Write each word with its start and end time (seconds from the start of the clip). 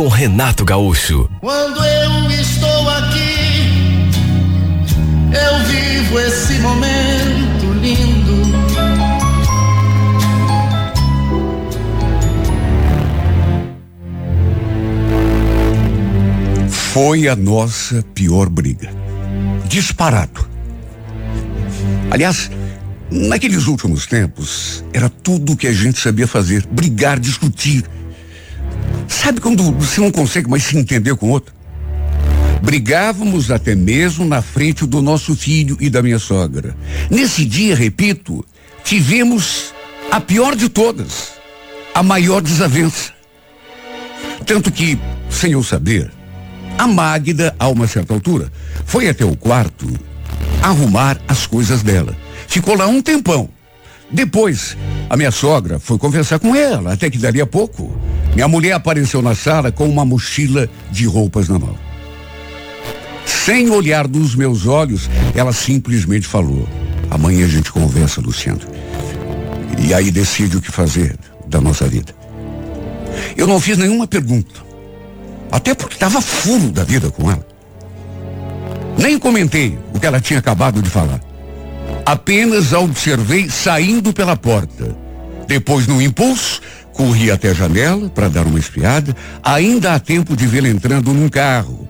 com 0.00 0.08
Renato 0.08 0.64
Gaúcho. 0.64 1.28
Quando 1.40 1.84
eu 1.84 2.30
estou 2.30 2.88
aqui, 2.88 4.08
eu 5.30 5.64
vivo 5.66 6.18
esse 6.20 6.58
momento 6.60 7.70
lindo. 7.82 8.40
Foi 16.70 17.28
a 17.28 17.36
nossa 17.36 18.02
pior 18.14 18.48
briga. 18.48 18.90
Disparado. 19.68 20.48
Aliás, 22.10 22.50
naqueles 23.10 23.66
últimos 23.66 24.06
tempos, 24.06 24.82
era 24.94 25.10
tudo 25.10 25.52
o 25.52 25.56
que 25.58 25.66
a 25.66 25.74
gente 25.74 26.00
sabia 26.00 26.26
fazer: 26.26 26.66
brigar, 26.70 27.20
discutir. 27.20 27.84
Sabe 29.10 29.40
quando 29.40 29.64
você 29.72 30.00
não 30.00 30.12
consegue 30.12 30.48
mais 30.48 30.62
se 30.62 30.78
entender 30.78 31.16
com 31.16 31.26
o 31.26 31.30
outro? 31.30 31.52
Brigávamos 32.62 33.50
até 33.50 33.74
mesmo 33.74 34.24
na 34.24 34.40
frente 34.40 34.86
do 34.86 35.02
nosso 35.02 35.34
filho 35.34 35.76
e 35.80 35.90
da 35.90 36.00
minha 36.00 36.18
sogra. 36.18 36.76
Nesse 37.10 37.44
dia, 37.44 37.74
repito, 37.74 38.44
tivemos 38.84 39.74
a 40.10 40.20
pior 40.20 40.54
de 40.54 40.68
todas, 40.68 41.32
a 41.92 42.02
maior 42.02 42.40
desavença. 42.40 43.12
Tanto 44.46 44.70
que, 44.70 44.98
sem 45.28 45.52
eu 45.52 45.62
saber, 45.62 46.10
a 46.78 46.86
Magda, 46.86 47.54
a 47.58 47.68
uma 47.68 47.88
certa 47.88 48.14
altura, 48.14 48.50
foi 48.86 49.08
até 49.08 49.24
o 49.24 49.36
quarto 49.36 49.86
arrumar 50.62 51.18
as 51.26 51.46
coisas 51.46 51.82
dela. 51.82 52.16
Ficou 52.46 52.76
lá 52.76 52.86
um 52.86 53.02
tempão. 53.02 53.48
Depois, 54.10 54.76
a 55.08 55.16
minha 55.16 55.30
sogra 55.30 55.78
foi 55.80 55.98
conversar 55.98 56.38
com 56.38 56.54
ela, 56.54 56.92
até 56.92 57.10
que 57.10 57.18
daria 57.18 57.46
pouco. 57.46 57.94
Minha 58.34 58.48
mulher 58.48 58.72
apareceu 58.72 59.20
na 59.20 59.34
sala 59.34 59.72
com 59.72 59.88
uma 59.88 60.04
mochila 60.04 60.68
de 60.90 61.06
roupas 61.06 61.48
na 61.48 61.58
mão. 61.58 61.76
Sem 63.26 63.70
olhar 63.70 64.06
nos 64.06 64.34
meus 64.34 64.66
olhos, 64.66 65.08
ela 65.34 65.52
simplesmente 65.52 66.26
falou: 66.26 66.68
Amanhã 67.10 67.44
a 67.44 67.48
gente 67.48 67.72
conversa, 67.72 68.20
Luciano. 68.20 68.60
E 69.78 69.92
aí 69.94 70.10
decide 70.10 70.56
o 70.56 70.60
que 70.60 70.70
fazer 70.70 71.16
da 71.46 71.60
nossa 71.60 71.88
vida. 71.88 72.14
Eu 73.36 73.46
não 73.46 73.60
fiz 73.60 73.76
nenhuma 73.76 74.06
pergunta. 74.06 74.60
Até 75.50 75.74
porque 75.74 75.94
estava 75.94 76.20
furo 76.20 76.70
da 76.70 76.84
vida 76.84 77.10
com 77.10 77.30
ela. 77.30 77.46
Nem 78.96 79.18
comentei 79.18 79.78
o 79.92 79.98
que 79.98 80.06
ela 80.06 80.20
tinha 80.20 80.38
acabado 80.38 80.80
de 80.80 80.88
falar. 80.88 81.20
Apenas 82.06 82.72
a 82.72 82.80
observei 82.80 83.48
saindo 83.48 84.12
pela 84.12 84.36
porta. 84.36 84.96
Depois, 85.48 85.86
no 85.86 86.00
impulso, 86.00 86.60
corri 87.00 87.30
até 87.30 87.48
a 87.48 87.54
janela 87.54 88.10
para 88.10 88.28
dar 88.28 88.46
uma 88.46 88.58
espiada. 88.58 89.16
Ainda 89.42 89.94
há 89.94 89.98
tempo 89.98 90.36
de 90.36 90.46
vê-la 90.46 90.68
entrando 90.68 91.14
num 91.14 91.30
carro 91.30 91.88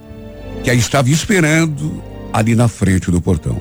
que 0.63 0.71
a 0.71 0.75
estava 0.75 1.11
esperando 1.11 2.01
ali 2.33 2.55
na 2.55 2.69
frente 2.69 3.11
do 3.11 3.21
portão. 3.21 3.61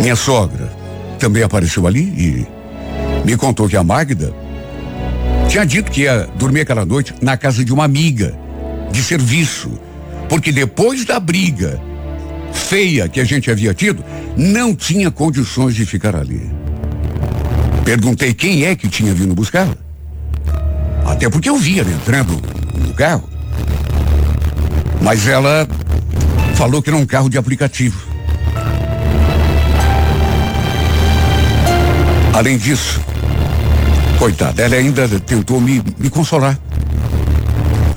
Minha 0.00 0.16
sogra 0.16 0.72
também 1.18 1.42
apareceu 1.42 1.86
ali 1.86 2.00
e 2.00 2.46
me 3.22 3.36
contou 3.36 3.68
que 3.68 3.76
a 3.76 3.84
Magda 3.84 4.32
tinha 5.46 5.66
dito 5.66 5.90
que 5.90 6.02
ia 6.02 6.26
dormir 6.36 6.62
aquela 6.62 6.86
noite 6.86 7.14
na 7.20 7.36
casa 7.36 7.62
de 7.62 7.70
uma 7.70 7.84
amiga 7.84 8.34
de 8.90 9.02
serviço, 9.02 9.78
porque 10.26 10.50
depois 10.50 11.04
da 11.04 11.20
briga 11.20 11.78
feia 12.50 13.10
que 13.10 13.20
a 13.20 13.24
gente 13.24 13.50
havia 13.50 13.74
tido, 13.74 14.02
não 14.38 14.74
tinha 14.74 15.10
condições 15.10 15.74
de 15.74 15.84
ficar 15.84 16.16
ali. 16.16 16.59
Perguntei 17.90 18.32
quem 18.32 18.66
é 18.66 18.76
que 18.76 18.88
tinha 18.88 19.12
vindo 19.12 19.34
buscá-la. 19.34 19.76
Até 21.04 21.28
porque 21.28 21.50
eu 21.50 21.56
via 21.56 21.82
entrando 21.82 22.40
no 22.86 22.94
carro. 22.94 23.28
Mas 25.02 25.26
ela 25.26 25.66
falou 26.54 26.80
que 26.80 26.88
era 26.88 26.96
um 26.96 27.04
carro 27.04 27.28
de 27.28 27.36
aplicativo. 27.36 28.00
Além 32.32 32.58
disso, 32.58 33.00
coitada, 34.20 34.62
ela 34.62 34.76
ainda 34.76 35.08
tentou 35.18 35.60
me, 35.60 35.82
me 35.98 36.08
consolar. 36.08 36.56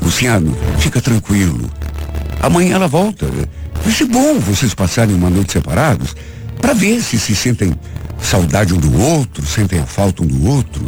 Luciano, 0.01 0.57
fica 0.79 0.99
tranquilo. 0.99 1.69
Amanhã 2.41 2.77
ela 2.77 2.87
volta. 2.87 3.27
Vai 3.83 3.93
ser 3.93 4.05
bom 4.05 4.39
vocês 4.39 4.73
passarem 4.73 5.13
uma 5.13 5.29
noite 5.29 5.51
separados 5.51 6.15
para 6.59 6.73
ver 6.73 6.99
se 6.99 7.19
se 7.19 7.35
sentem 7.35 7.75
saudade 8.23 8.73
um 8.73 8.77
do 8.77 8.99
outro, 8.99 9.45
sentem 9.45 9.79
a 9.79 9.85
falta 9.85 10.23
um 10.23 10.27
do 10.27 10.47
outro. 10.47 10.83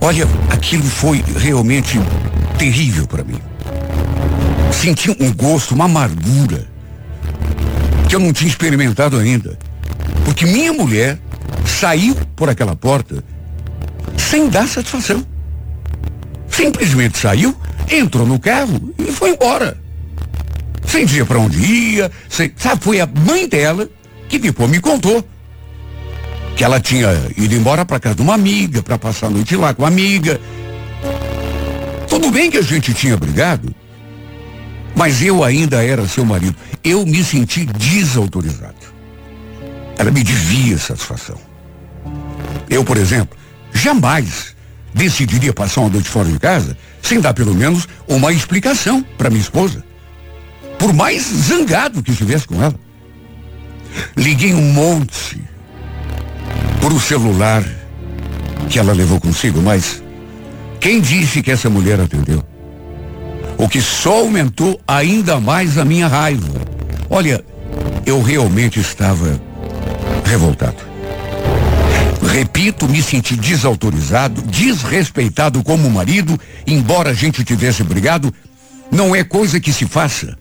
Olha, 0.00 0.26
aquilo 0.50 0.82
foi 0.82 1.22
realmente 1.36 2.00
terrível 2.58 3.06
para 3.06 3.22
mim. 3.22 3.38
Senti 4.72 5.10
um 5.10 5.32
gosto, 5.32 5.74
uma 5.74 5.84
amargura 5.84 6.66
que 8.08 8.16
eu 8.16 8.20
não 8.20 8.32
tinha 8.32 8.48
experimentado 8.48 9.16
ainda. 9.18 9.56
Porque 10.24 10.46
minha 10.46 10.72
mulher 10.72 11.18
saiu 11.64 12.16
por 12.34 12.48
aquela 12.48 12.74
porta 12.74 13.22
sem 14.16 14.48
dar 14.48 14.66
satisfação. 14.66 15.24
Simplesmente 16.48 17.18
saiu, 17.18 17.54
entrou 17.90 18.26
no 18.26 18.38
carro 18.38 18.92
e 18.98 19.12
foi 19.12 19.30
embora. 19.30 19.80
Sem 20.86 21.06
dizer 21.06 21.24
para 21.26 21.38
onde 21.38 21.58
ia, 21.58 22.10
sem, 22.28 22.52
sabe, 22.56 22.82
foi 22.82 23.00
a 23.00 23.06
mãe 23.06 23.48
dela 23.48 23.88
que 24.28 24.38
depois 24.38 24.68
me 24.68 24.80
contou 24.80 25.24
que 26.56 26.64
ela 26.64 26.80
tinha 26.80 27.08
ido 27.36 27.54
embora 27.54 27.84
para 27.84 28.00
casa 28.00 28.14
de 28.14 28.22
uma 28.22 28.34
amiga, 28.34 28.82
para 28.82 28.98
passar 28.98 29.26
a 29.26 29.30
noite 29.30 29.56
lá 29.56 29.74
com 29.74 29.82
uma 29.82 29.88
amiga. 29.88 30.40
Tudo 32.08 32.30
bem 32.30 32.50
que 32.50 32.58
a 32.58 32.62
gente 32.62 32.92
tinha 32.92 33.16
brigado, 33.16 33.74
mas 34.94 35.22
eu 35.22 35.42
ainda 35.42 35.82
era 35.82 36.06
seu 36.06 36.24
marido. 36.24 36.54
Eu 36.84 37.06
me 37.06 37.24
senti 37.24 37.64
desautorizado. 37.64 38.92
Ela 39.96 40.10
me 40.10 40.22
devia 40.22 40.78
satisfação. 40.78 41.38
Eu, 42.68 42.84
por 42.84 42.96
exemplo, 42.96 43.36
jamais 43.72 44.54
decidiria 44.94 45.52
passar 45.52 45.80
uma 45.80 45.90
noite 45.90 46.08
fora 46.08 46.28
de 46.28 46.38
casa 46.38 46.76
sem 47.00 47.20
dar 47.20 47.32
pelo 47.32 47.54
menos 47.54 47.88
uma 48.06 48.32
explicação 48.32 49.02
para 49.16 49.30
minha 49.30 49.42
esposa. 49.42 49.82
Por 50.78 50.92
mais 50.92 51.22
zangado 51.22 52.02
que 52.02 52.10
estivesse 52.10 52.46
com 52.46 52.62
ela. 52.62 52.74
Liguei 54.16 54.54
um 54.54 54.72
monte 54.72 55.40
por 56.82 56.92
o 56.92 56.98
celular 56.98 57.62
que 58.68 58.76
ela 58.76 58.92
levou 58.92 59.20
consigo, 59.20 59.62
mas 59.62 60.02
quem 60.80 61.00
disse 61.00 61.40
que 61.40 61.52
essa 61.52 61.70
mulher 61.70 62.00
atendeu? 62.00 62.42
O 63.56 63.68
que 63.68 63.80
só 63.80 64.18
aumentou 64.18 64.80
ainda 64.86 65.38
mais 65.38 65.78
a 65.78 65.84
minha 65.84 66.08
raiva. 66.08 66.60
Olha, 67.08 67.44
eu 68.04 68.20
realmente 68.20 68.80
estava 68.80 69.40
revoltado. 70.24 70.78
Repito, 72.20 72.88
me 72.88 73.00
senti 73.00 73.36
desautorizado, 73.36 74.42
desrespeitado 74.42 75.62
como 75.62 75.88
marido, 75.88 76.38
embora 76.66 77.10
a 77.10 77.14
gente 77.14 77.44
tivesse 77.44 77.84
brigado, 77.84 78.34
não 78.90 79.14
é 79.14 79.22
coisa 79.22 79.60
que 79.60 79.72
se 79.72 79.86
faça. 79.86 80.36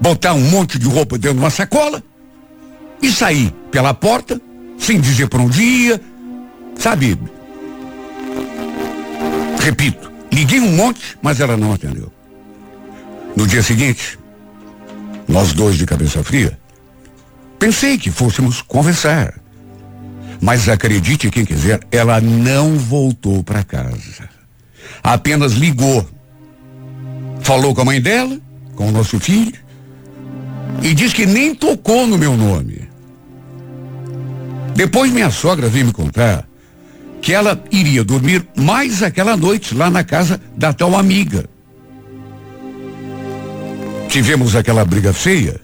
Botar 0.00 0.32
um 0.32 0.48
monte 0.48 0.78
de 0.78 0.86
roupa 0.86 1.18
dentro 1.18 1.36
de 1.36 1.42
uma 1.42 1.50
sacola 1.50 2.02
e 3.02 3.12
sair 3.12 3.52
pela 3.70 3.92
porta 3.92 4.40
sem 4.86 5.00
dizer 5.00 5.28
para 5.28 5.42
onde 5.42 5.60
ia, 5.60 6.00
sabe? 6.78 7.18
Repito, 9.58 10.12
liguei 10.32 10.60
um 10.60 10.76
monte, 10.76 11.18
mas 11.20 11.40
ela 11.40 11.56
não 11.56 11.72
atendeu. 11.72 12.12
No 13.34 13.48
dia 13.48 13.64
seguinte, 13.64 14.16
nós 15.26 15.52
dois 15.52 15.76
de 15.76 15.84
cabeça 15.84 16.22
fria, 16.22 16.56
pensei 17.58 17.98
que 17.98 18.12
fôssemos 18.12 18.62
conversar. 18.62 19.34
Mas 20.40 20.68
acredite 20.68 21.30
quem 21.30 21.44
quiser, 21.44 21.80
ela 21.90 22.20
não 22.20 22.76
voltou 22.76 23.42
para 23.42 23.64
casa. 23.64 24.28
Apenas 25.02 25.54
ligou. 25.54 26.08
Falou 27.40 27.74
com 27.74 27.80
a 27.80 27.86
mãe 27.86 28.00
dela, 28.00 28.38
com 28.76 28.88
o 28.88 28.92
nosso 28.92 29.18
filho, 29.18 29.58
e 30.80 30.94
diz 30.94 31.12
que 31.12 31.26
nem 31.26 31.56
tocou 31.56 32.06
no 32.06 32.16
meu 32.16 32.36
nome. 32.36 32.86
Depois 34.76 35.10
minha 35.10 35.30
sogra 35.30 35.70
veio 35.70 35.86
me 35.86 35.92
contar 35.92 36.46
que 37.22 37.32
ela 37.32 37.58
iria 37.72 38.04
dormir 38.04 38.46
mais 38.54 39.02
aquela 39.02 39.34
noite 39.34 39.74
lá 39.74 39.90
na 39.90 40.04
casa 40.04 40.38
da 40.54 40.70
tal 40.70 40.94
amiga. 40.94 41.46
Tivemos 44.06 44.54
aquela 44.54 44.84
briga 44.84 45.14
feia 45.14 45.58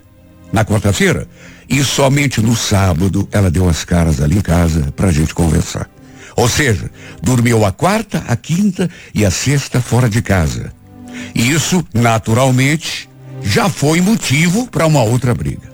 na 0.50 0.64
quarta-feira 0.64 1.28
e 1.68 1.84
somente 1.84 2.40
no 2.40 2.56
sábado 2.56 3.28
ela 3.30 3.50
deu 3.50 3.68
as 3.68 3.84
caras 3.84 4.18
ali 4.18 4.38
em 4.38 4.40
casa 4.40 4.90
pra 4.96 5.12
gente 5.12 5.34
conversar. 5.34 5.90
Ou 6.34 6.48
seja, 6.48 6.90
dormiu 7.22 7.66
a 7.66 7.70
quarta, 7.70 8.24
a 8.26 8.34
quinta 8.34 8.88
e 9.14 9.26
a 9.26 9.30
sexta 9.30 9.78
fora 9.78 10.08
de 10.08 10.22
casa. 10.22 10.72
E 11.34 11.50
isso, 11.50 11.84
naturalmente, 11.92 13.10
já 13.42 13.68
foi 13.68 14.00
motivo 14.00 14.66
para 14.68 14.86
uma 14.86 15.02
outra 15.02 15.34
briga. 15.34 15.70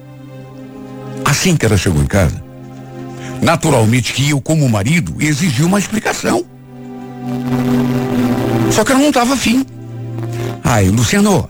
Assim 1.24 1.56
que 1.56 1.64
ela 1.64 1.76
chegou 1.76 2.02
em 2.02 2.06
casa, 2.06 2.47
naturalmente 3.40 4.12
que 4.12 4.30
eu, 4.30 4.40
como 4.40 4.68
marido, 4.68 5.14
exigi 5.20 5.62
uma 5.62 5.78
explicação. 5.78 6.44
Só 8.70 8.84
que 8.84 8.92
ela 8.92 9.00
não 9.00 9.08
estava 9.08 9.34
afim. 9.34 9.64
Ai, 10.64 10.88
Luciano, 10.88 11.48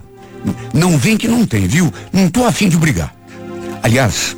não 0.73 0.97
vem 0.97 1.17
que 1.17 1.29
não 1.29 1.47
tem, 1.47 1.67
viu? 1.67 1.93
Não 2.13 2.29
tô 2.31 2.45
afim 2.45 2.69
de 2.69 2.77
brigar. 2.77 3.15
Aliás, 3.83 4.37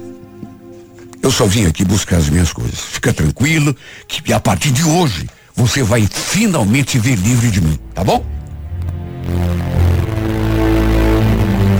eu 1.23 1.31
só 1.31 1.47
vim 1.47 1.67
aqui 1.67 1.85
buscar 1.85 2.17
as 2.17 2.29
minhas 2.29 2.53
coisas. 2.53 2.79
Fica 2.79 3.13
tranquilo 3.13 3.77
que 4.09 4.33
a 4.33 4.41
partir 4.41 4.71
de 4.71 4.85
hoje 4.85 5.29
você 5.55 5.83
vai 5.83 6.07
finalmente 6.11 6.99
ver 6.99 7.17
livre 7.17 7.51
de 7.51 7.61
mim, 7.61 7.79
tá 7.95 8.03
bom? 8.03 8.25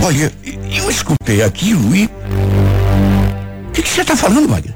Olha, 0.03 0.31
eu 0.43 0.89
escutei 0.89 1.41
aquilo 1.41 1.95
e. 1.95 2.05
O 2.05 3.71
que, 3.71 3.87
você 3.87 4.01
está 4.01 4.15
falando, 4.15 4.49
Maria? 4.49 4.75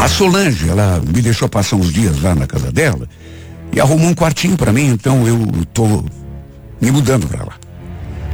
A 0.00 0.06
Solange, 0.06 0.68
ela 0.68 1.00
me 1.00 1.20
deixou 1.20 1.48
passar 1.48 1.76
uns 1.76 1.92
dias 1.92 2.22
lá 2.22 2.34
na 2.34 2.46
casa 2.46 2.70
dela 2.70 3.08
e 3.72 3.80
arrumou 3.80 4.08
um 4.08 4.14
quartinho 4.14 4.56
para 4.56 4.72
mim, 4.72 4.86
então 4.86 5.26
eu 5.26 5.46
tô 5.72 6.04
me 6.80 6.90
mudando 6.90 7.26
para 7.26 7.44
lá. 7.44 7.54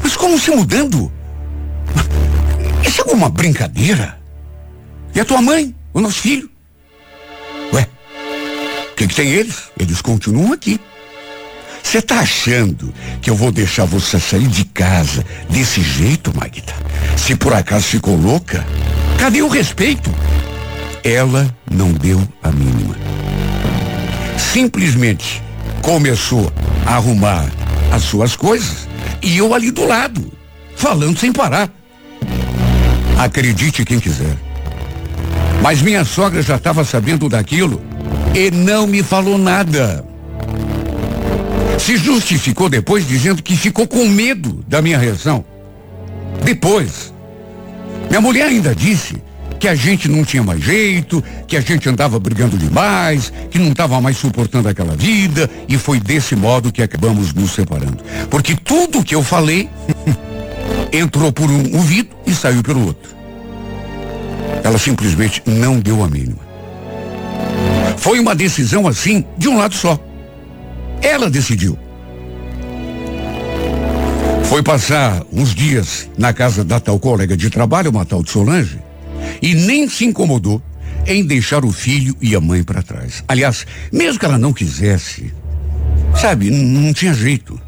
Mas 0.03 0.17
como 0.17 0.39
se 0.39 0.51
mudando? 0.51 1.11
Isso 2.87 3.01
é 3.01 3.05
alguma 3.05 3.31
brincadeira? 3.31 4.19
E 5.15 5.21
a 5.21 5.25
tua 5.25 5.41
mãe? 5.41 5.75
O 5.95 6.01
nosso 6.01 6.21
filho? 6.21 6.51
Ué, 7.73 7.89
o 8.93 8.95
que, 8.97 9.09
que 9.09 9.15
tem 9.15 9.31
eles? 9.31 9.71
Eles 9.79 10.03
continuam 10.03 10.53
aqui. 10.53 10.79
Você 11.83 12.03
tá 12.03 12.21
achando 12.21 12.93
que 13.23 13.31
eu 13.31 13.37
vou 13.37 13.51
deixar 13.51 13.85
você 13.85 14.21
sair 14.21 14.49
de 14.49 14.65
casa 14.65 15.25
desse 15.49 15.81
jeito, 15.81 16.35
Magda? 16.37 16.75
Se 17.17 17.35
por 17.37 17.55
acaso 17.55 17.85
ficou 17.85 18.17
louca? 18.17 18.67
Cadê 19.19 19.41
o 19.43 19.49
respeito? 19.49 20.11
Ela 21.05 21.55
não 21.71 21.93
deu 21.93 22.19
a 22.43 22.51
mínima. 22.51 22.97
Simplesmente 24.39 25.43
começou 25.83 26.51
a 26.87 26.95
arrumar 26.95 27.45
as 27.93 28.05
suas 28.05 28.35
coisas 28.35 28.89
e 29.23 29.37
eu 29.37 29.53
ali 29.53 29.71
do 29.71 29.85
lado, 29.85 30.33
falando 30.75 31.19
sem 31.19 31.31
parar. 31.31 31.69
Acredite 33.19 33.85
quem 33.85 34.01
quiser. 34.01 34.35
Mas 35.61 35.83
minha 35.83 36.07
sogra 36.07 36.41
já 36.41 36.57
estava 36.57 36.83
sabendo 36.85 37.29
daquilo 37.29 37.83
e 38.35 38.51
não 38.51 38.87
me 38.87 39.03
falou 39.03 39.37
nada. 39.37 40.03
Se 41.79 41.99
justificou 41.99 42.71
depois 42.71 43.07
dizendo 43.07 43.43
que 43.43 43.59
ficou 43.59 43.87
com 43.87 44.09
medo 44.09 44.65
da 44.67 44.81
minha 44.81 44.97
reação. 44.97 45.45
Depois, 46.43 47.13
minha 48.09 48.23
mulher 48.23 48.47
ainda 48.47 48.75
disse 48.75 49.23
que 49.59 49.69
a 49.69 49.75
gente 49.75 50.09
não 50.09 50.25
tinha 50.25 50.43
mais 50.43 50.63
jeito, 50.63 51.23
que 51.47 51.57
a 51.57 51.61
gente 51.61 51.89
andava 51.89 52.19
brigando 52.19 52.57
demais, 52.57 53.33
que 53.51 53.59
não 53.59 53.73
estava 53.73 54.01
mais 54.01 54.17
suportando 54.17 54.69
aquela 54.69 54.97
vida, 54.97 55.49
e 55.69 55.79
foi 55.79 55.99
desse 55.99 56.37
modo 56.37 56.73
que 56.73 56.83
acabamos 56.83 57.33
nos 57.33 57.53
separando. 57.53 57.99
Porque 58.31 58.55
tudo 58.55 59.05
que 59.05 59.15
eu 59.15 59.23
falei 59.23 59.69
entrou 60.93 61.33
por 61.33 61.51
um 61.51 61.77
ouvido 61.77 62.11
e 62.27 62.35
saiu 62.35 62.63
pelo 62.63 62.87
outro. 62.87 63.15
Ela 64.63 64.79
simplesmente 64.79 65.43
não 65.47 65.79
deu 65.79 66.03
a 66.03 66.09
mínima. 66.09 66.45
Foi 67.97 68.19
uma 68.19 68.35
decisão 68.35 68.87
assim, 68.87 69.25
de 69.37 69.49
um 69.49 69.57
lado 69.57 69.75
só. 69.75 69.99
Ela 71.01 71.31
decidiu. 71.31 71.79
Foi 74.45 74.63
passar 74.63 75.23
uns 75.33 75.55
dias 75.55 76.09
na 76.17 76.33
casa 76.33 76.63
da 76.63 76.79
tal 76.79 76.99
colega 76.99 77.37
de 77.37 77.51
trabalho, 77.51 77.91
uma 77.91 78.05
tal 78.05 78.23
de 78.23 78.31
Solange, 78.31 78.79
e 79.41 79.55
nem 79.55 79.89
se 79.89 80.05
incomodou 80.05 80.63
em 81.07 81.25
deixar 81.25 81.65
o 81.65 81.73
filho 81.73 82.17
e 82.21 82.35
a 82.35 82.41
mãe 82.41 82.63
para 82.63 82.83
trás. 82.83 83.23
Aliás, 83.29 83.67
mesmo 83.93 84.19
que 84.19 84.25
ela 84.25 84.39
não 84.39 84.53
quisesse, 84.53 85.33
sabe, 86.15 86.51
não 86.51 86.93
tinha 86.93 87.13
jeito. 87.13 87.61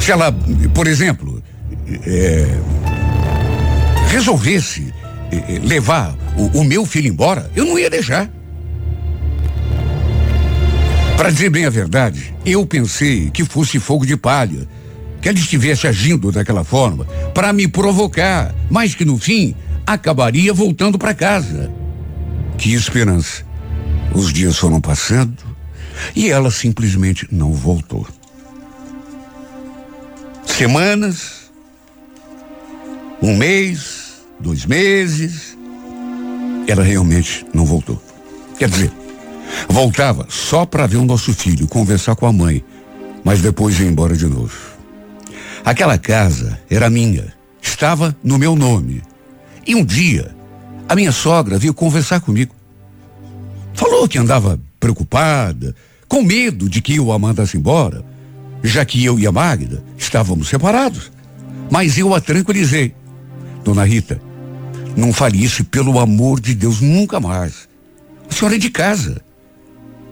Se 0.00 0.12
ela, 0.12 0.32
por 0.74 0.86
exemplo, 0.86 1.42
é, 2.06 2.46
resolvesse 4.08 4.92
é, 5.32 5.58
levar 5.62 6.16
o, 6.36 6.60
o 6.60 6.64
meu 6.64 6.84
filho 6.84 7.08
embora, 7.08 7.50
eu 7.54 7.64
não 7.64 7.78
ia 7.78 7.90
deixar. 7.90 8.30
Para 11.16 11.30
dizer 11.30 11.50
bem 11.50 11.66
a 11.66 11.70
verdade, 11.70 12.32
eu 12.46 12.64
pensei 12.64 13.28
que 13.30 13.44
fosse 13.44 13.80
fogo 13.80 14.06
de 14.06 14.16
palha, 14.16 14.68
que 15.20 15.28
ela 15.28 15.38
estivesse 15.38 15.86
agindo 15.86 16.30
daquela 16.30 16.62
forma 16.62 17.04
para 17.34 17.52
me 17.52 17.66
provocar, 17.66 18.54
mas 18.70 18.94
que 18.94 19.04
no 19.04 19.18
fim 19.18 19.54
acabaria 19.92 20.52
voltando 20.52 20.98
para 20.98 21.14
casa. 21.14 21.72
Que 22.56 22.74
esperança! 22.74 23.46
Os 24.14 24.32
dias 24.32 24.56
foram 24.56 24.80
passando 24.80 25.36
e 26.14 26.30
ela 26.30 26.50
simplesmente 26.50 27.26
não 27.30 27.52
voltou. 27.52 28.06
Semanas, 30.46 31.50
um 33.22 33.36
mês, 33.36 34.22
dois 34.40 34.64
meses, 34.64 35.56
ela 36.66 36.82
realmente 36.82 37.46
não 37.54 37.64
voltou. 37.64 38.02
Quer 38.58 38.68
dizer, 38.68 38.92
Voltava 39.68 40.26
só 40.28 40.66
para 40.66 40.86
ver 40.86 40.96
o 40.96 41.04
nosso 41.04 41.32
filho, 41.32 41.66
conversar 41.66 42.14
com 42.14 42.26
a 42.26 42.32
mãe, 42.32 42.64
mas 43.24 43.40
depois 43.40 43.78
ia 43.78 43.86
embora 43.86 44.16
de 44.16 44.26
novo. 44.26 44.56
Aquela 45.64 45.98
casa 45.98 46.60
era 46.70 46.90
minha, 46.90 47.32
estava 47.60 48.16
no 48.22 48.38
meu 48.38 48.54
nome. 48.54 49.02
E 49.68 49.74
um 49.74 49.84
dia, 49.84 50.34
a 50.88 50.96
minha 50.96 51.12
sogra 51.12 51.58
veio 51.58 51.74
conversar 51.74 52.20
comigo. 52.22 52.54
Falou 53.74 54.08
que 54.08 54.18
andava 54.18 54.58
preocupada, 54.80 55.76
com 56.08 56.22
medo 56.22 56.70
de 56.70 56.80
que 56.80 56.96
eu 56.96 57.12
a 57.12 57.18
mandasse 57.18 57.58
embora, 57.58 58.02
já 58.62 58.82
que 58.86 59.04
eu 59.04 59.18
e 59.18 59.26
a 59.26 59.30
Magda 59.30 59.84
estávamos 59.98 60.48
separados. 60.48 61.12
Mas 61.70 61.98
eu 61.98 62.14
a 62.14 62.20
tranquilizei. 62.20 62.94
Dona 63.62 63.84
Rita, 63.84 64.18
não 64.96 65.12
fale 65.12 65.44
isso 65.44 65.62
pelo 65.64 65.98
amor 65.98 66.40
de 66.40 66.54
Deus, 66.54 66.80
nunca 66.80 67.20
mais. 67.20 67.68
A 68.30 68.32
senhora 68.32 68.56
é 68.56 68.58
de 68.58 68.70
casa. 68.70 69.20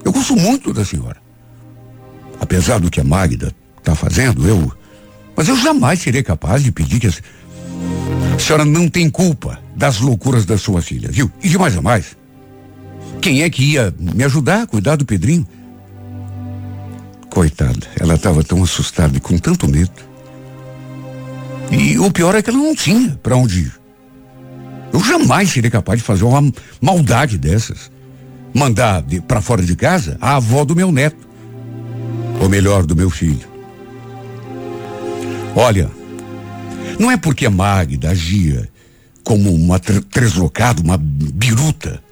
Eu 0.04 0.12
gosto 0.12 0.36
muito 0.36 0.70
da 0.74 0.84
senhora. 0.84 1.16
Apesar 2.38 2.78
do 2.78 2.90
que 2.90 3.00
a 3.00 3.04
Magda 3.04 3.54
está 3.78 3.94
fazendo, 3.94 4.46
eu. 4.46 4.70
Mas 5.34 5.48
eu 5.48 5.56
jamais 5.56 6.00
serei 6.00 6.22
capaz 6.22 6.62
de 6.62 6.70
pedir 6.70 7.00
que 7.00 7.06
a, 7.06 7.10
a 8.36 8.38
senhora 8.38 8.64
não 8.66 8.86
tem 8.88 9.08
culpa 9.08 9.58
das 9.74 9.98
loucuras 9.98 10.44
da 10.44 10.58
sua 10.58 10.82
filha, 10.82 11.08
viu? 11.10 11.30
E 11.42 11.48
de 11.48 11.58
mais 11.58 11.76
a 11.76 11.80
mais. 11.80 12.16
Quem 13.20 13.42
é 13.42 13.48
que 13.48 13.72
ia 13.72 13.92
me 13.98 14.22
ajudar 14.24 14.62
a 14.62 14.66
cuidar 14.66 14.96
do 14.96 15.06
Pedrinho? 15.06 15.46
Coitada, 17.30 17.86
ela 17.98 18.14
estava 18.14 18.44
tão 18.44 18.62
assustada 18.62 19.16
e 19.16 19.20
com 19.20 19.38
tanto 19.38 19.66
medo. 19.66 19.90
E 21.70 21.98
o 21.98 22.10
pior 22.10 22.34
é 22.34 22.42
que 22.42 22.50
ela 22.50 22.58
não 22.58 22.74
tinha 22.74 23.18
para 23.22 23.36
onde 23.36 23.60
ir. 23.60 23.72
Eu 24.92 25.02
jamais 25.02 25.50
seria 25.50 25.70
capaz 25.70 25.98
de 26.00 26.04
fazer 26.04 26.24
uma 26.24 26.52
maldade 26.80 27.38
dessas 27.38 27.90
mandar 28.54 29.02
para 29.26 29.40
fora 29.40 29.62
de 29.62 29.74
casa 29.74 30.16
a 30.20 30.36
avó 30.36 30.64
do 30.64 30.76
meu 30.76 30.92
neto. 30.92 31.26
Ou 32.40 32.48
melhor, 32.48 32.84
do 32.84 32.94
meu 32.94 33.08
filho. 33.08 33.48
Olha, 35.54 35.90
não 36.98 37.10
é 37.10 37.16
porque 37.16 37.46
a 37.46 37.50
Magda 37.50 38.10
agia 38.10 38.68
como 39.22 39.52
uma 39.52 39.78
tr 39.78 40.00
treslocada, 40.10 40.80
uma 40.80 40.96
biruta, 40.96 42.02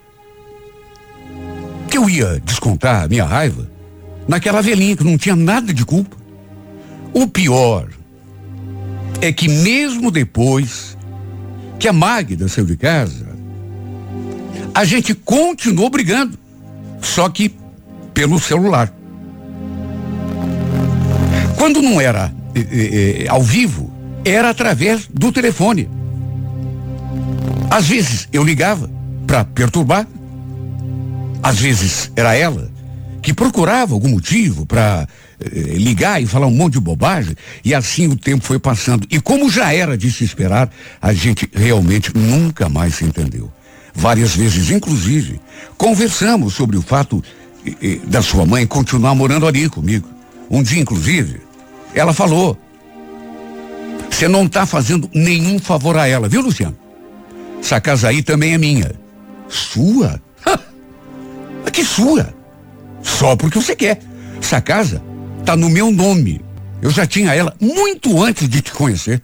que 1.89 1.97
eu 1.97 2.11
ia 2.11 2.41
descontar 2.45 3.05
a 3.05 3.09
minha 3.09 3.25
raiva 3.25 3.71
naquela 4.27 4.61
velhinha 4.61 4.97
que 4.97 5.05
não 5.05 5.17
tinha 5.17 5.37
nada 5.37 5.73
de 5.73 5.85
culpa. 5.85 6.17
O 7.13 7.27
pior 7.29 7.89
é 9.21 9.33
que 9.33 9.49
mesmo 9.49 10.11
depois 10.11 10.97
que 11.79 11.87
a 11.87 11.93
Magda 11.93 12.49
saiu 12.49 12.67
de 12.67 12.77
casa, 12.77 13.29
a 14.75 14.85
gente 14.85 15.15
continuou 15.15 15.89
brigando, 15.89 16.37
só 17.01 17.29
que 17.29 17.55
pelo 18.13 18.41
celular. 18.41 18.93
Quando 21.57 21.81
não 21.81 22.01
era 22.01 22.35
eh, 22.55 23.25
eh, 23.25 23.29
ao 23.29 23.43
vivo, 23.43 23.84
era 24.25 24.51
através 24.51 25.09
do 25.13 25.31
telefone. 25.31 25.89
Às 27.71 27.87
vezes 27.89 28.29
eu 28.33 28.45
ligava 28.45 28.91
para 29.27 29.45
perturbar, 29.45 30.07
às 31.43 31.59
vezes 31.59 32.11
era 32.17 32.35
ela 32.35 32.73
que 33.25 33.33
procurava 33.33 33.95
algum 33.95 34.11
motivo 34.11 34.67
para 34.67 35.09
eh, 35.41 35.49
ligar 35.77 36.23
e 36.23 36.27
falar 36.27 36.47
um 36.47 36.55
monte 36.55 36.75
de 36.75 36.81
bobagem. 36.81 37.35
E 37.65 37.75
assim 37.75 38.07
o 38.07 38.17
tempo 38.17 38.45
foi 38.45 38.59
passando. 38.59 39.07
E 39.11 39.19
como 39.19 39.51
já 39.51 39.73
era 39.73 39.97
de 39.97 40.13
se 40.13 40.25
esperar, 40.25 40.71
a 41.01 41.13
gente 41.13 41.49
realmente 41.55 42.13
nunca 42.15 42.69
mais 42.69 42.97
se 42.97 43.05
entendeu. 43.05 43.51
Várias 43.95 44.37
vezes, 44.37 44.71
inclusive, 44.71 45.41
conversamos 45.79 46.53
sobre 46.53 46.77
o 46.77 46.83
fato 46.83 47.25
eh, 47.67 47.73
eh, 47.83 48.01
da 48.07 48.21
sua 48.21 48.45
mãe 48.45 48.67
continuar 48.67 49.15
morando 49.15 49.47
ali 49.47 49.71
comigo. 49.71 50.09
Um 50.51 50.63
dia, 50.63 50.81
inclusive, 50.81 51.41
ela 51.95 52.13
falou: 52.13 52.59
Você 54.15 54.29
não 54.29 54.45
está 54.45 54.65
fazendo 54.65 55.11
nenhum 55.13 55.59
favor 55.59 55.97
a 55.97 56.07
ela, 56.07 56.29
viu, 56.29 56.41
Luciano? 56.41 56.77
Essa 57.61 57.81
casa 57.81 58.09
aí 58.09 58.23
também 58.23 58.55
é 58.55 58.59
minha. 58.59 58.93
Sua? 59.49 60.23
que 61.73 61.85
sua? 61.85 62.33
Só 63.03 63.35
porque 63.35 63.59
você 63.59 63.75
quer. 63.75 64.01
Essa 64.41 64.61
casa 64.61 65.03
tá 65.45 65.57
no 65.57 65.69
meu 65.69 65.91
nome. 65.91 66.41
Eu 66.81 66.91
já 66.91 67.05
tinha 67.05 67.35
ela 67.35 67.53
muito 67.61 68.23
antes 68.23 68.49
de 68.49 68.63
te 68.63 68.71
conhecer. 68.71 69.21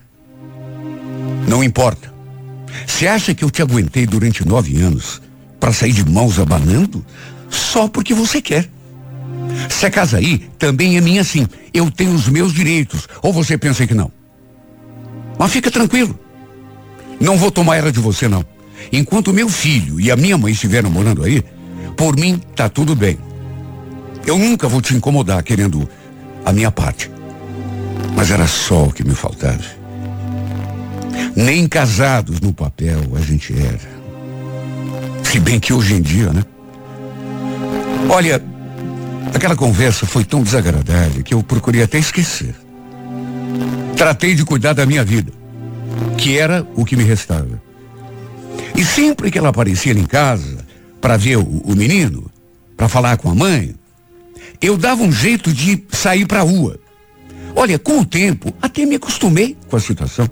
Não 1.47 1.62
importa. 1.62 2.12
Você 2.85 3.06
acha 3.06 3.32
que 3.32 3.44
eu 3.44 3.50
te 3.50 3.62
aguentei 3.62 4.06
durante 4.06 4.44
nove 4.44 4.76
anos 4.82 5.23
para 5.61 5.73
sair 5.73 5.92
de 5.92 6.04
mãos 6.04 6.37
abanando? 6.40 7.06
Só 7.49 7.87
porque 7.87 8.12
você 8.12 8.42
quer. 8.42 8.68
Essa 9.68 9.88
casa 9.88 10.18
aí 10.18 10.38
também 10.59 10.97
é 10.97 11.00
minha 11.00 11.23
sim. 11.23 11.47
Eu 11.73 11.92
tenho 11.92 12.12
os 12.12 12.28
meus 12.28 12.52
direitos. 12.52 13.06
Ou 13.23 13.32
você 13.32 13.56
pensa 13.56 13.87
que 13.87 13.94
não? 13.94 14.11
Mas 15.40 15.52
fica 15.52 15.70
tranquilo. 15.70 16.20
Não 17.18 17.38
vou 17.38 17.50
tomar 17.50 17.78
ela 17.78 17.90
de 17.90 17.99
você, 17.99 18.28
não. 18.28 18.44
Enquanto 18.92 19.32
meu 19.32 19.49
filho 19.49 19.99
e 19.99 20.11
a 20.11 20.16
minha 20.16 20.37
mãe 20.37 20.52
estiveram 20.52 20.90
morando 20.90 21.25
aí, 21.25 21.42
por 21.97 22.14
mim 22.14 22.38
tá 22.54 22.68
tudo 22.68 22.94
bem. 22.94 23.18
Eu 24.26 24.37
nunca 24.37 24.68
vou 24.68 24.82
te 24.82 24.94
incomodar 24.94 25.42
querendo 25.42 25.88
a 26.44 26.52
minha 26.52 26.70
parte. 26.70 27.11
Mas 28.14 28.30
era 28.30 28.47
só 28.47 28.85
o 28.85 28.92
que 28.92 29.02
me 29.02 29.14
faltava. 29.14 29.64
Nem 31.35 31.66
casados 31.66 32.38
no 32.40 32.52
papel 32.52 33.00
a 33.14 33.20
gente 33.20 33.54
era. 33.59 34.00
Se 35.25 35.40
bem 35.40 35.59
que 35.59 35.73
hoje 35.73 35.94
em 35.94 36.02
dia, 36.02 36.35
né? 36.35 36.44
Olha, 38.11 38.44
aquela 39.35 39.56
conversa 39.56 40.04
foi 40.04 40.23
tão 40.23 40.42
desagradável 40.42 41.23
que 41.23 41.32
eu 41.32 41.42
procurei 41.42 41.82
até 41.82 41.99
esquecer. 41.99 42.54
Tratei 44.00 44.35
de 44.35 44.47
cuidar 44.47 44.73
da 44.73 44.87
minha 44.87 45.04
vida, 45.04 45.30
que 46.16 46.38
era 46.38 46.66
o 46.75 46.87
que 46.87 46.97
me 46.97 47.04
restava. 47.04 47.61
E 48.75 48.83
sempre 48.83 49.30
que 49.30 49.37
ela 49.37 49.50
aparecia 49.50 49.92
em 49.92 50.07
casa 50.07 50.64
para 51.02 51.19
ver 51.19 51.37
o, 51.37 51.42
o 51.42 51.76
menino, 51.76 52.30
para 52.78 52.88
falar 52.88 53.19
com 53.19 53.28
a 53.30 53.35
mãe, 53.35 53.75
eu 54.59 54.78
dava 54.78 55.02
um 55.02 55.12
jeito 55.12 55.52
de 55.52 55.85
sair 55.90 56.25
para 56.25 56.38
a 56.40 56.42
rua. 56.42 56.80
Olha, 57.54 57.78
com 57.78 57.99
o 57.99 58.04
tempo, 58.07 58.54
até 58.62 58.87
me 58.87 58.95
acostumei 58.95 59.54
com 59.69 59.76
a 59.76 59.80
situação. 59.80 60.26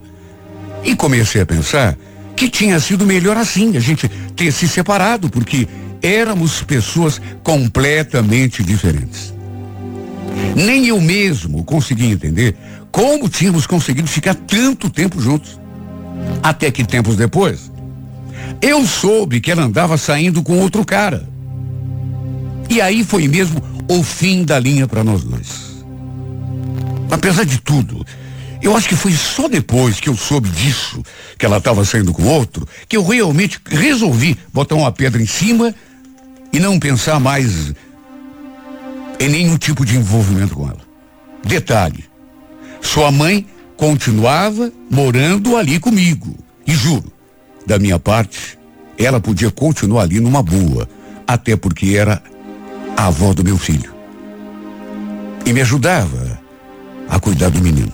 E 0.82 0.96
comecei 0.96 1.42
a 1.42 1.46
pensar 1.46 1.94
que 2.34 2.48
tinha 2.48 2.80
sido 2.80 3.04
melhor 3.04 3.36
assim, 3.36 3.76
a 3.76 3.80
gente 3.80 4.08
ter 4.34 4.50
se 4.50 4.66
separado, 4.66 5.28
porque 5.28 5.68
éramos 6.00 6.62
pessoas 6.62 7.20
completamente 7.42 8.64
diferentes. 8.64 9.34
Nem 10.56 10.86
eu 10.86 11.00
mesmo 11.02 11.62
conseguia 11.64 12.10
entender 12.10 12.56
como 12.90 13.28
tínhamos 13.28 13.66
conseguido 13.66 14.08
ficar 14.08 14.34
tanto 14.34 14.90
tempo 14.90 15.20
juntos. 15.20 15.58
Até 16.42 16.70
que 16.70 16.84
tempos 16.84 17.16
depois, 17.16 17.70
eu 18.60 18.84
soube 18.86 19.40
que 19.40 19.50
ela 19.50 19.62
andava 19.62 19.96
saindo 19.96 20.42
com 20.42 20.58
outro 20.58 20.84
cara. 20.84 21.28
E 22.68 22.80
aí 22.80 23.04
foi 23.04 23.28
mesmo 23.28 23.62
o 23.88 24.02
fim 24.02 24.44
da 24.44 24.58
linha 24.58 24.86
para 24.86 25.02
nós 25.04 25.22
dois. 25.22 25.68
Apesar 27.10 27.44
de 27.44 27.58
tudo, 27.58 28.04
eu 28.60 28.76
acho 28.76 28.88
que 28.88 28.96
foi 28.96 29.12
só 29.12 29.48
depois 29.48 30.00
que 30.00 30.08
eu 30.08 30.16
soube 30.16 30.48
disso, 30.50 31.02
que 31.38 31.46
ela 31.46 31.58
estava 31.58 31.84
saindo 31.84 32.12
com 32.12 32.24
outro, 32.24 32.68
que 32.88 32.96
eu 32.96 33.06
realmente 33.06 33.60
resolvi 33.66 34.36
botar 34.52 34.74
uma 34.74 34.92
pedra 34.92 35.22
em 35.22 35.26
cima 35.26 35.74
e 36.52 36.58
não 36.58 36.78
pensar 36.78 37.20
mais 37.20 37.72
em 39.20 39.28
nenhum 39.28 39.56
tipo 39.56 39.84
de 39.84 39.96
envolvimento 39.96 40.54
com 40.54 40.64
ela. 40.64 40.80
Detalhe: 41.44 42.04
sua 42.80 43.10
mãe 43.10 43.46
continuava 43.76 44.72
morando 44.90 45.56
ali 45.56 45.78
comigo. 45.78 46.36
E 46.66 46.74
juro, 46.74 47.12
da 47.66 47.78
minha 47.78 47.98
parte, 47.98 48.58
ela 48.98 49.20
podia 49.20 49.50
continuar 49.50 50.02
ali 50.02 50.20
numa 50.20 50.42
boa, 50.42 50.88
até 51.26 51.56
porque 51.56 51.96
era 51.96 52.22
a 52.96 53.06
avó 53.06 53.32
do 53.32 53.44
meu 53.44 53.56
filho. 53.56 53.94
E 55.46 55.52
me 55.52 55.60
ajudava 55.60 56.40
a 57.08 57.18
cuidar 57.18 57.50
do 57.50 57.60
menino. 57.60 57.92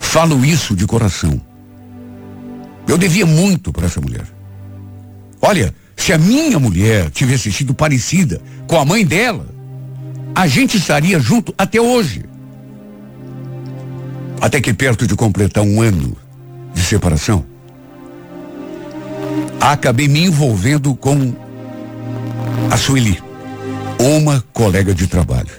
Falo 0.00 0.44
isso 0.44 0.76
de 0.76 0.86
coração. 0.86 1.40
Eu 2.86 2.98
devia 2.98 3.24
muito 3.24 3.72
para 3.72 3.86
essa 3.86 4.00
mulher. 4.00 4.26
Olha, 5.40 5.74
se 5.96 6.12
a 6.12 6.18
minha 6.18 6.58
mulher 6.58 7.10
tivesse 7.10 7.52
sido 7.52 7.74
parecida 7.74 8.40
com 8.66 8.78
a 8.78 8.84
mãe 8.84 9.04
dela, 9.04 9.46
a 10.34 10.46
gente 10.46 10.76
estaria 10.76 11.18
junto 11.18 11.54
até 11.56 11.80
hoje. 11.80 12.24
Até 14.42 14.60
que 14.60 14.74
perto 14.74 15.06
de 15.06 15.14
completar 15.14 15.62
um 15.62 15.80
ano 15.80 16.16
de 16.74 16.82
separação, 16.82 17.46
acabei 19.60 20.08
me 20.08 20.24
envolvendo 20.24 20.96
com 20.96 21.32
a 22.68 22.76
Sueli 22.76 23.22
uma 24.00 24.42
colega 24.52 24.92
de 24.92 25.06
trabalho. 25.06 25.52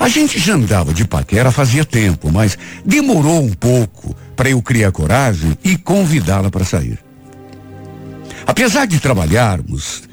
A 0.00 0.08
gente 0.08 0.38
já 0.38 0.54
andava 0.54 0.94
de 0.94 1.04
paquera 1.04 1.52
fazia 1.52 1.84
tempo, 1.84 2.32
mas 2.32 2.56
demorou 2.82 3.42
um 3.42 3.52
pouco 3.52 4.16
para 4.34 4.48
eu 4.48 4.62
criar 4.62 4.90
coragem 4.92 5.54
e 5.62 5.76
convidá-la 5.76 6.50
para 6.50 6.64
sair. 6.64 6.98
Apesar 8.46 8.86
de 8.86 8.98
trabalharmos 8.98 10.04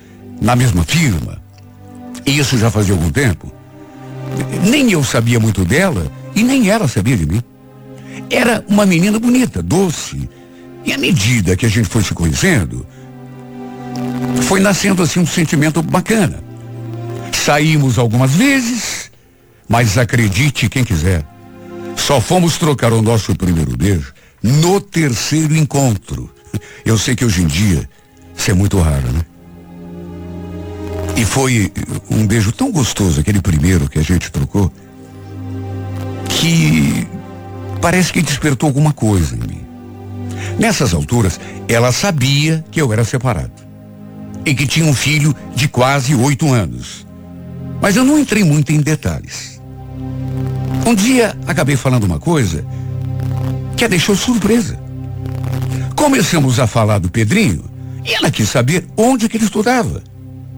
na 0.41 0.57
mesma 0.57 0.83
firma, 0.83 1.41
e 2.25 2.37
isso 2.37 2.57
já 2.57 2.69
fazia 2.69 2.93
algum 2.93 3.11
tempo, 3.11 3.49
nem 4.69 4.91
eu 4.91 5.05
sabia 5.05 5.39
muito 5.39 5.63
dela 5.63 6.11
e 6.35 6.43
nem 6.43 6.69
ela 6.69 6.85
sabia 6.85 7.15
de 7.15 7.25
mim. 7.25 7.41
Era 8.29 8.63
uma 8.67 8.85
menina 8.85 9.19
bonita, 9.19 9.61
doce. 9.61 10.29
E 10.85 10.93
à 10.93 10.97
medida 10.97 11.55
que 11.55 11.65
a 11.65 11.69
gente 11.69 11.87
foi 11.87 12.03
se 12.03 12.13
conhecendo, 12.13 12.85
foi 14.43 14.59
nascendo 14.59 15.03
assim 15.03 15.19
um 15.19 15.25
sentimento 15.25 15.81
bacana. 15.81 16.43
Saímos 17.31 17.97
algumas 17.97 18.31
vezes, 18.31 19.11
mas 19.67 19.97
acredite 19.97 20.69
quem 20.69 20.83
quiser, 20.83 21.25
só 21.95 22.19
fomos 22.19 22.57
trocar 22.57 22.93
o 22.93 23.01
nosso 23.01 23.35
primeiro 23.35 23.75
beijo 23.75 24.13
no 24.41 24.79
terceiro 24.79 25.55
encontro. 25.55 26.29
Eu 26.85 26.97
sei 26.97 27.15
que 27.15 27.25
hoje 27.25 27.43
em 27.43 27.47
dia 27.47 27.87
isso 28.35 28.49
é 28.49 28.53
muito 28.53 28.79
raro, 28.79 29.11
né? 29.11 29.21
E 31.15 31.25
foi 31.25 31.71
um 32.09 32.25
beijo 32.25 32.51
tão 32.51 32.71
gostoso, 32.71 33.19
aquele 33.19 33.41
primeiro 33.41 33.89
que 33.89 33.99
a 33.99 34.01
gente 34.01 34.31
trocou, 34.31 34.71
que 36.29 37.05
parece 37.81 38.11
que 38.11 38.21
despertou 38.21 38.67
alguma 38.67 38.93
coisa 38.93 39.35
em 39.35 39.39
mim. 39.39 39.61
Nessas 40.57 40.93
alturas, 40.93 41.39
ela 41.67 41.91
sabia 41.91 42.63
que 42.71 42.81
eu 42.81 42.91
era 42.91 43.03
separado 43.03 43.51
e 44.45 44.53
que 44.53 44.67
tinha 44.67 44.85
um 44.85 44.93
filho 44.93 45.35
de 45.55 45.67
quase 45.67 46.15
oito 46.15 46.51
anos. 46.51 47.05
Mas 47.81 47.95
eu 47.95 48.03
não 48.03 48.19
entrei 48.19 48.43
muito 48.43 48.71
em 48.71 48.81
detalhes. 48.81 49.61
Um 50.85 50.95
dia 50.95 51.37
acabei 51.47 51.75
falando 51.75 52.03
uma 52.03 52.19
coisa 52.19 52.65
que 53.77 53.85
a 53.85 53.87
deixou 53.87 54.15
surpresa. 54.15 54.79
Começamos 55.95 56.59
a 56.59 56.67
falar 56.67 56.99
do 56.99 57.09
Pedrinho 57.09 57.63
e 58.05 58.13
ela 58.13 58.31
quis 58.31 58.49
saber 58.49 58.85
onde 58.97 59.29
que 59.29 59.37
ele 59.37 59.45
estudava, 59.45 60.01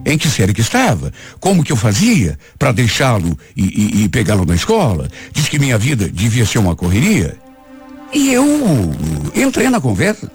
em 0.05 0.17
que 0.17 0.29
série 0.29 0.53
que 0.53 0.62
estava, 0.62 1.12
como 1.39 1.63
que 1.63 1.72
eu 1.72 1.75
fazia 1.75 2.38
para 2.58 2.72
deixá-lo 2.72 3.38
e, 3.55 3.63
e, 3.63 4.03
e 4.03 4.10
pegá-lo 4.10 4.46
na 4.46 4.55
escola. 4.55 5.08
Diz 5.31 5.48
que 5.48 5.60
minha 5.60 5.77
vida 5.77 6.10
devia 6.10 6.46
ser 6.46 6.60
uma 6.60 6.75
correria. 6.75 7.38
E 8.13 8.34
eu 8.34 8.46
entrei 9.36 9.70
na 9.70 9.79
conversa. 9.79 10.31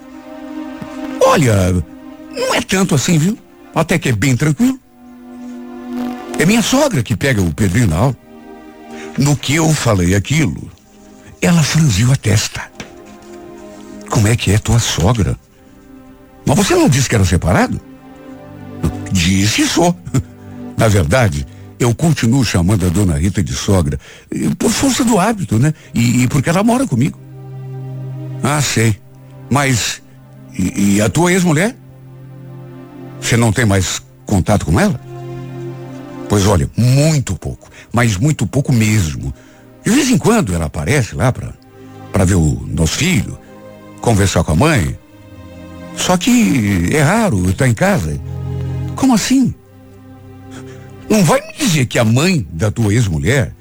Olha, 1.25 1.73
não 2.33 2.55
é 2.55 2.61
tanto 2.61 2.95
assim, 2.95 3.19
viu? 3.19 3.39
Até 3.75 3.99
que 3.99 4.09
é 4.09 4.13
bem 4.13 4.37
tranquilo. 4.37 4.79
É 6.39 6.47
minha 6.47 6.63
sogra 6.63 7.03
que 7.03 7.17
pega 7.17 7.43
o 7.43 7.53
Pedrinho 7.53 7.89
na 7.89 7.97
aula. 7.97 8.17
No 9.19 9.37
que 9.37 9.55
eu 9.55 9.73
falei 9.73 10.15
aquilo, 10.15 10.71
ela 11.41 11.63
franziu 11.63 12.13
a 12.13 12.17
testa. 12.17 12.63
Como 14.11 14.29
é 14.29 14.37
que 14.37 14.51
é 14.51 14.59
tua 14.59 14.79
sogra? 14.79 15.39
Mas 16.45 16.57
você 16.57 16.75
não 16.75 16.89
disse 16.89 17.09
que 17.09 17.15
era 17.15 17.25
separado? 17.25 17.81
Disse 19.17 19.67
só. 19.67 19.95
Na 20.77 20.89
verdade, 20.89 21.47
eu 21.79 21.95
continuo 21.95 22.45
chamando 22.45 22.87
a 22.87 22.89
dona 22.91 23.17
Rita 23.17 23.43
de 23.43 23.55
sogra 23.55 23.99
por 24.59 24.71
força 24.71 25.05
do 25.05 25.19
hábito, 25.19 25.59
né? 25.59 25.73
E, 25.95 26.23
e 26.23 26.29
porque 26.29 26.51
ela 26.51 26.63
mora 26.63 26.87
comigo. 26.87 27.19
Ah, 28.43 28.61
sei. 28.61 28.99
Mas 29.51 30.03
e, 30.53 30.97
e 30.97 31.01
a 31.01 31.09
tua 31.09 31.33
ex-mulher? 31.33 31.75
Você 33.21 33.37
não 33.37 33.53
tem 33.53 33.65
mais 33.65 34.03
contato 34.27 34.67
com 34.67 34.79
ela? 34.79 35.01
Pois 36.29 36.47
olha, 36.47 36.69
muito 36.77 37.37
pouco, 37.37 37.71
mas 37.93 38.17
muito 38.17 38.47
pouco 38.47 38.73
mesmo. 38.73 39.33
De 39.85 39.91
vez 39.91 40.11
em 40.11 40.19
quando 40.19 40.55
ela 40.55 40.67
aparece 40.67 41.15
lá 41.15 41.33
para 41.33 41.55
para 42.13 42.25
ver 42.25 42.35
o 42.35 42.67
nosso 42.67 42.97
filho, 42.97 43.39
conversar 44.01 44.43
com 44.43 44.53
a 44.53 44.57
mãe. 44.57 44.99
Só 45.97 46.17
que 46.17 46.89
é 46.91 47.03
raro 47.03 47.51
estar 47.51 47.69
em 47.69 47.75
casa. 47.75 48.19
Como 48.97 49.15
assim? 49.15 49.55
Não 51.09 51.23
vai 51.23 51.41
me 51.47 51.53
dizer 51.53 51.87
que 51.87 51.99
a 51.99 52.05
mãe 52.05 52.45
da 52.51 52.71
tua 52.71 52.93
ex-mulher. 52.93 53.55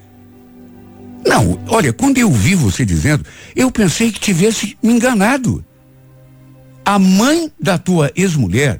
Não, 1.28 1.60
olha, 1.68 1.92
quando 1.92 2.18
eu 2.18 2.32
vi 2.32 2.56
você 2.56 2.86
dizendo, 2.86 3.26
eu 3.56 3.70
pensei 3.70 4.12
que 4.12 4.20
tivesse 4.20 4.78
me 4.82 4.94
enganado. 4.94 5.64
A 6.84 6.98
mãe 6.98 7.52
da 7.60 7.78
tua 7.78 8.12
ex-mulher 8.16 8.80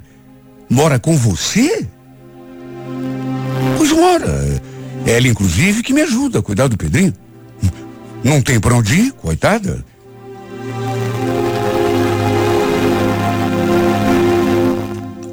mora 0.68 0.98
com 0.98 1.16
você? 1.16 1.86
Pois 3.76 3.92
mora. 3.92 4.62
Ela, 5.04 5.28
inclusive, 5.28 5.82
que 5.82 5.92
me 5.92 6.02
ajuda 6.02 6.38
a 6.38 6.42
cuidar 6.42 6.68
do 6.68 6.76
Pedrinho. 6.76 7.12
Não 8.24 8.40
tem 8.40 8.58
pra 8.58 8.74
onde 8.74 8.94
ir, 8.94 9.12
coitada. 9.12 9.84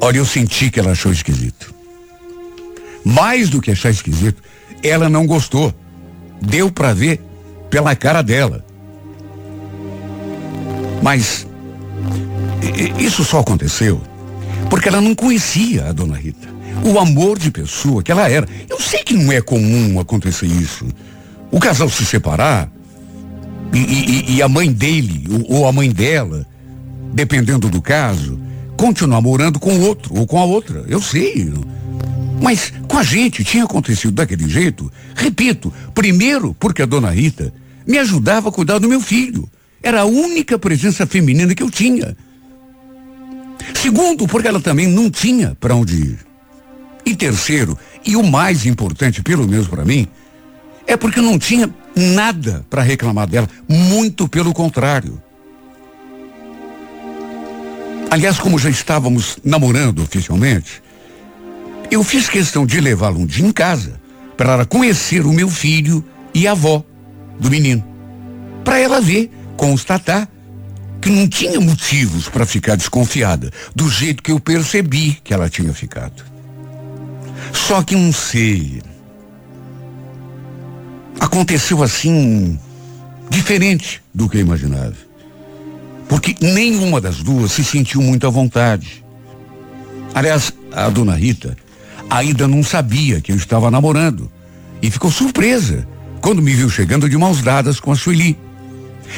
Olha, 0.04 0.18
eu 0.18 0.26
senti 0.26 0.70
que 0.70 0.78
ela 0.78 0.90
achou 0.90 1.10
esquisito. 1.10 1.74
Mais 3.02 3.48
do 3.48 3.58
que 3.58 3.70
achar 3.70 3.88
esquisito, 3.88 4.42
ela 4.82 5.08
não 5.08 5.26
gostou. 5.26 5.72
Deu 6.42 6.70
para 6.70 6.92
ver 6.92 7.22
pela 7.70 7.96
cara 7.96 8.20
dela. 8.20 8.62
Mas 11.02 11.46
isso 12.98 13.24
só 13.24 13.38
aconteceu 13.38 13.98
porque 14.68 14.90
ela 14.90 15.00
não 15.00 15.14
conhecia 15.14 15.86
a 15.86 15.92
dona 15.92 16.18
Rita. 16.18 16.48
O 16.84 16.98
amor 16.98 17.38
de 17.38 17.50
pessoa 17.50 18.02
que 18.02 18.12
ela 18.12 18.28
era. 18.28 18.46
Eu 18.68 18.78
sei 18.78 19.02
que 19.02 19.14
não 19.14 19.32
é 19.32 19.40
comum 19.40 19.98
acontecer 19.98 20.44
isso. 20.44 20.86
O 21.50 21.58
casal 21.58 21.88
se 21.88 22.04
separar 22.04 22.70
e, 23.72 23.78
e, 23.78 24.34
e 24.34 24.42
a 24.42 24.48
mãe 24.50 24.70
dele 24.70 25.26
ou, 25.48 25.60
ou 25.60 25.66
a 25.66 25.72
mãe 25.72 25.90
dela, 25.90 26.46
dependendo 27.14 27.70
do 27.70 27.80
caso, 27.80 28.38
continuar 28.76 29.20
morando 29.20 29.58
com 29.58 29.72
o 29.72 29.80
outro 29.80 30.14
ou 30.14 30.26
com 30.26 30.38
a 30.38 30.44
outra. 30.44 30.84
Eu 30.88 31.00
sei. 31.00 31.52
Mas 32.40 32.72
com 32.88 32.98
a 32.98 33.02
gente 33.02 33.44
tinha 33.44 33.64
acontecido 33.64 34.12
daquele 34.12 34.48
jeito. 34.48 34.90
Repito, 35.14 35.72
primeiro 35.94 36.54
porque 36.58 36.82
a 36.82 36.86
dona 36.86 37.10
Rita 37.10 37.52
me 37.86 37.98
ajudava 37.98 38.48
a 38.48 38.52
cuidar 38.52 38.78
do 38.78 38.88
meu 38.88 39.00
filho. 39.00 39.48
Era 39.82 40.02
a 40.02 40.04
única 40.04 40.58
presença 40.58 41.06
feminina 41.06 41.54
que 41.54 41.62
eu 41.62 41.70
tinha. 41.70 42.16
Segundo, 43.74 44.26
porque 44.26 44.48
ela 44.48 44.60
também 44.60 44.86
não 44.86 45.10
tinha 45.10 45.56
para 45.60 45.74
onde 45.74 45.96
ir. 45.96 46.18
E 47.06 47.14
terceiro, 47.14 47.78
e 48.04 48.16
o 48.16 48.22
mais 48.22 48.64
importante, 48.64 49.22
pelo 49.22 49.46
menos 49.46 49.68
para 49.68 49.84
mim, 49.84 50.08
é 50.86 50.96
porque 50.96 51.20
não 51.20 51.38
tinha 51.38 51.72
nada 51.94 52.64
para 52.68 52.82
reclamar 52.82 53.26
dela, 53.26 53.48
muito 53.68 54.28
pelo 54.28 54.52
contrário. 54.52 55.22
Aliás, 58.14 58.38
como 58.38 58.60
já 58.60 58.70
estávamos 58.70 59.38
namorando 59.42 60.00
oficialmente, 60.00 60.80
eu 61.90 62.04
fiz 62.04 62.28
questão 62.28 62.64
de 62.64 62.80
levá-la 62.80 63.18
um 63.18 63.26
dia 63.26 63.44
em 63.44 63.50
casa 63.50 64.00
para 64.36 64.64
conhecer 64.64 65.26
o 65.26 65.32
meu 65.32 65.48
filho 65.48 66.04
e 66.32 66.46
a 66.46 66.52
avó 66.52 66.84
do 67.40 67.50
menino. 67.50 67.84
Para 68.62 68.78
ela 68.78 69.00
ver, 69.00 69.32
constatar 69.56 70.28
que 71.02 71.10
não 71.10 71.26
tinha 71.26 71.60
motivos 71.60 72.28
para 72.28 72.46
ficar 72.46 72.76
desconfiada, 72.76 73.50
do 73.74 73.90
jeito 73.90 74.22
que 74.22 74.30
eu 74.30 74.38
percebi 74.38 75.18
que 75.24 75.34
ela 75.34 75.50
tinha 75.50 75.74
ficado. 75.74 76.24
Só 77.52 77.82
que 77.82 77.96
não 77.96 78.12
sei. 78.12 78.80
Aconteceu 81.18 81.82
assim, 81.82 82.60
diferente 83.28 84.00
do 84.14 84.28
que 84.28 84.36
eu 84.36 84.42
imaginava. 84.42 85.03
Porque 86.08 86.34
nenhuma 86.40 87.00
das 87.00 87.22
duas 87.22 87.52
se 87.52 87.64
sentiu 87.64 88.02
muito 88.02 88.26
à 88.26 88.30
vontade. 88.30 89.04
Aliás, 90.14 90.52
a 90.72 90.88
dona 90.88 91.14
Rita 91.14 91.56
ainda 92.08 92.46
não 92.46 92.62
sabia 92.62 93.20
que 93.20 93.32
eu 93.32 93.36
estava 93.36 93.70
namorando 93.70 94.30
e 94.80 94.90
ficou 94.90 95.10
surpresa 95.10 95.86
quando 96.20 96.42
me 96.42 96.52
viu 96.54 96.70
chegando 96.70 97.08
de 97.08 97.16
mãos 97.16 97.42
dadas 97.42 97.80
com 97.80 97.92
a 97.92 97.96
Sueli. 97.96 98.38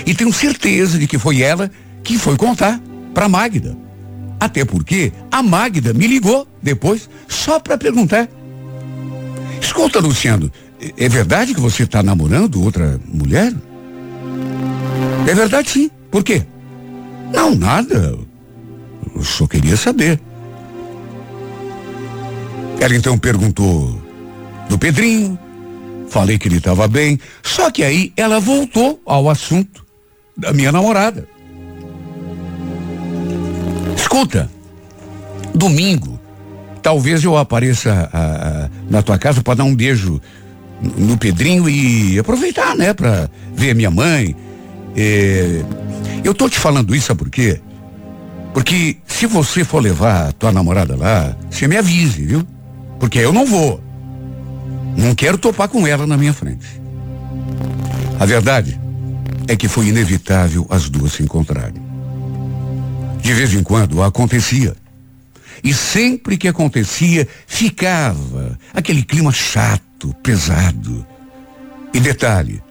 E 0.04 0.14
tenho 0.14 0.32
certeza 0.32 0.98
de 0.98 1.06
que 1.06 1.18
foi 1.18 1.42
ela 1.42 1.70
que 2.02 2.18
foi 2.18 2.36
contar 2.36 2.80
para 3.14 3.28
Magda. 3.28 3.76
Até 4.38 4.64
porque 4.64 5.12
a 5.30 5.42
Magda 5.42 5.92
me 5.92 6.06
ligou 6.06 6.46
depois 6.62 7.08
só 7.28 7.58
para 7.58 7.78
perguntar. 7.78 8.28
Escuta, 9.60 10.00
Luciano, 10.00 10.50
é 10.96 11.08
verdade 11.08 11.54
que 11.54 11.60
você 11.60 11.84
está 11.84 12.02
namorando 12.02 12.62
outra 12.62 13.00
mulher? 13.06 13.52
É 15.26 15.34
verdade 15.34 15.70
sim. 15.70 15.90
Por 16.10 16.22
quê? 16.22 16.46
Não, 17.36 17.54
nada. 17.54 18.18
Eu 19.14 19.22
só 19.22 19.46
queria 19.46 19.76
saber. 19.76 20.18
Ela 22.80 22.96
então 22.96 23.18
perguntou 23.18 24.00
do 24.70 24.78
Pedrinho, 24.78 25.38
falei 26.08 26.38
que 26.38 26.48
ele 26.48 26.56
estava 26.56 26.88
bem, 26.88 27.20
só 27.42 27.70
que 27.70 27.84
aí 27.84 28.12
ela 28.16 28.40
voltou 28.40 29.00
ao 29.04 29.28
assunto 29.28 29.84
da 30.36 30.52
minha 30.52 30.72
namorada. 30.72 31.28
Escuta, 33.94 34.50
domingo, 35.54 36.18
talvez 36.82 37.22
eu 37.22 37.36
apareça 37.36 38.08
a, 38.12 38.20
a, 38.20 38.70
na 38.90 39.02
tua 39.02 39.18
casa 39.18 39.42
para 39.42 39.54
dar 39.54 39.64
um 39.64 39.74
beijo 39.74 40.20
no, 40.80 41.08
no 41.08 41.18
Pedrinho 41.18 41.68
e 41.68 42.18
aproveitar, 42.18 42.74
né, 42.74 42.94
para 42.94 43.30
ver 43.54 43.74
minha 43.74 43.90
mãe. 43.90 44.34
É, 44.96 45.62
eu 46.26 46.34
tô 46.34 46.48
te 46.48 46.58
falando 46.58 46.94
isso, 46.94 47.06
sabe 47.06 47.18
por 47.18 47.30
quê? 47.30 47.60
Porque 48.52 48.96
se 49.06 49.26
você 49.26 49.64
for 49.64 49.80
levar 49.80 50.28
a 50.28 50.32
tua 50.32 50.50
namorada 50.50 50.96
lá, 50.96 51.36
você 51.50 51.68
me 51.68 51.76
avise, 51.76 52.24
viu? 52.24 52.46
Porque 52.98 53.18
eu 53.18 53.32
não 53.32 53.46
vou. 53.46 53.82
Não 54.96 55.14
quero 55.14 55.38
topar 55.38 55.68
com 55.68 55.86
ela 55.86 56.06
na 56.06 56.16
minha 56.16 56.32
frente. 56.32 56.66
A 58.18 58.24
verdade 58.24 58.80
é 59.46 59.54
que 59.54 59.68
foi 59.68 59.88
inevitável 59.88 60.66
as 60.70 60.88
duas 60.88 61.12
se 61.12 61.22
encontrarem. 61.22 61.82
De 63.20 63.32
vez 63.32 63.52
em 63.54 63.62
quando 63.62 64.02
acontecia. 64.02 64.74
E 65.62 65.72
sempre 65.72 66.36
que 66.36 66.48
acontecia, 66.48 67.28
ficava 67.46 68.58
aquele 68.72 69.02
clima 69.02 69.32
chato, 69.32 70.14
pesado. 70.22 71.06
E 71.92 72.00
detalhe, 72.00 72.62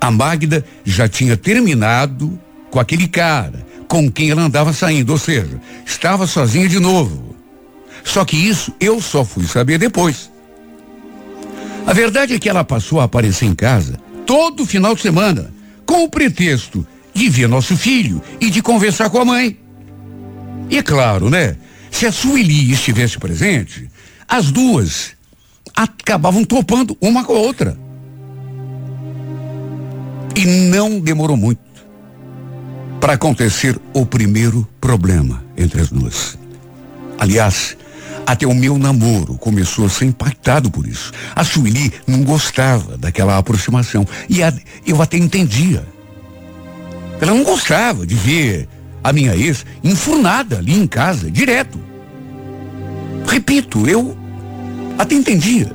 a 0.00 0.10
Magda 0.10 0.64
já 0.84 1.08
tinha 1.08 1.36
terminado 1.36 2.38
com 2.70 2.80
aquele 2.80 3.08
cara 3.08 3.66
com 3.88 4.10
quem 4.10 4.30
ela 4.30 4.42
andava 4.42 4.72
saindo, 4.72 5.12
ou 5.12 5.18
seja, 5.18 5.60
estava 5.84 6.26
sozinha 6.26 6.68
de 6.68 6.78
novo. 6.78 7.36
Só 8.04 8.24
que 8.24 8.36
isso 8.36 8.72
eu 8.80 9.00
só 9.00 9.24
fui 9.24 9.46
saber 9.46 9.78
depois. 9.78 10.30
A 11.86 11.92
verdade 11.92 12.34
é 12.34 12.38
que 12.38 12.48
ela 12.48 12.64
passou 12.64 13.00
a 13.00 13.04
aparecer 13.04 13.46
em 13.46 13.54
casa 13.54 13.98
todo 14.26 14.66
final 14.66 14.94
de 14.94 15.02
semana, 15.02 15.52
com 15.84 16.02
o 16.04 16.08
pretexto 16.08 16.86
de 17.14 17.28
ver 17.28 17.48
nosso 17.48 17.76
filho 17.76 18.20
e 18.40 18.50
de 18.50 18.60
conversar 18.60 19.08
com 19.08 19.20
a 19.20 19.24
mãe. 19.24 19.58
E 20.68 20.78
é 20.78 20.82
claro, 20.82 21.30
né? 21.30 21.56
Se 21.90 22.06
a 22.06 22.12
Sueli 22.12 22.72
estivesse 22.72 23.18
presente, 23.18 23.88
as 24.28 24.50
duas 24.50 25.12
acabavam 25.74 26.44
topando 26.44 26.96
uma 27.00 27.24
com 27.24 27.34
a 27.34 27.38
outra. 27.38 27.78
E 30.34 30.44
não 30.44 31.00
demorou 31.00 31.36
muito 31.36 31.65
para 33.00 33.14
acontecer 33.14 33.78
o 33.92 34.04
primeiro 34.04 34.66
problema 34.80 35.44
entre 35.56 35.80
as 35.80 35.90
duas. 35.90 36.38
Aliás, 37.18 37.76
até 38.26 38.46
o 38.46 38.54
meu 38.54 38.76
namoro 38.76 39.34
começou 39.38 39.86
a 39.86 39.88
ser 39.88 40.06
impactado 40.06 40.70
por 40.70 40.86
isso. 40.86 41.12
A 41.34 41.44
Sueli 41.44 41.92
não 42.06 42.22
gostava 42.22 42.98
daquela 42.98 43.38
aproximação. 43.38 44.06
E 44.28 44.42
a, 44.42 44.52
eu 44.84 45.00
até 45.00 45.16
entendia. 45.16 45.86
Ela 47.20 47.32
não 47.32 47.44
gostava 47.44 48.06
de 48.06 48.14
ver 48.14 48.68
a 49.02 49.12
minha 49.12 49.34
ex 49.36 49.64
enfurnada 49.84 50.58
ali 50.58 50.74
em 50.74 50.86
casa, 50.86 51.30
direto. 51.30 51.80
Repito, 53.26 53.88
eu 53.88 54.16
até 54.98 55.14
entendia. 55.14 55.72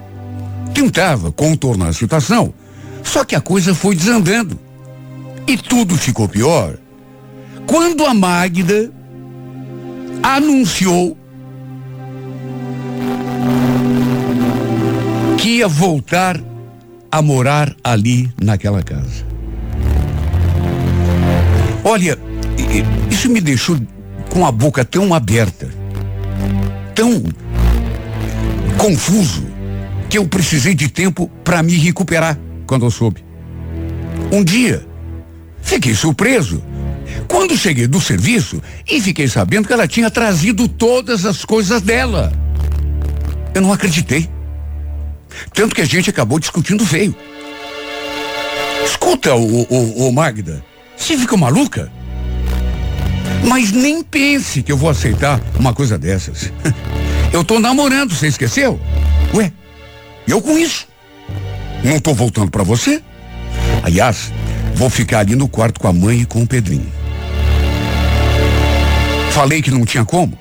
Tentava 0.74 1.32
contornar 1.32 1.88
a 1.88 1.94
situação. 1.94 2.54
Só 3.04 3.24
que 3.24 3.36
a 3.36 3.42
coisa 3.42 3.74
foi 3.74 3.96
desandando. 3.96 4.60
E 5.48 5.58
tudo 5.58 5.98
ficou 5.98 6.28
pior 6.28 6.78
quando 7.66 8.06
a 8.06 8.14
Magda 8.14 8.92
anunciou 10.24 11.18
que 15.38 15.58
ia 15.58 15.68
voltar 15.68 16.40
a 17.12 17.22
morar 17.22 17.76
ali 17.84 18.32
naquela 18.42 18.84
casa. 18.84 19.26
Olha, 21.84 22.18
isso 23.10 23.30
me 23.30 23.42
deixou 23.42 23.78
com 24.30 24.46
a 24.46 24.52
boca 24.52 24.86
tão 24.86 25.14
aberta, 25.14 25.68
tão 26.94 27.24
confuso, 28.78 29.52
que 30.10 30.18
eu 30.18 30.28
precisei 30.28 30.76
de 30.76 30.90
tempo 30.90 31.30
para 31.44 31.64
me 31.64 31.74
recuperar 31.78 32.38
quando 32.68 32.86
eu 32.86 32.92
soube. 32.92 33.24
Um 34.32 34.44
dia, 34.44 34.86
fiquei 35.62 35.96
surpreso 35.96 36.62
quando 37.28 37.58
cheguei 37.58 37.88
do 37.88 38.00
serviço 38.00 38.62
e 38.90 39.02
fiquei 39.02 39.28
sabendo 39.28 39.68
que 39.68 39.74
ela 39.74 39.88
tinha 39.88 40.10
trazido 40.10 40.68
todas 40.68 41.26
as 41.26 41.44
coisas 41.46 41.82
dela. 41.82 42.32
Eu 43.54 43.62
não 43.62 43.74
acreditei. 43.74 44.30
Tanto 45.54 45.76
que 45.76 45.82
a 45.82 45.86
gente 45.86 46.10
acabou 46.10 46.40
discutindo 46.40 46.86
feio. 46.86 47.16
Escuta, 48.86 49.36
o, 49.36 49.62
o, 49.64 50.08
o 50.08 50.12
Magda, 50.12 50.64
você 50.96 51.18
fica 51.18 51.38
maluca? 51.38 51.92
Mas 53.48 53.72
nem 53.72 54.04
pense 54.04 54.62
que 54.62 54.72
eu 54.72 54.78
vou 54.78 54.90
aceitar 54.90 55.42
uma 55.58 55.74
coisa 55.74 55.98
dessas. 55.98 56.52
Eu 57.34 57.46
tô 57.46 57.60
namorando, 57.60 58.14
você 58.14 58.28
esqueceu? 58.28 58.78
Ué, 59.34 59.54
eu 60.28 60.42
com 60.42 60.58
isso? 60.58 60.86
Não 61.82 61.98
tô 61.98 62.14
voltando 62.14 62.52
para 62.52 62.62
você? 62.62 63.02
Aliás, 63.84 64.34
vou 64.76 64.90
ficar 64.90 65.20
ali 65.20 65.34
no 65.34 65.48
quarto 65.48 65.80
com 65.80 65.88
a 65.88 65.94
mãe 65.94 66.22
e 66.22 66.26
com 66.26 66.42
o 66.42 66.48
Pedrinho. 66.48 66.92
Falei 69.32 69.62
que 69.62 69.72
não 69.72 69.86
tinha 69.86 70.06
como. 70.06 70.38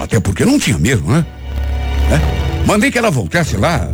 Até 0.00 0.20
porque 0.20 0.44
não 0.44 0.58
tinha 0.58 0.78
mesmo, 0.78 1.10
né? 1.10 1.24
É? 2.10 2.66
Mandei 2.66 2.90
que 2.90 2.98
ela 2.98 3.10
voltasse 3.10 3.56
lá 3.56 3.88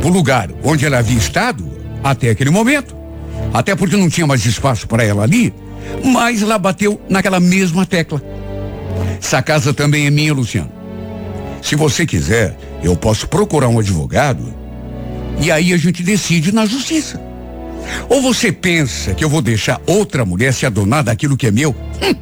pro 0.00 0.08
lugar 0.08 0.50
onde 0.62 0.84
ela 0.84 0.98
havia 0.98 1.18
estado 1.18 1.68
até 2.04 2.30
aquele 2.30 2.50
momento. 2.50 2.96
Até 3.52 3.74
porque 3.74 3.96
não 3.96 4.08
tinha 4.08 4.26
mais 4.26 4.44
espaço 4.44 4.86
para 4.86 5.04
ela 5.04 5.22
ali. 5.22 5.52
Mas 6.04 6.42
ela 6.42 6.58
bateu 6.58 7.00
naquela 7.08 7.40
mesma 7.40 7.84
tecla. 7.84 8.22
Essa 9.20 9.42
casa 9.42 9.72
também 9.72 10.06
é 10.06 10.10
minha, 10.10 10.32
Luciano. 10.32 10.70
Se 11.62 11.76
você 11.76 12.06
quiser, 12.06 12.56
eu 12.82 12.96
posso 12.96 13.28
procurar 13.28 13.68
um 13.68 13.78
advogado 13.78 14.54
e 15.40 15.50
aí 15.50 15.72
a 15.72 15.76
gente 15.76 16.02
decide 16.02 16.52
na 16.52 16.66
justiça. 16.66 17.20
Ou 18.08 18.20
você 18.20 18.52
pensa 18.52 19.14
que 19.14 19.24
eu 19.24 19.28
vou 19.28 19.42
deixar 19.42 19.80
outra 19.86 20.24
mulher 20.24 20.52
se 20.52 20.66
adonar 20.66 21.02
daquilo 21.02 21.36
que 21.36 21.46
é 21.46 21.50
meu? 21.50 21.74
Hum, 22.02 22.14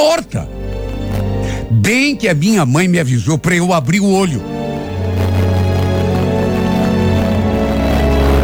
morta. 0.00 0.48
Bem 1.70 2.16
que 2.16 2.26
a 2.26 2.32
minha 2.32 2.64
mãe 2.64 2.88
me 2.88 2.98
avisou 2.98 3.36
para 3.36 3.54
eu 3.54 3.70
abrir 3.72 4.00
o 4.00 4.10
olho. 4.10 4.42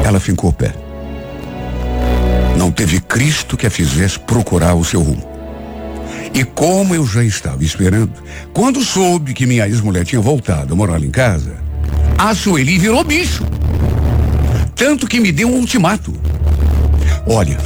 Ela 0.04 0.20
fincou 0.20 0.50
o 0.50 0.52
pé. 0.52 0.74
Não 2.58 2.70
teve 2.70 3.00
Cristo 3.00 3.56
que 3.56 3.66
a 3.66 3.70
fizesse 3.70 4.18
procurar 4.18 4.74
o 4.74 4.84
seu 4.84 5.00
rumo. 5.02 5.26
E 6.34 6.44
como 6.44 6.94
eu 6.94 7.06
já 7.06 7.24
estava 7.24 7.64
esperando, 7.64 8.12
quando 8.52 8.84
soube 8.84 9.32
que 9.32 9.46
minha 9.46 9.66
ex-mulher 9.66 10.04
tinha 10.04 10.20
voltado 10.20 10.74
a 10.74 10.76
morar 10.76 11.02
em 11.02 11.10
casa, 11.10 11.56
a 12.18 12.34
Sueli 12.34 12.78
virou 12.78 13.02
bicho. 13.02 13.44
Tanto 14.74 15.06
que 15.06 15.18
me 15.18 15.32
deu 15.32 15.48
um 15.48 15.60
ultimato. 15.60 16.14
Olha, 17.26 17.56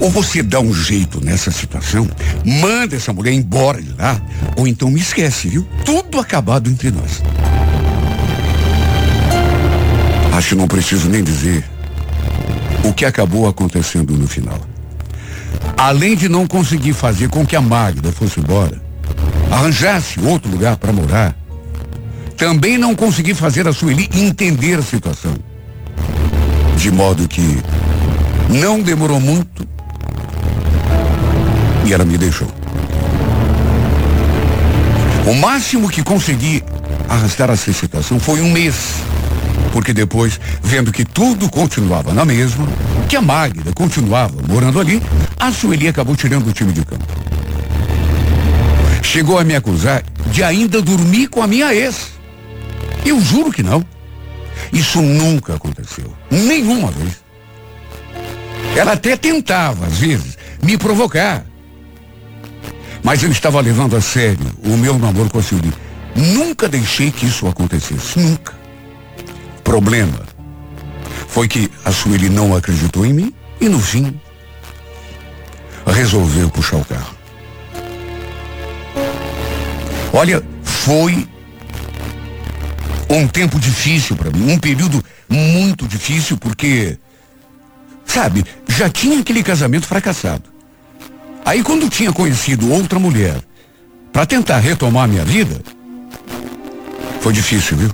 ou 0.00 0.10
você 0.10 0.42
dá 0.42 0.58
um 0.58 0.72
jeito 0.72 1.22
nessa 1.22 1.50
situação, 1.50 2.08
manda 2.44 2.96
essa 2.96 3.12
mulher 3.12 3.32
embora 3.32 3.80
de 3.80 3.92
lá, 3.92 4.20
ou 4.56 4.66
então 4.66 4.90
me 4.90 4.98
esquece, 4.98 5.48
viu? 5.48 5.66
Tudo 5.84 6.18
acabado 6.18 6.70
entre 6.70 6.90
nós. 6.90 7.22
Acho 10.32 10.50
que 10.50 10.54
não 10.54 10.66
preciso 10.66 11.08
nem 11.08 11.22
dizer 11.22 11.62
o 12.82 12.94
que 12.94 13.04
acabou 13.04 13.46
acontecendo 13.46 14.16
no 14.16 14.26
final. 14.26 14.58
Além 15.76 16.16
de 16.16 16.28
não 16.28 16.46
conseguir 16.46 16.94
fazer 16.94 17.28
com 17.28 17.44
que 17.44 17.54
a 17.54 17.60
Magda 17.60 18.10
fosse 18.10 18.40
embora, 18.40 18.80
arranjasse 19.50 20.18
outro 20.20 20.50
lugar 20.50 20.76
para 20.78 20.92
morar, 20.92 21.36
também 22.36 22.78
não 22.78 22.94
consegui 22.94 23.34
fazer 23.34 23.68
a 23.68 23.72
Sueli 23.72 24.08
entender 24.14 24.78
a 24.78 24.82
situação. 24.82 25.34
De 26.76 26.90
modo 26.90 27.28
que 27.28 27.58
não 28.48 28.80
demorou 28.80 29.20
muito 29.20 29.68
e 31.90 31.92
ela 31.92 32.04
me 32.04 32.16
deixou. 32.16 32.46
O 35.26 35.34
máximo 35.34 35.88
que 35.88 36.04
consegui 36.04 36.62
arrastar 37.08 37.50
essa 37.50 37.72
situação 37.72 38.20
foi 38.20 38.40
um 38.40 38.50
mês. 38.50 38.94
Porque 39.72 39.92
depois, 39.92 40.40
vendo 40.62 40.92
que 40.92 41.04
tudo 41.04 41.48
continuava 41.50 42.14
na 42.14 42.24
mesma, 42.24 42.66
que 43.08 43.16
a 43.16 43.20
Magda 43.20 43.72
continuava 43.72 44.34
morando 44.48 44.80
ali, 44.80 45.02
a 45.38 45.50
Sueli 45.52 45.88
acabou 45.88 46.14
tirando 46.14 46.48
o 46.48 46.52
time 46.52 46.72
de 46.72 46.84
campo. 46.84 47.04
Chegou 49.02 49.38
a 49.38 49.44
me 49.44 49.56
acusar 49.56 50.04
de 50.30 50.44
ainda 50.44 50.80
dormir 50.80 51.26
com 51.26 51.42
a 51.42 51.46
minha 51.46 51.74
ex. 51.74 52.12
Eu 53.04 53.20
juro 53.20 53.50
que 53.50 53.64
não. 53.64 53.84
Isso 54.72 55.02
nunca 55.02 55.56
aconteceu. 55.56 56.12
Nenhuma 56.30 56.90
vez. 56.92 57.16
Ela 58.76 58.92
até 58.92 59.16
tentava, 59.16 59.86
às 59.86 59.98
vezes, 59.98 60.38
me 60.62 60.76
provocar. 60.76 61.49
Mas 63.02 63.22
eu 63.22 63.30
estava 63.30 63.60
levando 63.60 63.96
a 63.96 64.00
sério 64.00 64.46
o 64.64 64.76
meu 64.76 64.98
namoro 64.98 65.30
com 65.30 65.38
a 65.38 65.42
Sueli. 65.42 65.72
Nunca 66.14 66.68
deixei 66.68 67.10
que 67.10 67.26
isso 67.26 67.46
acontecesse. 67.46 68.18
Nunca. 68.18 68.54
Problema 69.64 70.20
foi 71.28 71.46
que 71.46 71.70
a 71.84 71.92
Sueli 71.92 72.28
não 72.28 72.54
acreditou 72.54 73.06
em 73.06 73.12
mim 73.12 73.34
e 73.60 73.68
no 73.68 73.78
fim 73.78 74.20
resolveu 75.86 76.50
puxar 76.50 76.76
o 76.76 76.84
carro. 76.84 77.14
Olha, 80.12 80.42
foi 80.62 81.28
um 83.08 83.26
tempo 83.28 83.58
difícil 83.58 84.16
para 84.16 84.30
mim, 84.30 84.52
um 84.52 84.58
período 84.58 85.04
muito 85.28 85.86
difícil 85.86 86.36
porque, 86.36 86.98
sabe, 88.04 88.44
já 88.68 88.88
tinha 88.88 89.20
aquele 89.20 89.42
casamento 89.42 89.86
fracassado. 89.86 90.49
Aí 91.44 91.62
quando 91.62 91.88
tinha 91.88 92.12
conhecido 92.12 92.70
outra 92.70 92.98
mulher 92.98 93.36
para 94.12 94.26
tentar 94.26 94.58
retomar 94.58 95.08
minha 95.08 95.24
vida, 95.24 95.60
foi 97.20 97.32
difícil, 97.32 97.76
viu? 97.76 97.90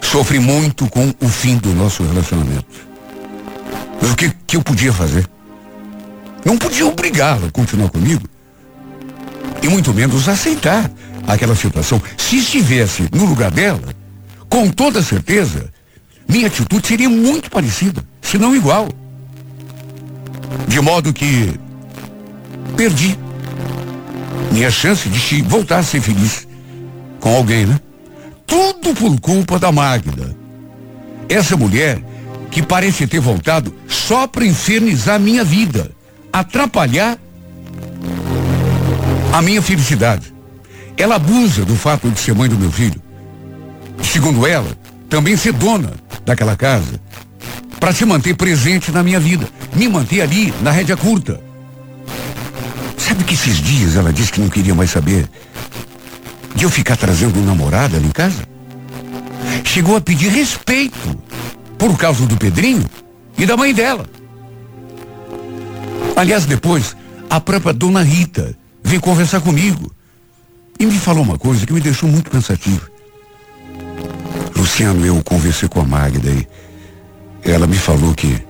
Sofri 0.00 0.38
muito 0.38 0.88
com 0.88 1.12
o 1.20 1.28
fim 1.28 1.58
do 1.58 1.74
nosso 1.74 2.02
relacionamento. 2.02 2.88
Mas 4.00 4.10
o 4.12 4.16
que, 4.16 4.32
que 4.46 4.56
eu 4.56 4.62
podia 4.62 4.92
fazer? 4.92 5.28
Não 6.44 6.56
podia 6.56 6.86
obrigá-la 6.86 7.48
a 7.48 7.50
continuar 7.50 7.90
comigo. 7.90 8.22
E 9.62 9.68
muito 9.68 9.92
menos 9.92 10.28
aceitar 10.28 10.90
aquela 11.26 11.54
situação. 11.54 12.00
Se 12.16 12.38
estivesse 12.38 13.08
no 13.12 13.26
lugar 13.26 13.50
dela, 13.50 13.82
com 14.48 14.70
toda 14.70 15.02
certeza, 15.02 15.70
minha 16.28 16.46
atitude 16.46 16.86
seria 16.86 17.08
muito 17.08 17.50
parecida, 17.50 18.04
se 18.22 18.38
não 18.38 18.54
igual. 18.54 18.88
De 20.66 20.80
modo 20.80 21.12
que 21.12 21.58
perdi 22.76 23.18
minha 24.52 24.70
chance 24.70 25.08
de 25.08 25.42
voltar 25.42 25.78
a 25.78 25.82
ser 25.82 26.00
feliz 26.00 26.46
com 27.20 27.34
alguém, 27.34 27.66
né? 27.66 27.78
Tudo 28.46 28.94
por 28.94 29.20
culpa 29.20 29.58
da 29.58 29.70
Magda. 29.70 30.36
Essa 31.28 31.56
mulher 31.56 32.02
que 32.50 32.62
parece 32.62 33.06
ter 33.06 33.20
voltado 33.20 33.74
só 33.86 34.26
para 34.26 34.46
infernizar 34.46 35.20
minha 35.20 35.44
vida, 35.44 35.90
atrapalhar 36.32 37.18
a 39.32 39.42
minha 39.42 39.60
felicidade. 39.60 40.32
Ela 40.96 41.16
abusa 41.16 41.64
do 41.64 41.76
fato 41.76 42.10
de 42.10 42.18
ser 42.18 42.34
mãe 42.34 42.48
do 42.48 42.56
meu 42.56 42.72
filho. 42.72 43.00
Segundo 44.02 44.46
ela, 44.46 44.76
também 45.08 45.36
ser 45.36 45.52
dona 45.52 45.92
daquela 46.24 46.56
casa, 46.56 47.00
para 47.78 47.92
se 47.92 48.04
manter 48.04 48.34
presente 48.34 48.90
na 48.90 49.02
minha 49.02 49.20
vida, 49.20 49.46
me 49.74 49.88
manter 49.88 50.22
ali 50.22 50.52
na 50.62 50.70
rédea 50.70 50.96
curta. 50.96 51.47
Sabe 53.08 53.24
que 53.24 53.32
esses 53.32 53.56
dias 53.56 53.96
ela 53.96 54.12
disse 54.12 54.30
que 54.30 54.38
não 54.38 54.50
queria 54.50 54.74
mais 54.74 54.90
saber 54.90 55.26
de 56.54 56.64
eu 56.64 56.68
ficar 56.68 56.94
trazendo 56.94 57.40
um 57.40 57.42
namorado 57.42 57.96
ali 57.96 58.06
em 58.06 58.10
casa? 58.10 58.46
Chegou 59.64 59.96
a 59.96 60.00
pedir 60.00 60.28
respeito 60.30 61.18
por 61.78 61.96
causa 61.96 62.26
do 62.26 62.36
Pedrinho 62.36 62.84
e 63.38 63.46
da 63.46 63.56
mãe 63.56 63.72
dela. 63.72 64.04
Aliás, 66.16 66.44
depois, 66.44 66.94
a 67.30 67.40
própria 67.40 67.72
dona 67.72 68.02
Rita 68.02 68.54
veio 68.84 69.00
conversar 69.00 69.40
comigo 69.40 69.90
e 70.78 70.84
me 70.84 70.98
falou 70.98 71.22
uma 71.22 71.38
coisa 71.38 71.64
que 71.64 71.72
me 71.72 71.80
deixou 71.80 72.10
muito 72.10 72.30
pensativo. 72.30 72.90
Luciano, 74.54 75.06
eu 75.06 75.22
conversei 75.24 75.66
com 75.66 75.80
a 75.80 75.84
Magda 75.84 76.28
e 76.28 76.46
ela 77.42 77.66
me 77.66 77.78
falou 77.78 78.12
que 78.12 78.46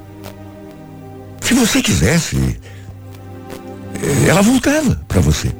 se 1.42 1.54
você 1.54 1.80
quisesse, 1.80 2.58
ela 4.26 4.42
voltava 4.42 4.94
para 5.06 5.20
você. 5.20 5.52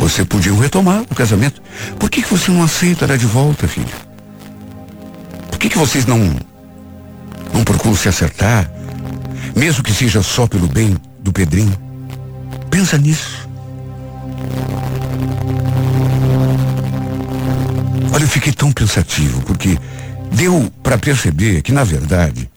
Você 0.00 0.24
podia 0.24 0.52
retomar 0.52 1.02
o 1.02 1.14
casamento. 1.14 1.62
Por 1.98 2.10
que, 2.10 2.22
que 2.22 2.30
você 2.30 2.50
não 2.50 2.62
aceita 2.62 3.04
ela 3.04 3.16
de 3.16 3.26
volta, 3.26 3.66
filho? 3.66 3.86
Por 5.50 5.58
que, 5.58 5.68
que 5.68 5.78
vocês 5.78 6.04
não, 6.04 6.36
não 7.52 7.64
procuram 7.64 7.96
se 7.96 8.08
acertar? 8.08 8.70
Mesmo 9.56 9.82
que 9.82 9.92
seja 9.92 10.22
só 10.22 10.46
pelo 10.46 10.66
bem 10.66 10.96
do 11.20 11.32
Pedrinho. 11.32 11.76
Pensa 12.70 12.98
nisso. 12.98 13.48
Olha, 18.12 18.24
eu 18.24 18.28
fiquei 18.28 18.52
tão 18.52 18.70
pensativo, 18.70 19.40
porque 19.42 19.78
deu 20.32 20.70
para 20.82 20.98
perceber 20.98 21.62
que, 21.62 21.72
na 21.72 21.82
verdade, 21.82 22.50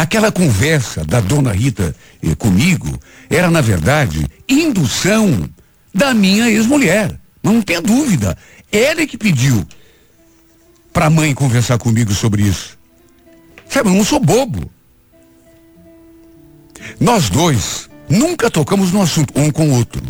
aquela 0.00 0.32
conversa 0.32 1.04
da 1.04 1.20
dona 1.20 1.52
Rita 1.52 1.94
eh, 2.22 2.34
comigo 2.34 2.98
era, 3.28 3.50
na 3.50 3.60
verdade, 3.60 4.26
indução 4.48 5.46
da 5.92 6.14
minha 6.14 6.50
ex-mulher. 6.50 7.20
Não 7.42 7.60
tenha 7.60 7.82
dúvida. 7.82 8.36
Ela 8.72 9.02
é 9.02 9.06
que 9.06 9.18
pediu 9.18 9.66
para 10.90 11.06
a 11.06 11.10
mãe 11.10 11.34
conversar 11.34 11.76
comigo 11.76 12.14
sobre 12.14 12.42
isso. 12.44 12.78
Sabe, 13.68 13.90
eu 13.90 13.94
não 13.94 14.02
sou 14.02 14.18
bobo. 14.18 14.70
Nós 16.98 17.28
dois 17.28 17.90
nunca 18.08 18.50
tocamos 18.50 18.92
no 18.92 19.02
assunto 19.02 19.38
um 19.38 19.50
com 19.50 19.68
o 19.68 19.74
outro. 19.74 20.02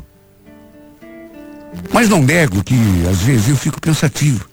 Mas 1.93 2.09
não 2.09 2.23
nego 2.23 2.63
que, 2.63 2.77
às 3.11 3.19
vezes, 3.23 3.49
eu 3.49 3.57
fico 3.57 3.81
pensativo. 3.81 4.49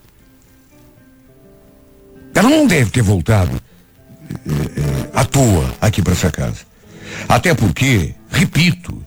Ela 2.34 2.50
não 2.50 2.66
deve 2.66 2.90
ter 2.90 3.04
voltado 3.04 3.67
é, 4.30 4.80
é, 4.80 5.10
à 5.14 5.26
toa 5.26 5.74
aqui 5.82 6.02
para 6.02 6.14
essa 6.14 6.32
casa. 6.32 6.60
Até 7.28 7.54
porque, 7.54 8.14
repito, 8.30 9.04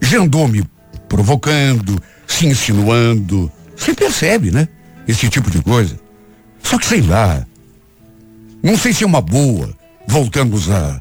já 0.00 0.18
andou 0.18 0.48
me 0.48 0.64
provocando, 1.08 2.00
se 2.26 2.46
insinuando. 2.46 3.50
Você 3.76 3.94
percebe, 3.94 4.50
né? 4.50 4.68
Esse 5.06 5.28
tipo 5.28 5.50
de 5.50 5.62
coisa. 5.62 5.98
Só 6.62 6.78
que 6.78 6.86
sei 6.86 7.02
lá. 7.02 7.46
Não 8.62 8.76
sei 8.76 8.92
se 8.92 9.04
é 9.04 9.06
uma 9.06 9.20
boa 9.20 9.72
voltarmos 10.08 10.70
a. 10.70 11.00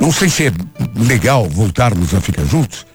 Não 0.00 0.10
sei 0.10 0.28
se 0.28 0.46
é 0.46 0.52
legal 0.96 1.48
voltarmos 1.48 2.14
a 2.14 2.20
ficar 2.20 2.44
juntos. 2.44 2.86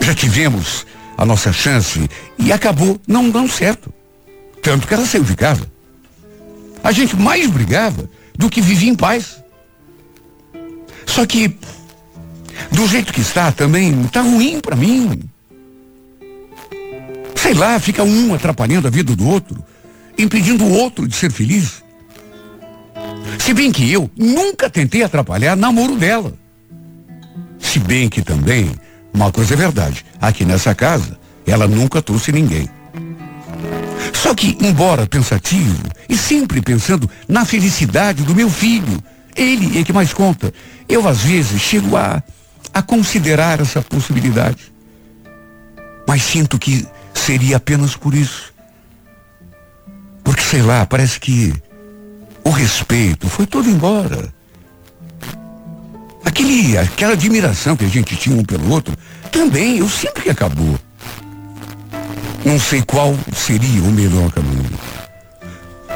Já 0.00 0.14
tivemos 0.14 0.86
a 1.16 1.24
nossa 1.24 1.52
chance 1.52 2.08
e 2.38 2.52
acabou 2.52 3.00
não 3.06 3.30
dando 3.30 3.50
certo. 3.50 3.92
Tanto 4.62 4.86
que 4.86 4.94
ela 4.94 5.06
saiu 5.06 5.24
de 5.24 5.34
casa. 5.34 5.71
A 6.82 6.92
gente 6.92 7.16
mais 7.16 7.48
brigava 7.48 8.08
do 8.36 8.50
que 8.50 8.60
vivia 8.60 8.90
em 8.90 8.94
paz. 8.94 9.42
Só 11.06 11.26
que, 11.26 11.56
do 12.70 12.86
jeito 12.86 13.12
que 13.12 13.20
está, 13.20 13.52
também 13.52 14.02
está 14.02 14.22
ruim 14.22 14.60
para 14.60 14.76
mim. 14.76 15.22
Sei 17.36 17.54
lá, 17.54 17.78
fica 17.78 18.02
um 18.02 18.34
atrapalhando 18.34 18.86
a 18.86 18.90
vida 18.90 19.14
do 19.14 19.28
outro, 19.28 19.62
impedindo 20.16 20.64
o 20.64 20.72
outro 20.72 21.06
de 21.06 21.14
ser 21.14 21.30
feliz. 21.30 21.82
Se 23.38 23.52
bem 23.52 23.72
que 23.72 23.90
eu 23.90 24.10
nunca 24.16 24.70
tentei 24.70 25.02
atrapalhar 25.02 25.56
namoro 25.56 25.96
dela. 25.96 26.32
Se 27.58 27.78
bem 27.78 28.08
que 28.08 28.22
também, 28.22 28.70
uma 29.12 29.30
coisa 29.32 29.54
é 29.54 29.56
verdade, 29.56 30.04
aqui 30.20 30.44
nessa 30.44 30.74
casa, 30.74 31.18
ela 31.46 31.66
nunca 31.66 32.00
trouxe 32.00 32.32
ninguém. 32.32 32.68
Só 34.22 34.36
que, 34.36 34.56
embora 34.60 35.04
pensativo 35.04 35.82
e 36.08 36.16
sempre 36.16 36.62
pensando 36.62 37.10
na 37.26 37.44
felicidade 37.44 38.22
do 38.22 38.36
meu 38.36 38.48
filho, 38.48 39.02
ele 39.34 39.80
é 39.80 39.82
que 39.82 39.92
mais 39.92 40.12
conta. 40.12 40.54
Eu, 40.88 41.08
às 41.08 41.22
vezes, 41.22 41.60
chego 41.60 41.96
a, 41.96 42.22
a 42.72 42.82
considerar 42.82 43.60
essa 43.60 43.82
possibilidade. 43.82 44.72
Mas 46.06 46.22
sinto 46.22 46.56
que 46.56 46.86
seria 47.12 47.56
apenas 47.56 47.96
por 47.96 48.14
isso. 48.14 48.54
Porque, 50.22 50.42
sei 50.42 50.62
lá, 50.62 50.86
parece 50.86 51.18
que 51.18 51.52
o 52.44 52.50
respeito 52.50 53.28
foi 53.28 53.44
todo 53.44 53.68
embora. 53.68 54.32
Aquele, 56.24 56.78
aquela 56.78 57.14
admiração 57.14 57.76
que 57.76 57.86
a 57.86 57.88
gente 57.88 58.14
tinha 58.14 58.36
um 58.36 58.44
pelo 58.44 58.70
outro, 58.70 58.96
também, 59.32 59.78
eu 59.78 59.88
sinto 59.88 60.20
que 60.20 60.30
acabou. 60.30 60.78
Não 62.44 62.58
sei 62.58 62.82
qual 62.82 63.16
seria 63.34 63.82
o 63.82 63.92
melhor 63.92 64.30
caminho. 64.32 64.70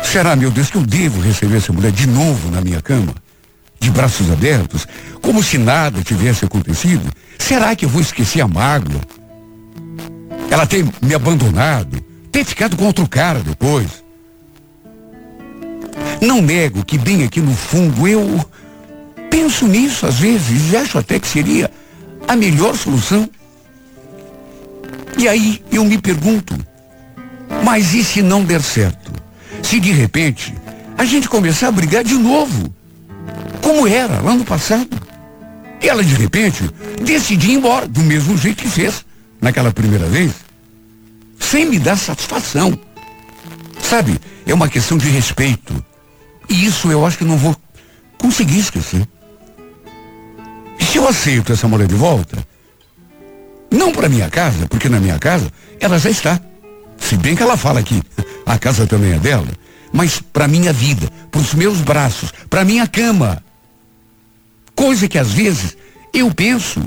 Será, 0.03 0.37
meu 0.37 0.51
Deus, 0.51 0.71
que 0.71 0.77
eu 0.77 0.83
devo 0.83 1.21
receber 1.21 1.57
essa 1.57 1.73
mulher 1.73 1.91
de 1.91 2.07
novo 2.07 2.51
na 2.51 2.61
minha 2.61 2.81
cama? 2.81 3.15
De 3.81 3.91
braços 3.91 4.31
abertos, 4.31 4.87
como 5.21 5.43
se 5.43 5.59
nada 5.59 6.03
tivesse 6.03 6.45
acontecido? 6.45 7.11
Será 7.39 7.75
que 7.75 7.85
eu 7.85 7.89
vou 7.89 8.01
esquecer 8.01 8.41
a 8.41 8.49
mágoa? 8.49 9.01
Ela 10.51 10.67
ter 10.67 10.87
me 11.03 11.15
abandonado, 11.15 12.01
ter 12.31 12.45
ficado 12.45 12.77
com 12.77 12.85
outro 12.85 13.09
cara 13.09 13.41
depois. 13.41 14.05
Não 16.21 16.41
nego 16.41 16.85
que 16.85 16.97
bem 16.97 17.25
aqui 17.25 17.41
no 17.41 17.55
fundo 17.55 18.07
eu 18.07 18.45
penso 19.31 19.67
nisso 19.67 20.07
às 20.07 20.19
vezes 20.19 20.73
e 20.73 20.77
acho 20.77 20.99
até 20.99 21.19
que 21.19 21.27
seria 21.27 21.71
a 22.27 22.37
melhor 22.37 22.77
solução. 22.77 23.29
E 25.19 25.29
aí 25.29 25.63
eu 25.73 25.85
me 25.85 25.99
pergunto, 25.99 26.55
mas 27.65 27.95
e 27.95 28.05
se 28.05 28.23
não 28.23 28.45
der 28.45 28.63
certo? 28.63 29.13
Se 29.63 29.81
de 29.81 29.91
repente 29.93 30.55
a 30.97 31.05
gente 31.05 31.29
começar 31.29 31.69
a 31.69 31.73
brigar 31.73 32.05
de 32.05 32.15
novo, 32.15 32.75
como 33.63 33.87
era 33.87 34.21
lá 34.21 34.35
no 34.35 34.45
passado? 34.45 34.89
E 35.83 35.89
ela 35.89 36.03
de 36.03 36.15
repente 36.15 36.71
decidir 37.03 37.51
ir 37.51 37.55
embora 37.55 37.87
do 37.87 38.01
mesmo 38.01 38.37
jeito 38.37 38.63
que 38.63 38.69
fez 38.69 39.05
naquela 39.41 39.73
primeira 39.73 40.07
vez, 40.07 40.33
sem 41.39 41.67
me 41.67 41.79
dar 41.79 41.97
satisfação. 41.97 42.79
Sabe, 43.83 44.19
é 44.47 44.55
uma 44.55 44.69
questão 44.69 44.97
de 44.99 45.09
respeito. 45.09 45.85
E 46.49 46.65
isso 46.65 46.91
eu 46.91 47.05
acho 47.05 47.19
que 47.19 47.25
não 47.25 47.37
vou 47.37 47.57
conseguir 48.19 48.59
esquecer. 48.59 49.07
E 50.79 50.85
se 50.85 50.99
eu 50.99 51.09
aceito 51.09 51.53
essa 51.53 51.69
mulher 51.69 51.87
de 51.87 51.95
volta, 51.95 52.37
não 53.77 53.93
para 53.93 54.09
minha 54.09 54.29
casa, 54.31 54.67
porque 54.69 54.89
na 54.89 54.99
minha 54.99 55.19
casa 55.19 55.51
ela 55.79 55.99
já 55.99 56.11
está. 56.11 56.41
Se 56.99 57.17
bem 57.17 57.37
que 57.37 57.43
ela 57.43 57.57
fala 57.57 57.83
que 57.83 58.03
a 58.45 58.59
casa 58.59 58.87
também 58.87 59.13
é 59.13 59.19
dela, 59.19 59.49
mas 59.93 60.21
para 60.21 60.49
minha 60.49 60.73
vida, 60.73 61.11
para 61.31 61.41
os 61.41 61.55
meus 61.55 61.81
braços, 61.81 62.33
para 62.49 62.65
minha 62.65 62.87
cama. 62.87 63.43
Coisa 64.75 65.09
que 65.09 65.19
às 65.19 65.33
vezes 65.33 65.77
eu 66.13 66.33
penso 66.35 66.83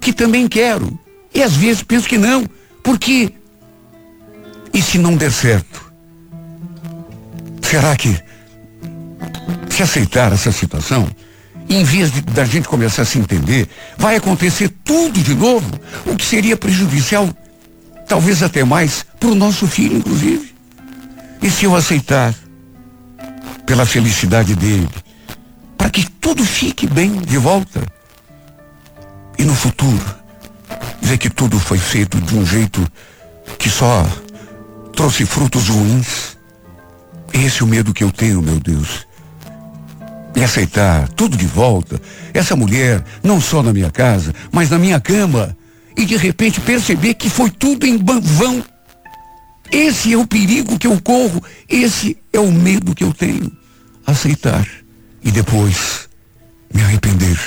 que 0.00 0.12
também 0.12 0.46
quero. 0.48 0.98
E 1.34 1.42
às 1.42 1.54
vezes 1.54 1.82
penso 1.82 2.08
que 2.08 2.18
não. 2.18 2.46
Porque 2.82 3.32
e 4.72 4.82
se 4.82 4.98
não 4.98 5.16
der 5.16 5.30
certo? 5.30 5.92
Será 7.62 7.94
que 7.96 8.20
se 9.70 9.82
aceitar 9.82 10.32
essa 10.32 10.50
situação, 10.50 11.08
em 11.68 11.84
vez 11.84 12.12
de, 12.12 12.20
da 12.20 12.44
gente 12.44 12.68
começar 12.68 13.02
a 13.02 13.04
se 13.04 13.18
entender, 13.18 13.68
vai 13.96 14.16
acontecer 14.16 14.68
tudo 14.84 15.20
de 15.20 15.34
novo, 15.34 15.68
o 16.06 16.16
que 16.16 16.24
seria 16.24 16.56
prejudicial, 16.56 17.28
talvez 18.06 18.42
até 18.42 18.64
mais, 18.64 19.04
para 19.18 19.30
o 19.30 19.34
nosso 19.34 19.66
filho, 19.66 19.96
inclusive. 19.96 20.54
E 21.42 21.50
se 21.50 21.64
eu 21.64 21.74
aceitar, 21.74 22.34
pela 23.66 23.86
felicidade 23.86 24.54
dele, 24.54 24.88
para 25.76 25.88
que 25.88 26.08
tudo 26.20 26.44
fique 26.44 26.86
bem 26.86 27.20
de 27.22 27.38
volta, 27.38 27.82
e 29.38 29.44
no 29.44 29.54
futuro, 29.54 30.04
ver 31.00 31.18
que 31.18 31.30
tudo 31.30 31.58
foi 31.58 31.78
feito 31.78 32.20
de 32.20 32.36
um 32.36 32.44
jeito 32.44 32.86
que 33.58 33.68
só 33.68 34.06
trouxe 34.94 35.26
frutos 35.26 35.68
ruins. 35.68 36.36
Esse 37.32 37.62
é 37.62 37.64
o 37.64 37.68
medo 37.68 37.92
que 37.92 38.04
eu 38.04 38.12
tenho, 38.12 38.40
meu 38.40 38.60
Deus 38.60 39.06
e 40.36 40.42
aceitar 40.42 41.08
tudo 41.10 41.36
de 41.36 41.46
volta, 41.46 42.00
essa 42.32 42.56
mulher, 42.56 43.04
não 43.22 43.40
só 43.40 43.62
na 43.62 43.72
minha 43.72 43.90
casa, 43.90 44.34
mas 44.50 44.70
na 44.70 44.78
minha 44.78 45.00
cama, 45.00 45.56
e 45.96 46.04
de 46.04 46.16
repente 46.16 46.60
perceber 46.60 47.14
que 47.14 47.30
foi 47.30 47.50
tudo 47.50 47.86
em 47.86 47.96
vão. 47.96 48.64
Esse 49.70 50.12
é 50.12 50.16
o 50.16 50.26
perigo 50.26 50.78
que 50.78 50.86
eu 50.86 51.00
corro, 51.00 51.42
esse 51.68 52.16
é 52.32 52.40
o 52.40 52.50
medo 52.50 52.94
que 52.94 53.04
eu 53.04 53.12
tenho. 53.12 53.50
Aceitar 54.06 54.66
e 55.22 55.30
depois 55.30 56.08
me 56.72 56.82
arrepender. 56.82 57.38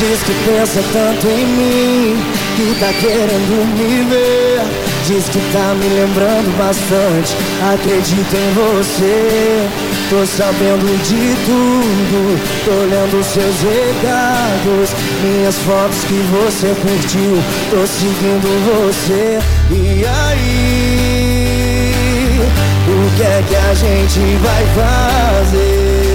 Diz 0.00 0.22
que 0.22 0.32
pensa 0.46 0.80
tanto 0.94 1.26
em 1.26 1.44
mim, 1.44 2.16
que 2.56 2.74
tá 2.80 2.90
querendo 3.02 3.66
me 3.76 4.02
ver. 4.08 4.62
Diz 5.06 5.28
que 5.28 5.38
tá 5.52 5.74
me 5.74 5.88
lembrando 5.90 6.50
bastante, 6.56 7.36
acredito 7.70 8.34
em 8.34 8.54
você. 8.54 9.68
Tô 10.08 10.24
sabendo 10.24 10.86
de 11.04 11.36
tudo, 11.44 12.40
tô 12.64 12.72
lendo 12.88 13.22
seus 13.22 13.60
recados, 13.60 14.94
minhas 15.22 15.58
fotos 15.58 16.02
que 16.04 16.24
você 16.32 16.74
curtiu, 16.80 17.36
tô 17.70 17.86
seguindo 17.86 18.48
você. 18.72 19.38
E 19.70 20.06
aí, 20.32 21.10
o 22.88 23.10
que 23.18 23.22
é 23.22 23.44
que 23.46 23.54
a 23.54 23.74
gente 23.74 24.20
vai 24.38 24.64
fazer? 24.74 26.09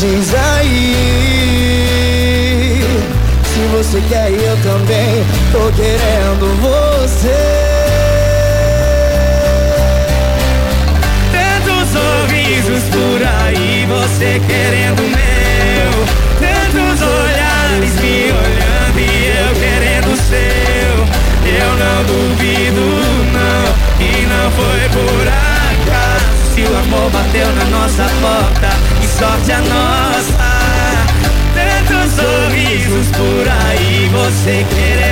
Diz 0.00 0.32
aí. 0.32 0.94
Se 3.42 3.60
você 3.72 4.00
quer 4.08 4.30
eu 4.30 4.56
também 4.62 5.26
Tô 5.50 5.72
querendo 5.72 6.54
você. 6.60 7.34
Tantos 11.32 11.88
sorrisos 11.90 12.84
por 12.90 13.20
aí 13.26 13.86
Você 13.88 14.40
querendo 14.46 15.02
meu 15.02 15.87
aí, 34.48 34.64
você 34.64 35.07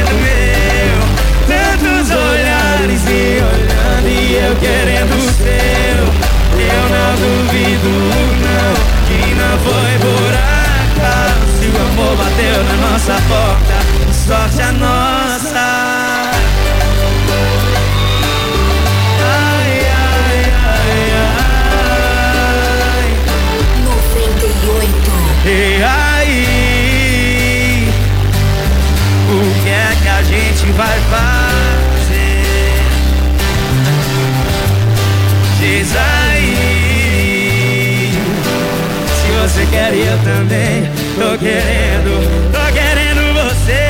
também, 40.26 40.82
tô 41.14 41.38
querendo, 41.38 42.10
tô 42.50 42.72
querendo 42.72 43.22
você. 43.32 43.86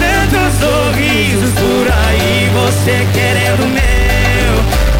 Tantos 0.00 0.50
sorrisos 0.58 1.52
por 1.52 1.86
aí, 1.92 2.50
você 2.54 3.06
querendo 3.12 3.68
meu. 3.68 4.54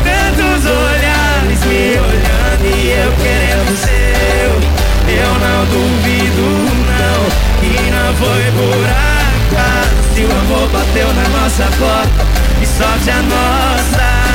Tantos 0.04 0.66
olhares 0.66 1.60
me 1.64 1.96
olhando 1.96 2.64
e 2.66 2.90
eu 2.90 3.10
querendo 3.16 3.72
seu. 3.78 4.50
Eu 5.08 5.32
não 5.40 5.64
duvido, 5.72 6.46
não, 6.84 7.20
que 7.60 7.72
não 7.90 8.14
foi 8.14 8.44
por 8.52 8.84
acaso. 8.84 9.98
Se 10.14 10.20
o 10.24 10.30
amor 10.30 10.68
bateu 10.68 11.08
na 11.14 11.28
nossa 11.30 11.64
porta, 11.78 12.26
e 12.60 12.66
sorte 12.66 13.10
a 13.10 13.22
nossa. 13.22 14.27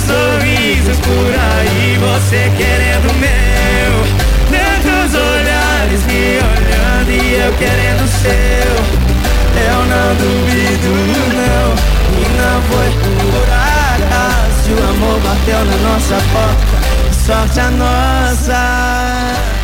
Sorrisos 0.00 0.98
por 0.98 1.32
aí, 1.32 1.96
você 1.98 2.50
querendo 2.56 3.10
o 3.10 3.14
meu. 3.14 4.04
Tantos 4.50 5.14
olhares 5.14 6.04
me 6.06 6.38
olhando 6.38 7.10
e 7.10 7.34
eu 7.34 7.52
querendo 7.54 8.02
o 8.02 8.08
seu. 8.08 8.74
Eu 9.56 9.86
não 9.86 10.14
duvido, 10.16 10.90
não, 11.32 11.66
e 12.12 12.24
não 12.36 12.60
foi 12.62 12.90
por 13.00 13.44
acaso. 13.52 14.72
O 14.72 14.82
amor 14.90 15.20
bateu 15.20 15.64
na 15.64 15.76
nossa 15.88 16.16
porta, 16.32 16.76
sorte 17.12 17.60
a 17.60 17.70
nossa. 17.70 19.63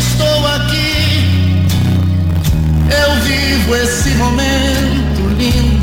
eu 2.91 3.21
vivo 3.21 3.75
esse 3.75 4.09
momento 4.11 5.21
lindo. 5.37 5.81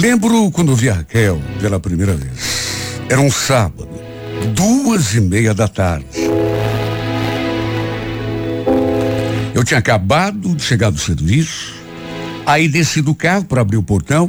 Lembro 0.00 0.50
quando 0.50 0.74
vi 0.74 0.88
a 0.88 0.94
Raquel 0.94 1.38
pela 1.60 1.78
primeira 1.78 2.14
vez. 2.14 2.70
Era 3.08 3.20
um 3.20 3.30
sábado, 3.30 3.88
duas 4.54 4.79
e 4.98 5.20
meia 5.20 5.54
da 5.54 5.68
tarde. 5.68 6.06
Eu 9.54 9.62
tinha 9.62 9.78
acabado 9.78 10.54
de 10.56 10.62
chegar 10.62 10.90
do 10.90 10.98
serviço, 10.98 11.74
aí 12.44 12.66
desci 12.66 13.00
do 13.00 13.14
carro 13.14 13.44
para 13.44 13.60
abrir 13.60 13.76
o 13.76 13.82
portão 13.84 14.28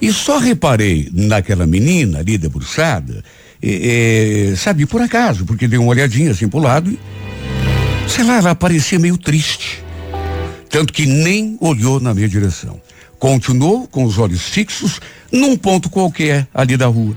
e 0.00 0.10
só 0.10 0.38
reparei 0.38 1.10
naquela 1.12 1.66
menina 1.66 2.20
ali 2.20 2.38
debruçada, 2.38 3.22
eh, 3.62 4.54
sabe, 4.56 4.86
por 4.86 5.02
acaso, 5.02 5.44
porque 5.44 5.68
dei 5.68 5.78
uma 5.78 5.90
olhadinha 5.90 6.30
assim 6.30 6.48
pro 6.48 6.60
lado 6.60 6.90
e, 6.90 6.98
sei 8.08 8.24
lá, 8.24 8.38
ela 8.38 8.54
parecia 8.54 8.98
meio 8.98 9.18
triste. 9.18 9.84
Tanto 10.70 10.94
que 10.94 11.04
nem 11.04 11.58
olhou 11.60 12.00
na 12.00 12.14
minha 12.14 12.28
direção. 12.28 12.80
Continuou 13.18 13.86
com 13.86 14.04
os 14.04 14.16
olhos 14.16 14.48
fixos 14.48 14.98
num 15.30 15.58
ponto 15.58 15.90
qualquer 15.90 16.48
ali 16.54 16.78
da 16.78 16.86
rua. 16.86 17.14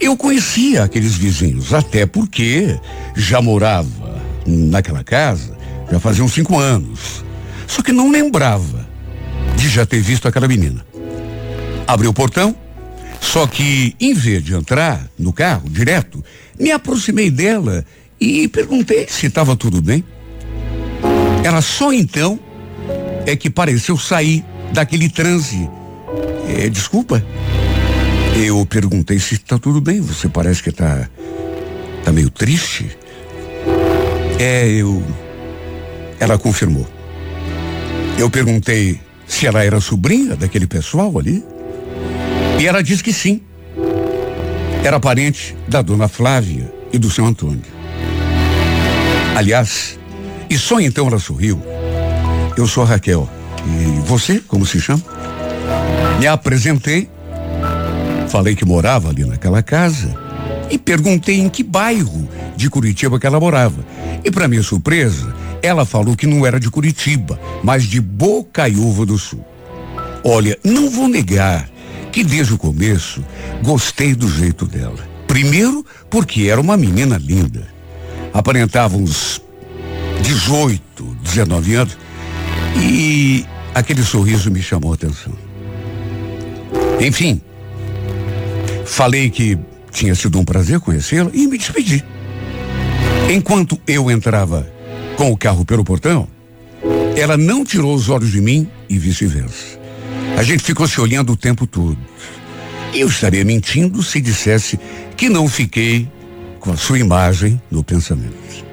Eu 0.00 0.16
conhecia 0.16 0.84
aqueles 0.84 1.14
vizinhos, 1.14 1.74
até 1.74 2.06
porque 2.06 2.78
já 3.14 3.42
morava 3.42 4.20
naquela 4.46 5.04
casa 5.04 5.60
já 5.90 5.98
fazia 5.98 6.22
uns 6.22 6.32
cinco 6.32 6.58
anos. 6.58 7.24
Só 7.66 7.82
que 7.82 7.92
não 7.92 8.10
lembrava 8.10 8.88
de 9.56 9.68
já 9.68 9.84
ter 9.84 10.00
visto 10.00 10.28
aquela 10.28 10.46
menina. 10.46 10.84
Abri 11.86 12.06
o 12.06 12.14
portão, 12.14 12.54
só 13.20 13.46
que 13.46 13.94
em 14.00 14.14
vez 14.14 14.42
de 14.44 14.54
entrar 14.54 15.08
no 15.18 15.32
carro 15.32 15.68
direto, 15.68 16.24
me 16.58 16.70
aproximei 16.70 17.30
dela 17.30 17.84
e 18.20 18.46
perguntei 18.48 19.06
se 19.08 19.26
estava 19.26 19.56
tudo 19.56 19.82
bem. 19.82 20.04
Ela 21.42 21.60
só 21.60 21.92
então 21.92 22.38
é 23.26 23.34
que 23.34 23.50
pareceu 23.50 23.98
sair 23.98 24.44
daquele 24.72 25.08
transe. 25.08 25.68
É, 26.48 26.68
desculpa. 26.68 27.24
Eu 28.36 28.64
perguntei 28.66 29.18
se 29.18 29.34
está 29.34 29.58
tudo 29.58 29.80
bem. 29.80 30.00
Você 30.00 30.28
parece 30.28 30.62
que 30.62 30.70
está 30.70 31.08
tá 32.04 32.12
meio 32.12 32.30
triste. 32.30 32.96
É, 34.38 34.68
eu. 34.68 35.02
Ela 36.18 36.38
confirmou. 36.38 36.86
Eu 38.18 38.30
perguntei 38.30 39.00
se 39.26 39.46
ela 39.46 39.64
era 39.64 39.80
sobrinha 39.80 40.36
daquele 40.36 40.66
pessoal 40.66 41.18
ali. 41.18 41.44
E 42.58 42.66
ela 42.66 42.82
disse 42.82 43.02
que 43.02 43.12
sim. 43.12 43.40
Era 44.84 44.98
parente 44.98 45.56
da 45.68 45.82
dona 45.82 46.08
Flávia 46.08 46.72
e 46.92 46.98
do 46.98 47.10
seu 47.10 47.24
Antônio. 47.24 47.62
Aliás, 49.36 49.98
e 50.48 50.58
só 50.58 50.80
então 50.80 51.06
ela 51.06 51.18
sorriu. 51.18 51.62
Eu 52.56 52.66
sou 52.66 52.84
Raquel. 52.84 53.28
E 53.66 54.00
você, 54.06 54.40
como 54.40 54.66
se 54.66 54.80
chama? 54.80 55.02
Me 56.18 56.26
apresentei, 56.26 57.08
falei 58.30 58.54
que 58.54 58.64
morava 58.64 59.08
ali 59.08 59.24
naquela 59.24 59.60
casa 59.60 60.16
e 60.70 60.78
perguntei 60.78 61.40
em 61.40 61.48
que 61.48 61.64
bairro 61.64 62.28
de 62.56 62.70
Curitiba 62.70 63.18
que 63.18 63.26
ela 63.26 63.40
morava. 63.40 63.84
E 64.24 64.30
para 64.30 64.46
minha 64.46 64.62
surpresa, 64.62 65.34
ela 65.60 65.84
falou 65.84 66.16
que 66.16 66.28
não 66.28 66.46
era 66.46 66.60
de 66.60 66.70
Curitiba, 66.70 67.40
mas 67.62 67.82
de 67.82 68.00
Bocaiúva 68.00 69.04
do 69.04 69.18
Sul. 69.18 69.44
Olha, 70.24 70.56
não 70.62 70.88
vou 70.88 71.08
negar 71.08 71.68
que 72.12 72.22
desde 72.22 72.54
o 72.54 72.58
começo 72.58 73.24
gostei 73.64 74.14
do 74.14 74.28
jeito 74.28 74.64
dela. 74.64 75.08
Primeiro, 75.26 75.84
porque 76.08 76.44
era 76.44 76.60
uma 76.60 76.76
menina 76.76 77.18
linda. 77.18 77.66
Aparentava 78.32 78.96
uns 78.96 79.42
18, 80.22 81.16
19 81.24 81.74
anos. 81.74 81.98
E 82.76 83.44
aquele 83.74 84.04
sorriso 84.04 84.52
me 84.52 84.62
chamou 84.62 84.92
a 84.92 84.94
atenção. 84.94 85.32
Enfim, 87.00 87.40
falei 88.90 89.30
que 89.30 89.58
tinha 89.90 90.14
sido 90.14 90.38
um 90.38 90.44
prazer 90.44 90.80
conhecê-la 90.80 91.30
e 91.32 91.46
me 91.46 91.56
despedi. 91.56 92.04
Enquanto 93.32 93.80
eu 93.86 94.10
entrava 94.10 94.70
com 95.16 95.30
o 95.30 95.36
carro 95.36 95.64
pelo 95.64 95.84
portão, 95.84 96.28
Ela 97.16 97.36
não 97.36 97.64
tirou 97.64 97.94
os 97.94 98.08
olhos 98.08 98.30
de 98.30 98.40
mim 98.40 98.68
e 98.88 98.98
vice-versa. 98.98 99.78
A 100.36 100.42
gente 100.42 100.62
ficou 100.62 100.88
se 100.88 101.00
olhando 101.00 101.32
o 101.32 101.36
tempo 101.36 101.66
todo. 101.66 101.98
Eu 102.94 103.08
estaria 103.08 103.44
mentindo 103.44 104.02
se 104.02 104.20
dissesse 104.20 104.78
que 105.16 105.28
não 105.28 105.46
fiquei 105.48 106.08
com 106.58 106.72
a 106.72 106.76
sua 106.76 106.98
imagem 106.98 107.60
no 107.70 107.84
pensamento. 107.84 108.64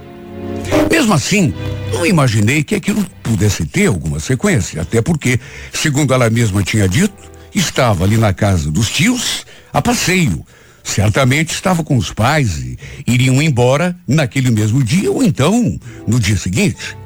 Mesmo 0.90 1.14
assim, 1.14 1.54
não 1.92 2.06
imaginei 2.06 2.64
que 2.64 2.76
aquilo 2.76 3.06
pudesse 3.22 3.66
ter 3.66 3.88
alguma 3.88 4.20
sequência, 4.20 4.82
até 4.82 5.02
porque, 5.02 5.40
segundo 5.74 6.14
ela 6.14 6.30
mesma 6.30 6.64
tinha 6.64 6.88
dito, 6.88 7.30
estava 7.60 8.04
ali 8.04 8.18
na 8.18 8.34
casa 8.34 8.72
dos 8.72 8.90
tios 8.90 9.46
a 9.74 9.82
passeio. 9.82 10.46
Certamente 10.84 11.54
estava 11.54 11.84
com 11.84 11.98
os 11.98 12.14
pais 12.14 12.58
e 12.60 12.78
iriam 13.06 13.42
embora 13.42 13.96
naquele 14.08 14.50
mesmo 14.50 14.84
dia 14.84 15.12
ou 15.12 15.24
então 15.24 15.78
no 16.08 16.20
dia 16.20 16.38
seguinte. 16.38 16.98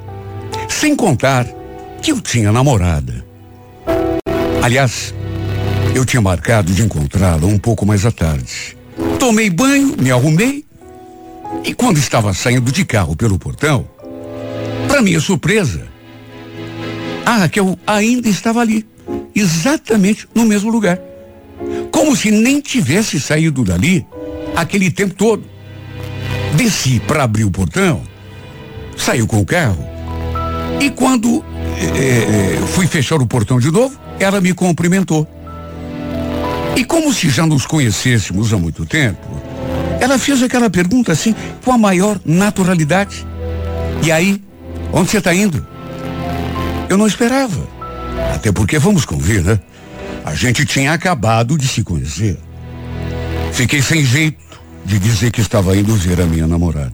Sem 0.70 0.96
contar 0.96 1.48
que 2.02 2.12
eu 2.12 2.22
tinha 2.22 2.52
namorada. 2.52 3.26
Aliás, 4.62 5.14
eu 5.96 6.06
tinha 6.06 6.22
marcado 6.22 6.72
de 6.72 6.84
encontrá-la 6.84 7.48
um 7.48 7.58
pouco 7.58 7.86
mais 7.86 8.06
à 8.06 8.12
tarde. 8.12 8.78
Tomei 9.20 9.50
banho, 9.50 9.96
me 10.00 10.12
arrumei 10.12 10.64
e 11.64 11.74
quando 11.74 11.98
estava 11.98 12.34
saindo 12.34 12.72
de 12.72 12.86
carro 12.86 13.16
pelo 13.16 13.40
portão, 13.40 13.88
para 14.88 15.02
minha 15.02 15.20
surpresa, 15.20 15.88
a 17.26 17.38
Raquel 17.38 17.78
ainda 17.86 18.30
estava 18.30 18.62
ali, 18.62 18.86
exatamente 19.36 20.28
no 20.34 20.46
mesmo 20.46 20.72
lugar. 20.72 21.00
Como 21.92 22.16
se 22.16 22.32
nem 22.32 22.60
tivesse 22.60 23.20
saído 23.20 23.64
dali 23.64 24.06
aquele 24.56 24.90
tempo 24.90 25.14
todo. 25.14 25.44
Desci 26.56 27.00
para 27.00 27.24
abrir 27.24 27.46
o 27.46 27.52
portão, 27.52 28.02
saiu 28.98 29.26
com 29.26 29.40
o 29.40 29.46
carro 29.46 29.92
e 30.82 30.90
quando 30.90 31.44
é, 31.78 32.60
fui 32.68 32.88
fechar 32.88 33.22
o 33.22 33.28
portão 33.28 33.60
de 33.60 33.72
novo, 33.72 34.00
ela 34.20 34.42
me 34.42 34.54
cumprimentou. 34.54 35.28
E 36.76 36.84
como 36.84 37.14
se 37.14 37.30
já 37.30 37.46
nos 37.46 37.66
conhecêssemos 37.66 38.52
há 38.54 38.58
muito 38.58 38.86
tempo, 38.86 39.28
ela 40.00 40.18
fez 40.18 40.42
aquela 40.42 40.70
pergunta 40.70 41.12
assim, 41.12 41.36
com 41.64 41.72
a 41.72 41.78
maior 41.78 42.20
naturalidade. 42.26 43.26
E 44.04 44.12
aí, 44.12 44.42
onde 44.92 45.12
você 45.12 45.20
está 45.20 45.34
indo? 45.34 45.66
Eu 46.90 46.98
não 46.98 47.06
esperava. 47.06 47.81
Até 48.34 48.52
porque, 48.52 48.80
vamos 48.80 49.06
convir, 49.06 49.44
né? 49.44 49.60
A 50.24 50.36
gente 50.36 50.66
tinha 50.66 50.94
acabado 50.94 51.58
de 51.58 51.68
se 51.68 51.84
conhecer. 51.84 52.38
Fiquei 53.52 53.82
sem 53.82 54.04
jeito 54.04 54.40
de 54.86 55.00
dizer 55.00 55.32
que 55.32 55.42
estava 55.42 55.76
indo 55.76 55.96
ver 55.96 56.22
a 56.22 56.26
minha 56.26 56.48
namorada. 56.48 56.92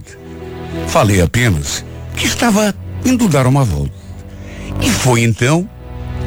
Falei 0.88 1.22
apenas 1.22 1.84
que 2.15 2.26
estava 2.26 2.74
indo 3.05 3.28
dar 3.28 3.47
uma 3.47 3.63
volta. 3.63 3.93
E 4.82 4.89
foi 4.89 5.22
então 5.22 5.70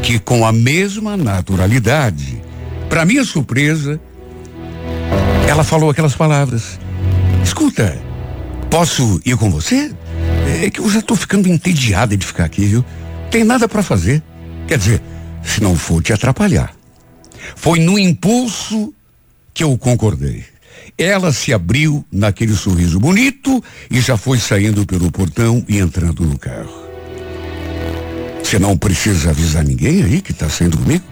que, 0.03 0.18
com 0.18 0.47
a 0.47 0.53
mesma 0.53 1.16
naturalidade, 1.16 2.43
para 2.88 3.05
minha 3.05 3.24
surpresa, 3.24 4.01
ela 5.49 5.64
falou 5.64 5.91
aquelas 5.91 6.14
palavras. 6.14 6.78
Escuta, 7.45 7.99
posso 8.70 9.20
ir 9.24 9.36
com 9.36 9.51
você? 9.51 9.93
É 10.62 10.70
que 10.70 10.80
eu 10.80 10.91
já 10.91 11.01
estou 11.01 11.16
ficando 11.16 11.49
entediada 11.49 12.16
de 12.16 12.26
ficar 12.26 12.45
aqui, 12.45 12.66
viu? 12.66 12.84
Tem 13.30 13.45
nada 13.45 13.68
para 13.68 13.82
fazer. 13.82 14.22
Quer 14.70 14.78
dizer, 14.78 15.02
se 15.42 15.60
não 15.60 15.74
for 15.74 16.00
te 16.00 16.12
atrapalhar. 16.12 16.72
Foi 17.56 17.80
no 17.80 17.98
impulso 17.98 18.94
que 19.52 19.64
eu 19.64 19.76
concordei. 19.76 20.44
Ela 20.96 21.32
se 21.32 21.52
abriu 21.52 22.04
naquele 22.12 22.54
sorriso 22.54 23.00
bonito 23.00 23.64
e 23.90 24.00
já 24.00 24.16
foi 24.16 24.38
saindo 24.38 24.86
pelo 24.86 25.10
portão 25.10 25.64
e 25.68 25.78
entrando 25.78 26.24
no 26.24 26.38
carro. 26.38 26.72
Você 28.44 28.60
não 28.60 28.78
precisa 28.78 29.30
avisar 29.30 29.64
ninguém 29.64 30.04
aí 30.04 30.20
que 30.20 30.30
está 30.30 30.48
saindo 30.48 30.78
comigo? 30.78 31.04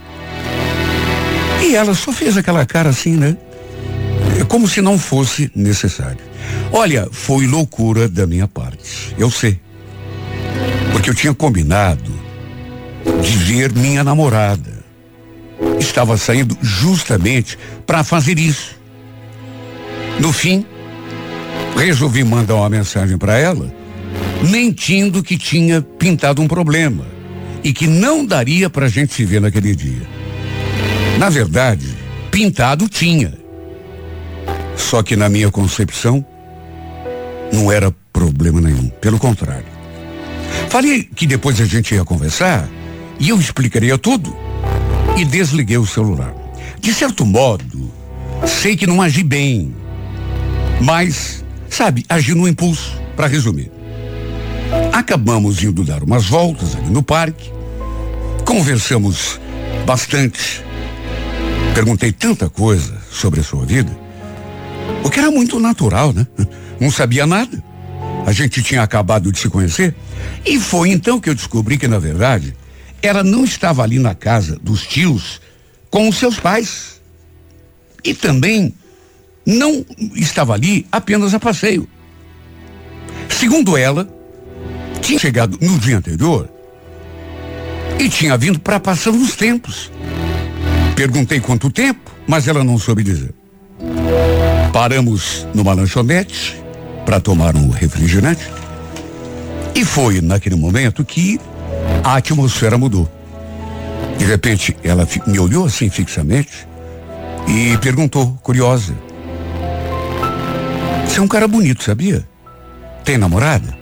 E 1.60 1.74
ela 1.74 1.96
só 1.96 2.12
fez 2.12 2.36
aquela 2.36 2.64
cara 2.64 2.90
assim, 2.90 3.16
né? 3.16 3.36
É 4.40 4.44
como 4.44 4.68
se 4.68 4.80
não 4.80 4.96
fosse 4.96 5.50
necessário. 5.52 6.24
Olha, 6.70 7.08
foi 7.10 7.48
loucura 7.48 8.08
da 8.08 8.24
minha 8.24 8.46
parte. 8.46 9.16
Eu 9.18 9.32
sei. 9.32 9.60
Porque 10.92 11.10
eu 11.10 11.14
tinha 11.14 11.34
combinado 11.34 12.27
de 13.22 13.36
ver 13.38 13.72
minha 13.72 14.04
namorada. 14.04 14.78
Estava 15.78 16.16
saindo 16.16 16.56
justamente 16.62 17.58
para 17.86 18.04
fazer 18.04 18.38
isso. 18.38 18.76
No 20.20 20.32
fim, 20.32 20.64
resolvi 21.76 22.24
mandar 22.24 22.56
uma 22.56 22.68
mensagem 22.68 23.16
para 23.16 23.38
ela, 23.38 23.72
mentindo 24.48 25.22
que 25.22 25.36
tinha 25.36 25.80
pintado 25.80 26.42
um 26.42 26.48
problema 26.48 27.04
e 27.62 27.72
que 27.72 27.86
não 27.86 28.24
daria 28.24 28.70
para 28.70 28.86
a 28.86 28.88
gente 28.88 29.14
se 29.14 29.24
ver 29.24 29.40
naquele 29.40 29.74
dia. 29.74 30.06
Na 31.18 31.28
verdade, 31.28 31.96
pintado 32.30 32.88
tinha. 32.88 33.32
Só 34.76 35.02
que 35.02 35.16
na 35.16 35.28
minha 35.28 35.50
concepção, 35.50 36.24
não 37.52 37.70
era 37.72 37.92
problema 38.12 38.60
nenhum. 38.60 38.88
Pelo 39.00 39.18
contrário. 39.18 39.66
Falei 40.68 41.02
que 41.02 41.26
depois 41.26 41.60
a 41.60 41.64
gente 41.64 41.94
ia 41.94 42.04
conversar 42.04 42.68
e 43.18 43.28
eu 43.30 43.38
explicaria 43.38 43.98
tudo. 43.98 44.34
E 45.16 45.24
desliguei 45.24 45.78
o 45.78 45.86
celular. 45.86 46.34
De 46.80 46.92
certo 46.94 47.24
modo, 47.26 47.90
sei 48.46 48.76
que 48.76 48.86
não 48.86 49.02
agi 49.02 49.22
bem. 49.22 49.74
Mas, 50.80 51.44
sabe, 51.68 52.04
agi 52.08 52.34
no 52.34 52.46
impulso, 52.46 53.00
para 53.16 53.26
resumir. 53.26 53.70
Acabamos 54.92 55.62
indo 55.62 55.84
dar 55.84 56.02
umas 56.02 56.26
voltas 56.26 56.76
ali 56.76 56.88
no 56.88 57.02
parque. 57.02 57.50
Conversamos 58.44 59.40
bastante. 59.84 60.62
Perguntei 61.74 62.12
tanta 62.12 62.48
coisa 62.48 62.98
sobre 63.10 63.40
a 63.40 63.44
sua 63.44 63.64
vida 63.64 64.08
o 65.04 65.10
que 65.10 65.18
era 65.18 65.30
muito 65.30 65.58
natural, 65.58 66.12
né? 66.12 66.26
Não 66.80 66.90
sabia 66.90 67.26
nada. 67.26 67.62
A 68.26 68.32
gente 68.32 68.62
tinha 68.62 68.82
acabado 68.82 69.32
de 69.32 69.38
se 69.38 69.48
conhecer. 69.48 69.94
E 70.44 70.58
foi 70.60 70.90
então 70.90 71.20
que 71.20 71.30
eu 71.30 71.34
descobri 71.34 71.78
que, 71.78 71.88
na 71.88 71.98
verdade, 71.98 72.54
ela 73.02 73.22
não 73.22 73.44
estava 73.44 73.82
ali 73.82 73.98
na 73.98 74.14
casa 74.14 74.58
dos 74.62 74.86
tios 74.86 75.40
com 75.90 76.08
os 76.08 76.16
seus 76.16 76.38
pais. 76.38 77.00
E 78.04 78.14
também 78.14 78.74
não 79.44 79.84
estava 80.14 80.54
ali 80.54 80.86
apenas 80.90 81.34
a 81.34 81.40
passeio. 81.40 81.88
Segundo 83.28 83.76
ela, 83.76 84.08
tinha 85.00 85.18
chegado 85.18 85.58
no 85.60 85.78
dia 85.78 85.98
anterior 85.98 86.48
e 87.98 88.08
tinha 88.08 88.36
vindo 88.36 88.58
para 88.58 88.78
passar 88.78 89.10
uns 89.10 89.34
tempos. 89.34 89.90
Perguntei 90.94 91.40
quanto 91.40 91.70
tempo, 91.70 92.10
mas 92.26 92.48
ela 92.48 92.64
não 92.64 92.78
soube 92.78 93.02
dizer. 93.02 93.32
Paramos 94.72 95.46
numa 95.54 95.72
lanchonete 95.72 96.56
para 97.04 97.20
tomar 97.20 97.56
um 97.56 97.70
refrigerante. 97.70 98.50
E 99.74 99.84
foi 99.84 100.20
naquele 100.20 100.56
momento 100.56 101.04
que 101.04 101.40
a 102.02 102.16
atmosfera 102.16 102.78
mudou. 102.78 103.10
De 104.18 104.24
repente, 104.24 104.76
ela 104.82 105.06
me 105.26 105.38
olhou 105.38 105.66
assim 105.66 105.88
fixamente 105.88 106.66
e 107.46 107.76
perguntou, 107.78 108.38
curiosa: 108.42 108.94
Você 111.06 111.18
é 111.18 111.22
um 111.22 111.28
cara 111.28 111.46
bonito, 111.46 111.84
sabia? 111.84 112.26
Tem 113.04 113.16
namorada? 113.16 113.76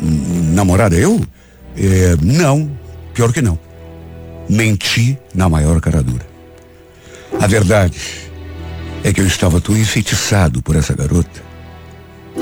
Namorada 0.00 0.96
eu? 0.96 1.20
É, 1.76 2.16
não, 2.22 2.70
pior 3.12 3.32
que 3.32 3.42
não. 3.42 3.58
Menti 4.48 5.18
na 5.34 5.48
maior 5.48 5.80
cara 5.80 6.02
dura. 6.02 6.26
A 7.40 7.46
verdade 7.46 7.98
é 9.02 9.12
que 9.12 9.20
eu 9.20 9.26
estava 9.26 9.60
tão 9.60 9.76
enfeitiçado 9.76 10.62
por 10.62 10.76
essa 10.76 10.94
garota 10.94 11.42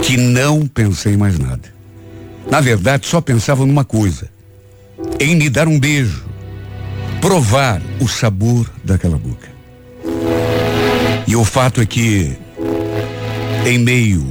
que 0.02 0.16
não 0.16 0.66
pensei 0.66 1.16
mais 1.16 1.38
nada. 1.38 1.72
Na 2.50 2.60
verdade, 2.60 3.06
só 3.06 3.20
pensava 3.20 3.66
numa 3.66 3.84
coisa: 3.84 4.28
em 5.22 5.36
me 5.36 5.48
dar 5.48 5.68
um 5.68 5.78
beijo, 5.78 6.24
provar 7.20 7.80
o 8.00 8.08
sabor 8.08 8.68
daquela 8.82 9.16
boca. 9.16 9.48
E 11.28 11.36
o 11.36 11.44
fato 11.44 11.80
é 11.80 11.86
que, 11.86 12.36
em 13.64 13.78
meio 13.78 14.26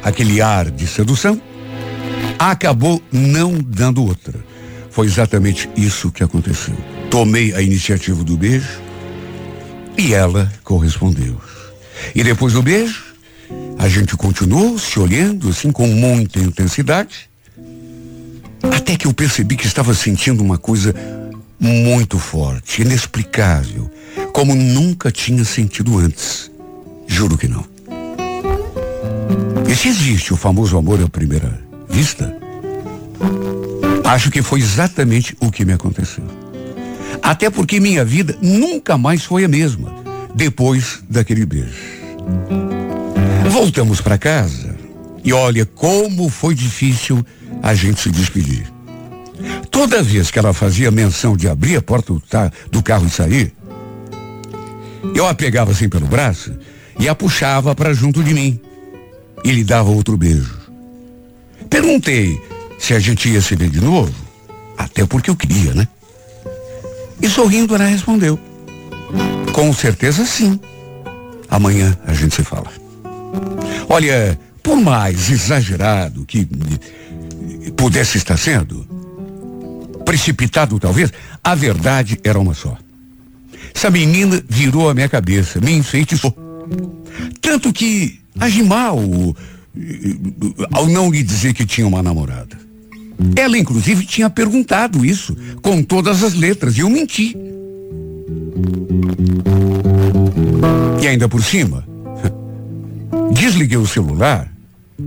àquele 0.00 0.40
ar 0.40 0.70
de 0.70 0.86
sedução, 0.86 1.42
acabou 2.38 3.02
não 3.10 3.58
dando 3.58 4.04
outra. 4.04 4.38
Foi 4.90 5.06
exatamente 5.06 5.68
isso 5.76 6.12
que 6.12 6.22
aconteceu. 6.22 6.76
Tomei 7.10 7.52
a 7.52 7.60
iniciativa 7.60 8.22
do 8.22 8.36
beijo 8.36 8.80
e 9.96 10.14
ela 10.14 10.52
correspondeu. 10.62 11.36
E 12.14 12.22
depois 12.22 12.52
do 12.52 12.62
beijo, 12.62 13.02
a 13.76 13.88
gente 13.88 14.16
continuou 14.16 14.78
se 14.78 15.00
olhando 15.00 15.48
assim 15.48 15.72
com 15.72 15.88
muita 15.88 16.38
intensidade. 16.38 17.27
Até 18.62 18.96
que 18.96 19.06
eu 19.06 19.12
percebi 19.12 19.56
que 19.56 19.66
estava 19.66 19.94
sentindo 19.94 20.42
uma 20.42 20.58
coisa 20.58 20.94
muito 21.58 22.18
forte, 22.18 22.82
inexplicável, 22.82 23.90
como 24.32 24.54
nunca 24.54 25.10
tinha 25.10 25.44
sentido 25.44 25.98
antes. 25.98 26.50
Juro 27.06 27.36
que 27.36 27.48
não. 27.48 27.64
E 29.68 29.74
se 29.74 29.88
existe 29.88 30.32
o 30.32 30.36
famoso 30.36 30.76
amor 30.76 31.02
à 31.02 31.08
primeira 31.08 31.60
vista? 31.88 32.36
Acho 34.04 34.30
que 34.30 34.42
foi 34.42 34.60
exatamente 34.60 35.36
o 35.40 35.50
que 35.50 35.64
me 35.64 35.72
aconteceu. 35.72 36.24
Até 37.22 37.50
porque 37.50 37.80
minha 37.80 38.04
vida 38.04 38.36
nunca 38.40 38.96
mais 38.96 39.24
foi 39.24 39.44
a 39.44 39.48
mesma 39.48 39.92
depois 40.34 41.00
daquele 41.08 41.44
beijo. 41.44 41.98
Voltamos 43.50 44.00
para 44.00 44.16
casa 44.16 44.77
e 45.24 45.32
olha 45.32 45.64
como 45.66 46.28
foi 46.28 46.54
difícil 46.54 47.24
a 47.62 47.74
gente 47.74 48.00
se 48.00 48.10
despedir. 48.10 48.66
Toda 49.70 50.02
vez 50.02 50.30
que 50.30 50.38
ela 50.38 50.52
fazia 50.52 50.90
menção 50.90 51.36
de 51.36 51.48
abrir 51.48 51.76
a 51.76 51.82
porta 51.82 52.12
do, 52.12 52.22
do 52.70 52.82
carro 52.82 53.06
e 53.06 53.10
sair, 53.10 53.52
eu 55.14 55.26
a 55.26 55.34
pegava 55.34 55.70
assim 55.72 55.88
pelo 55.88 56.06
braço 56.06 56.52
e 56.98 57.08
a 57.08 57.14
puxava 57.14 57.74
para 57.74 57.94
junto 57.94 58.22
de 58.22 58.34
mim 58.34 58.60
e 59.44 59.52
lhe 59.52 59.64
dava 59.64 59.90
outro 59.90 60.16
beijo. 60.16 60.58
Perguntei 61.70 62.40
se 62.78 62.94
a 62.94 62.98
gente 62.98 63.28
ia 63.28 63.40
se 63.40 63.54
ver 63.54 63.68
de 63.68 63.80
novo, 63.80 64.12
até 64.76 65.06
porque 65.06 65.30
eu 65.30 65.36
queria, 65.36 65.74
né? 65.74 65.86
E 67.20 67.28
sorrindo 67.28 67.74
ela 67.74 67.84
respondeu: 67.84 68.38
Com 69.52 69.72
certeza 69.72 70.24
sim. 70.24 70.58
Amanhã 71.50 71.96
a 72.06 72.12
gente 72.12 72.34
se 72.34 72.44
fala. 72.44 72.70
Olha, 73.88 74.38
por 74.62 74.80
mais 74.80 75.30
exagerado 75.30 76.24
que 76.24 76.46
pudesse 77.76 78.18
estar 78.18 78.36
sendo, 78.36 78.86
precipitado 80.04 80.78
talvez, 80.78 81.12
a 81.42 81.54
verdade 81.54 82.18
era 82.24 82.38
uma 82.38 82.54
só. 82.54 82.76
Essa 83.74 83.90
menina 83.90 84.42
virou 84.48 84.88
a 84.90 84.94
minha 84.94 85.08
cabeça, 85.08 85.60
me 85.60 85.72
enfeitiçou. 85.72 86.36
Tanto 87.40 87.72
que 87.72 88.20
agi 88.38 88.62
mal 88.62 88.98
ao 90.72 90.86
não 90.88 91.10
lhe 91.10 91.22
dizer 91.22 91.54
que 91.54 91.64
tinha 91.64 91.86
uma 91.86 92.02
namorada. 92.02 92.58
Ela, 93.34 93.58
inclusive, 93.58 94.06
tinha 94.06 94.30
perguntado 94.30 95.04
isso 95.04 95.36
com 95.62 95.82
todas 95.82 96.22
as 96.22 96.34
letras 96.34 96.76
e 96.76 96.80
eu 96.80 96.90
menti. 96.90 97.36
E 101.00 101.06
ainda 101.06 101.28
por 101.28 101.42
cima, 101.42 101.87
desliguei 103.32 103.78
o 103.78 103.86
celular 103.86 104.52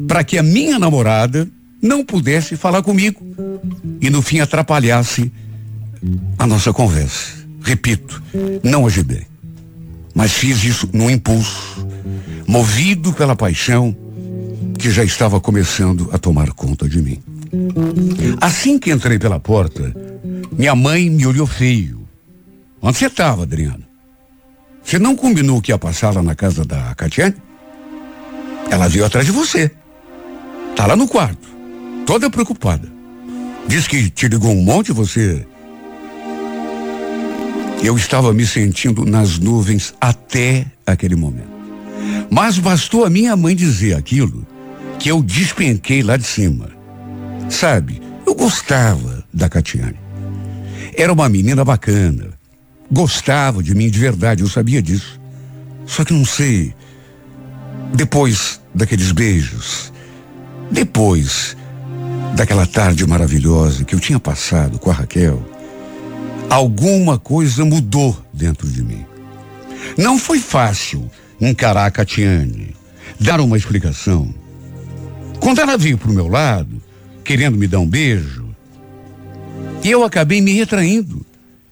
para 0.07 0.23
que 0.23 0.37
a 0.37 0.43
minha 0.43 0.79
namorada 0.79 1.47
não 1.81 2.05
pudesse 2.05 2.55
falar 2.55 2.83
comigo 2.83 3.19
e 3.99 4.09
no 4.09 4.21
fim 4.21 4.39
atrapalhasse 4.39 5.31
a 6.37 6.45
nossa 6.45 6.71
conversa. 6.71 7.41
Repito, 7.63 8.21
não 8.63 8.87
bem, 9.03 9.25
mas 10.13 10.33
fiz 10.33 10.63
isso 10.63 10.89
no 10.93 11.09
impulso, 11.09 11.87
movido 12.47 13.13
pela 13.13 13.35
paixão 13.35 13.95
que 14.77 14.89
já 14.89 15.03
estava 15.03 15.39
começando 15.39 16.09
a 16.11 16.17
tomar 16.17 16.51
conta 16.53 16.89
de 16.89 17.01
mim. 17.01 17.21
Assim 18.39 18.79
que 18.79 18.91
entrei 18.91 19.19
pela 19.19 19.39
porta, 19.39 19.93
minha 20.51 20.73
mãe 20.73 21.09
me 21.09 21.25
olhou 21.25 21.45
feio. 21.45 22.07
Onde 22.81 22.97
você 22.97 23.05
estava, 23.05 23.43
Adriano? 23.43 23.83
Você 24.83 24.97
não 24.97 25.15
combinou 25.15 25.61
que 25.61 25.71
ia 25.71 25.77
passar 25.77 26.15
lá 26.15 26.23
na 26.23 26.33
casa 26.33 26.65
da 26.65 26.95
Catiane? 26.95 27.35
Ela 28.71 28.87
veio 28.87 29.05
atrás 29.05 29.25
de 29.25 29.33
você. 29.33 29.69
Tá 30.77 30.87
lá 30.87 30.95
no 30.95 31.05
quarto, 31.05 31.45
toda 32.05 32.29
preocupada. 32.29 32.87
Diz 33.67 33.85
que 33.85 34.09
te 34.09 34.29
ligou 34.29 34.51
um 34.51 34.63
monte 34.63 34.93
você. 34.93 35.45
Eu 37.83 37.97
estava 37.97 38.33
me 38.33 38.47
sentindo 38.47 39.03
nas 39.03 39.37
nuvens 39.37 39.93
até 39.99 40.65
aquele 40.85 41.17
momento. 41.17 41.51
Mas 42.29 42.57
bastou 42.57 43.03
a 43.03 43.09
minha 43.09 43.35
mãe 43.35 43.53
dizer 43.53 43.95
aquilo 43.95 44.47
que 44.97 45.09
eu 45.09 45.21
despenquei 45.21 46.01
lá 46.01 46.15
de 46.15 46.23
cima. 46.23 46.69
Sabe, 47.49 48.01
eu 48.25 48.33
gostava 48.33 49.25
da 49.33 49.49
Catiane. 49.49 49.99
Era 50.95 51.11
uma 51.11 51.27
menina 51.27 51.65
bacana. 51.65 52.29
Gostava 52.89 53.61
de 53.61 53.75
mim 53.75 53.89
de 53.89 53.99
verdade, 53.99 54.43
eu 54.43 54.47
sabia 54.47 54.81
disso. 54.81 55.19
Só 55.85 56.05
que 56.05 56.13
não 56.13 56.23
sei. 56.23 56.73
Depois 57.93 58.61
daqueles 58.73 59.11
beijos, 59.11 59.91
depois 60.71 61.57
daquela 62.35 62.65
tarde 62.65 63.05
maravilhosa 63.05 63.83
que 63.83 63.93
eu 63.93 63.99
tinha 63.99 64.19
passado 64.19 64.79
com 64.79 64.89
a 64.89 64.93
Raquel, 64.93 65.43
alguma 66.49 67.19
coisa 67.19 67.65
mudou 67.65 68.17
dentro 68.33 68.67
de 68.67 68.81
mim. 68.81 69.05
Não 69.97 70.17
foi 70.17 70.39
fácil 70.39 71.09
encarar 71.39 71.85
a 71.85 71.91
Catiane, 71.91 72.75
dar 73.19 73.41
uma 73.41 73.57
explicação. 73.57 74.33
Quando 75.39 75.59
ela 75.59 75.77
veio 75.77 75.97
pro 75.97 76.13
meu 76.13 76.27
lado, 76.27 76.81
querendo 77.23 77.57
me 77.57 77.67
dar 77.67 77.79
um 77.79 77.87
beijo, 77.87 78.55
eu 79.83 80.03
acabei 80.03 80.39
me 80.39 80.53
retraindo. 80.53 81.25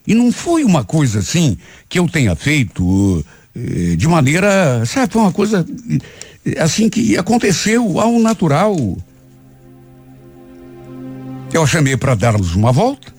E 0.06 0.16
não 0.16 0.32
foi 0.32 0.64
uma 0.64 0.84
coisa 0.84 1.20
assim 1.20 1.58
que 1.88 2.00
eu 2.00 2.10
tenha 2.10 2.36
feito 2.36 3.24
de 3.98 4.08
maneira, 4.08 4.86
sabe, 4.86 5.12
foi 5.12 5.22
uma 5.22 5.32
coisa 5.32 5.66
eh, 6.46 6.62
assim 6.62 6.90
que 6.90 7.18
aconteceu 7.18 8.00
ao 8.00 8.20
natural. 8.20 8.76
Eu 11.52 11.64
a 11.64 11.68
chamei 11.68 11.98
para 11.98 12.16
darmos 12.16 12.56
uma 12.56 12.72
volta, 12.72 13.12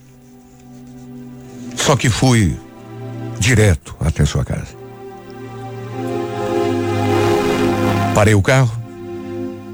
só 1.77 1.97
que 1.97 2.09
fui 2.09 2.57
direto 3.39 3.97
até 4.01 4.25
sua 4.25 4.45
casa. 4.45 4.79
Parei 8.15 8.35
o 8.35 8.43
carro 8.43 8.81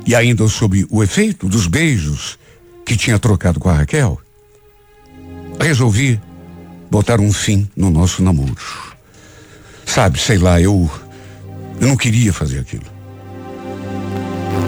e 0.06 0.14
ainda 0.14 0.46
sob 0.48 0.86
o 0.88 1.02
efeito 1.02 1.48
dos 1.48 1.66
beijos 1.66 2.38
que 2.84 2.96
tinha 2.96 3.18
trocado 3.18 3.58
com 3.58 3.68
a 3.68 3.74
Raquel, 3.74 4.20
resolvi 5.60 6.20
botar 6.88 7.20
um 7.20 7.32
fim 7.32 7.68
no 7.76 7.90
nosso 7.90 8.22
namoro. 8.22 8.54
Sabe, 9.86 10.18
sei 10.18 10.36
lá, 10.36 10.60
eu 10.60 10.90
eu 11.80 11.88
não 11.88 11.96
queria 11.96 12.32
fazer 12.32 12.58
aquilo. 12.58 12.84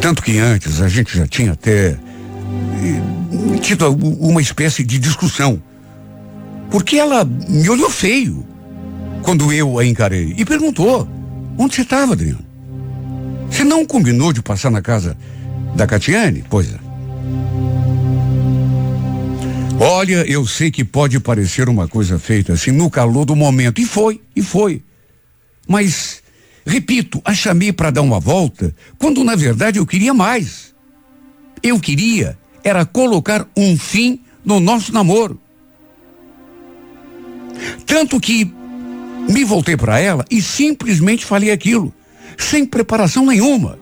Tanto 0.01 0.23
que 0.23 0.39
antes 0.39 0.81
a 0.81 0.89
gente 0.89 1.17
já 1.17 1.27
tinha 1.27 1.53
até 1.53 1.89
eh, 1.91 3.59
tido 3.61 3.89
uma 3.91 4.41
espécie 4.41 4.85
de 4.85 4.99
discussão. 4.99 5.61
Porque 6.71 6.97
ela 6.97 7.25
me 7.25 7.69
olhou 7.69 7.91
feio 7.91 8.47
quando 9.23 9.53
eu 9.53 9.79
a 9.79 9.85
encarei 9.85 10.35
e 10.37 10.45
perguntou: 10.45 11.09
onde 11.59 11.75
você 11.75 11.83
estava, 11.83 12.13
Adriano? 12.13 12.47
Você 13.51 13.65
não 13.65 13.85
combinou 13.85 14.33
de 14.33 14.43
passar 14.43 14.71
na 14.71 14.83
casa 14.83 15.17
da 15.75 15.87
Catiane? 15.87 16.45
Pois 16.49 16.73
é. 16.73 16.79
Olha, 19.81 20.25
eu 20.31 20.47
sei 20.47 20.71
que 20.71 20.85
pode 20.85 21.19
parecer 21.21 21.69
uma 21.69 21.89
coisa 21.89 22.19
feita 22.19 22.53
assim 22.53 22.71
no 22.71 22.91
calor 22.91 23.25
do 23.25 23.35
momento. 23.35 23.81
E 23.81 23.87
foi, 23.87 24.21
e 24.35 24.43
foi. 24.43 24.83
Mas, 25.69 26.23
repito, 26.67 27.21
a 27.25 27.35
chamei 27.35 27.73
para 27.73 27.91
dar 27.91 28.03
uma 28.03 28.19
volta, 28.19 28.75
quando 28.99 29.23
na 29.23 29.37
verdade 29.37 29.79
eu 29.79 29.87
queria 29.87 30.15
mais. 30.15 30.75
Eu 31.63 31.79
queria 31.79 32.39
era 32.65 32.85
colocar 32.85 33.47
um 33.57 33.77
fim 33.79 34.21
no 34.45 34.59
nosso 34.59 34.93
namoro. 34.93 35.41
Tanto 37.87 38.19
que 38.19 38.53
me 39.29 39.45
voltei 39.45 39.77
para 39.77 39.99
ela 39.99 40.25
e 40.31 40.41
simplesmente 40.41 41.25
falei 41.25 41.51
aquilo, 41.51 41.93
sem 42.37 42.65
preparação 42.65 43.27
nenhuma. 43.27 43.79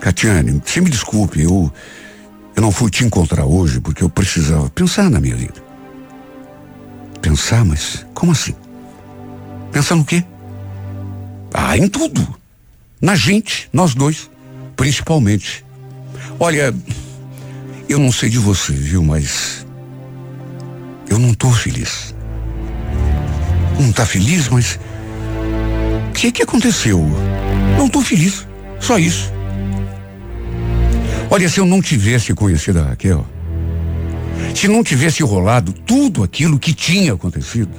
Catiane, 0.00 0.62
você 0.64 0.80
me 0.80 0.90
desculpe, 0.90 1.42
eu 1.42 1.72
eu 2.54 2.62
não 2.62 2.72
fui 2.72 2.90
te 2.90 3.04
encontrar 3.04 3.44
hoje 3.44 3.80
porque 3.80 4.02
eu 4.02 4.08
precisava 4.08 4.70
pensar 4.70 5.10
na 5.10 5.20
minha 5.20 5.36
vida. 5.36 5.62
Pensar, 7.20 7.64
mas 7.66 8.06
como 8.14 8.32
assim? 8.32 8.54
Pensar 9.70 9.94
no 9.94 10.04
quê? 10.04 10.24
Ah, 11.52 11.76
em 11.76 11.88
tudo. 11.88 12.26
Na 13.00 13.14
gente, 13.14 13.68
nós 13.72 13.94
dois, 13.94 14.30
principalmente. 14.74 15.64
Olha, 16.38 16.74
eu 17.88 17.98
não 17.98 18.10
sei 18.10 18.28
de 18.28 18.38
você, 18.38 18.72
viu, 18.72 19.02
mas 19.02 19.66
eu 21.08 21.18
não 21.18 21.34
tô 21.34 21.50
feliz. 21.50 22.14
Não 23.78 23.92
tá 23.92 24.04
feliz, 24.06 24.48
mas 24.48 24.78
o 26.08 26.12
que 26.12 26.32
que 26.32 26.42
aconteceu? 26.42 27.04
Não 27.78 27.88
tô 27.88 28.00
feliz. 28.00 28.46
Só 28.80 28.98
isso. 28.98 29.32
Olha, 31.30 31.48
se 31.48 31.58
eu 31.58 31.66
não 31.66 31.82
tivesse 31.82 32.32
conhecido 32.34 32.80
a 32.80 32.84
Raquel, 32.84 33.26
se 34.54 34.68
não 34.68 34.82
tivesse 34.82 35.22
rolado 35.22 35.72
tudo 35.72 36.22
aquilo 36.22 36.58
que 36.58 36.72
tinha 36.72 37.12
acontecido, 37.12 37.72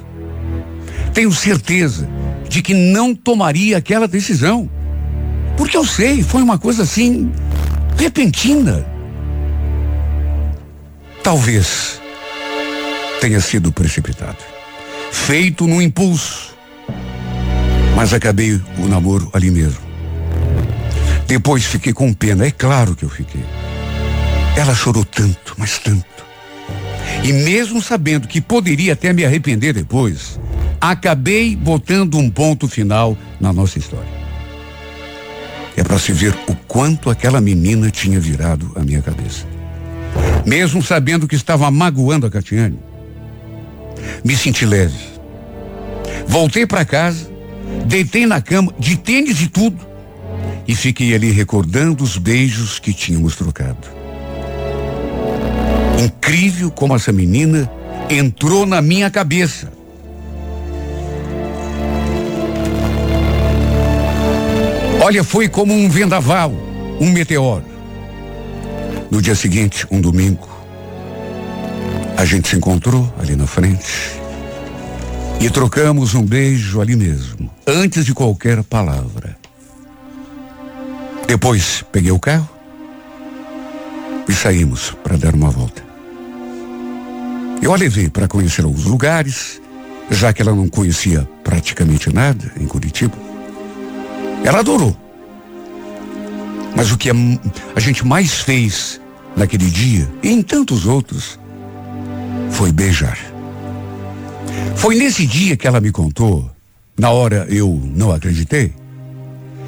tenho 1.12 1.32
certeza 1.32 2.08
de 2.48 2.62
que 2.62 2.74
não 2.74 3.14
tomaria 3.14 3.76
aquela 3.76 4.08
decisão. 4.08 4.68
Porque 5.56 5.76
eu 5.76 5.84
sei, 5.84 6.22
foi 6.22 6.42
uma 6.42 6.58
coisa 6.58 6.82
assim, 6.84 7.30
repentina. 7.96 8.86
Talvez 11.22 12.00
tenha 13.20 13.40
sido 13.40 13.72
precipitado, 13.72 14.38
feito 15.12 15.66
no 15.66 15.82
impulso, 15.82 16.56
mas 17.94 18.14
acabei 18.14 18.60
o 18.78 18.86
namoro 18.86 19.28
ali 19.32 19.50
mesmo. 19.50 19.80
Depois 21.26 21.64
fiquei 21.64 21.92
com 21.92 22.14
pena, 22.14 22.46
é 22.46 22.50
claro 22.50 22.94
que 22.94 23.04
eu 23.04 23.10
fiquei. 23.10 23.44
Ela 24.56 24.74
chorou 24.74 25.04
tanto, 25.04 25.54
mas 25.58 25.78
tanto. 25.78 26.06
E 27.22 27.32
mesmo 27.32 27.82
sabendo 27.82 28.26
que 28.26 28.40
poderia 28.40 28.94
até 28.94 29.12
me 29.12 29.24
arrepender 29.24 29.74
depois, 29.74 30.38
acabei 30.80 31.56
botando 31.56 32.16
um 32.18 32.30
ponto 32.30 32.68
final 32.68 33.16
na 33.40 33.52
nossa 33.52 33.78
história. 33.78 34.18
É 35.76 35.84
para 35.84 35.98
se 35.98 36.12
ver 36.12 36.34
o 36.48 36.54
quanto 36.66 37.08
aquela 37.08 37.40
menina 37.40 37.90
tinha 37.90 38.18
virado 38.18 38.72
a 38.74 38.80
minha 38.80 39.00
cabeça. 39.00 39.46
Mesmo 40.44 40.82
sabendo 40.82 41.28
que 41.28 41.36
estava 41.36 41.70
magoando 41.70 42.26
a 42.26 42.30
Catiane, 42.30 42.78
me 44.24 44.36
senti 44.36 44.66
leve. 44.66 44.98
Voltei 46.26 46.66
para 46.66 46.84
casa, 46.84 47.30
deitei 47.86 48.26
na 48.26 48.40
cama, 48.40 48.72
de 48.78 48.96
tênis 48.96 49.40
e 49.40 49.48
tudo, 49.48 49.78
e 50.66 50.74
fiquei 50.74 51.14
ali 51.14 51.30
recordando 51.30 52.02
os 52.02 52.16
beijos 52.16 52.78
que 52.78 52.92
tínhamos 52.92 53.36
trocado. 53.36 53.88
Incrível 56.02 56.70
como 56.70 56.94
essa 56.94 57.12
menina 57.12 57.70
entrou 58.10 58.66
na 58.66 58.82
minha 58.82 59.10
cabeça. 59.10 59.77
Olha, 65.00 65.22
foi 65.22 65.48
como 65.48 65.72
um 65.72 65.88
vendaval, 65.88 66.52
um 67.00 67.10
meteoro. 67.12 67.64
No 69.10 69.22
dia 69.22 69.34
seguinte, 69.34 69.86
um 69.90 70.00
domingo, 70.00 70.48
a 72.16 72.24
gente 72.24 72.48
se 72.48 72.56
encontrou 72.56 73.12
ali 73.18 73.36
na 73.36 73.46
frente 73.46 73.86
e 75.40 75.48
trocamos 75.48 76.14
um 76.14 76.22
beijo 76.22 76.80
ali 76.80 76.96
mesmo, 76.96 77.48
antes 77.64 78.04
de 78.04 78.12
qualquer 78.12 78.62
palavra. 78.64 79.36
Depois 81.28 81.84
peguei 81.92 82.10
o 82.10 82.18
carro 82.18 82.48
e 84.28 84.32
saímos 84.32 84.90
para 85.04 85.16
dar 85.16 85.34
uma 85.34 85.48
volta. 85.50 85.80
Eu 87.62 87.72
a 87.72 87.76
levei 87.76 88.10
para 88.10 88.26
conhecer 88.26 88.66
os 88.66 88.84
lugares, 88.84 89.60
já 90.10 90.32
que 90.32 90.42
ela 90.42 90.54
não 90.54 90.68
conhecia 90.68 91.28
praticamente 91.44 92.12
nada 92.12 92.52
em 92.60 92.66
Curitiba. 92.66 93.27
Ela 94.44 94.60
adorou. 94.60 94.96
Mas 96.76 96.92
o 96.92 96.96
que 96.96 97.10
a, 97.10 97.80
gente 97.80 98.06
mais 98.06 98.40
fez 98.40 99.00
naquele 99.36 99.68
dia, 99.68 100.08
e 100.22 100.28
em 100.28 100.42
tantos 100.42 100.86
outros, 100.86 101.38
foi 102.50 102.72
beijar. 102.72 103.18
Foi 104.76 104.94
nesse 104.94 105.26
dia 105.26 105.56
que 105.56 105.66
ela 105.66 105.80
me 105.80 105.90
contou, 105.90 106.50
na 106.96 107.10
hora 107.10 107.46
eu 107.48 107.80
não 107.94 108.12
acreditei, 108.12 108.72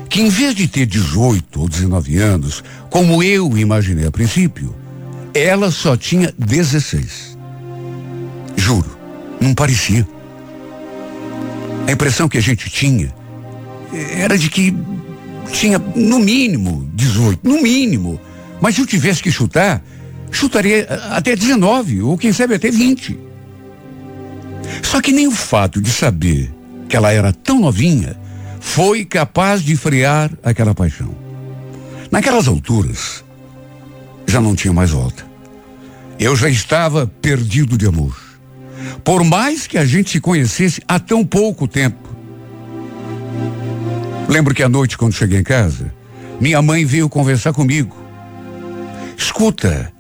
que 0.09 0.21
em 0.21 0.29
vez 0.29 0.55
de 0.55 0.67
ter 0.67 0.87
18 0.87 1.61
ou 1.61 1.69
19 1.69 2.19
anos, 2.19 2.65
como 2.89 3.23
eu 3.23 3.57
imaginei 3.57 4.07
a 4.07 4.11
princípio, 4.11 4.75
ela 5.35 5.71
só 5.71 5.97
tinha 5.97 6.33
16. 6.37 7.37
Juro, 8.57 8.99
não 9.41 9.55
parecia. 9.55 10.07
A 11.87 11.93
impressão 11.93 12.29
que 12.29 12.39
a 12.39 12.43
gente 12.43 12.69
tinha 12.69 13.13
era 13.93 14.39
de 14.39 14.49
que 14.49 14.75
tinha 15.53 15.79
no 15.79 16.19
mínimo 16.19 16.89
18, 16.95 17.41
no 17.47 17.61
mínimo. 17.61 18.21
Mas 18.61 18.75
se 18.75 18.81
eu 18.81 18.87
tivesse 18.87 19.23
que 19.23 19.31
chutar, 19.31 19.83
chutaria 20.31 20.87
até 21.11 21.35
19, 21.35 22.03
ou 22.03 22.17
quem 22.17 22.33
sabe 22.33 22.55
até 22.55 22.71
20. 22.71 23.19
Só 24.83 25.01
que 25.01 25.13
nem 25.13 25.27
o 25.27 25.33
fato 25.33 25.81
de 25.81 25.91
saber 25.91 26.53
que 26.89 26.97
ela 26.97 27.13
era 27.13 27.33
tão 27.33 27.61
novinha 27.61 28.17
foi 28.61 29.05
capaz 29.05 29.63
de 29.63 29.75
frear 29.77 30.31
aquela 30.43 30.75
paixão. 30.75 31.15
Naquelas 32.11 32.47
alturas, 32.47 33.25
já 34.27 34.41
não 34.41 34.55
tinha 34.55 34.73
mais 34.73 34.91
volta. 34.91 35.25
Eu 36.19 36.37
já 36.37 36.49
estava 36.49 37.07
perdido 37.07 37.79
de 37.79 37.87
amor. 37.87 38.17
Por 39.03 39.25
mais 39.25 39.67
que 39.67 39.79
a 39.79 39.87
gente 39.87 40.11
se 40.11 40.21
conhecesse 40.21 40.83
há 40.87 40.99
tão 40.99 41.25
pouco 41.25 41.67
tempo. 41.67 42.11
Lembro 44.31 44.55
que 44.55 44.63
à 44.63 44.69
noite, 44.69 44.97
quando 44.97 45.13
cheguei 45.13 45.41
em 45.41 45.43
casa, 45.43 45.93
minha 46.41 46.63
mãe 46.63 46.85
veio 46.85 47.09
conversar 47.09 47.53
comigo. 47.53 47.97
Escuta, 49.19 49.93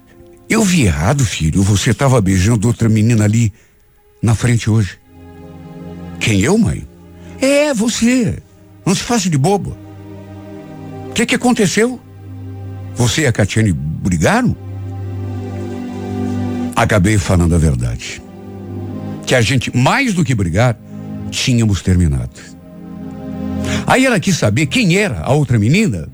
eu 0.48 0.62
vi 0.62 0.82
errado, 0.82 1.24
filho. 1.24 1.64
Você 1.64 1.90
estava 1.90 2.20
beijando 2.20 2.68
outra 2.68 2.88
menina 2.88 3.24
ali 3.24 3.52
na 4.22 4.36
frente 4.36 4.70
hoje. 4.70 5.00
Quem 6.20 6.42
eu, 6.42 6.56
mãe? 6.56 6.86
É, 7.40 7.74
você. 7.74 8.40
Não 8.86 8.94
se 8.94 9.02
faça 9.02 9.28
de 9.28 9.36
bobo. 9.36 9.76
O 11.08 11.12
que, 11.12 11.26
que 11.26 11.34
aconteceu? 11.34 12.00
Você 12.94 13.22
e 13.22 13.26
a 13.26 13.32
Catiane 13.32 13.72
brigaram? 13.72 14.56
Acabei 16.76 17.18
falando 17.18 17.56
a 17.56 17.58
verdade. 17.58 18.22
Que 19.26 19.34
a 19.34 19.40
gente, 19.40 19.76
mais 19.76 20.14
do 20.14 20.24
que 20.24 20.36
brigar, 20.36 20.78
tínhamos 21.32 21.82
terminado. 21.82 22.59
Aí 23.86 24.06
ela 24.06 24.20
quis 24.20 24.36
saber 24.36 24.66
quem 24.66 24.96
era 24.96 25.20
a 25.20 25.32
outra 25.32 25.58
menina. 25.58 26.08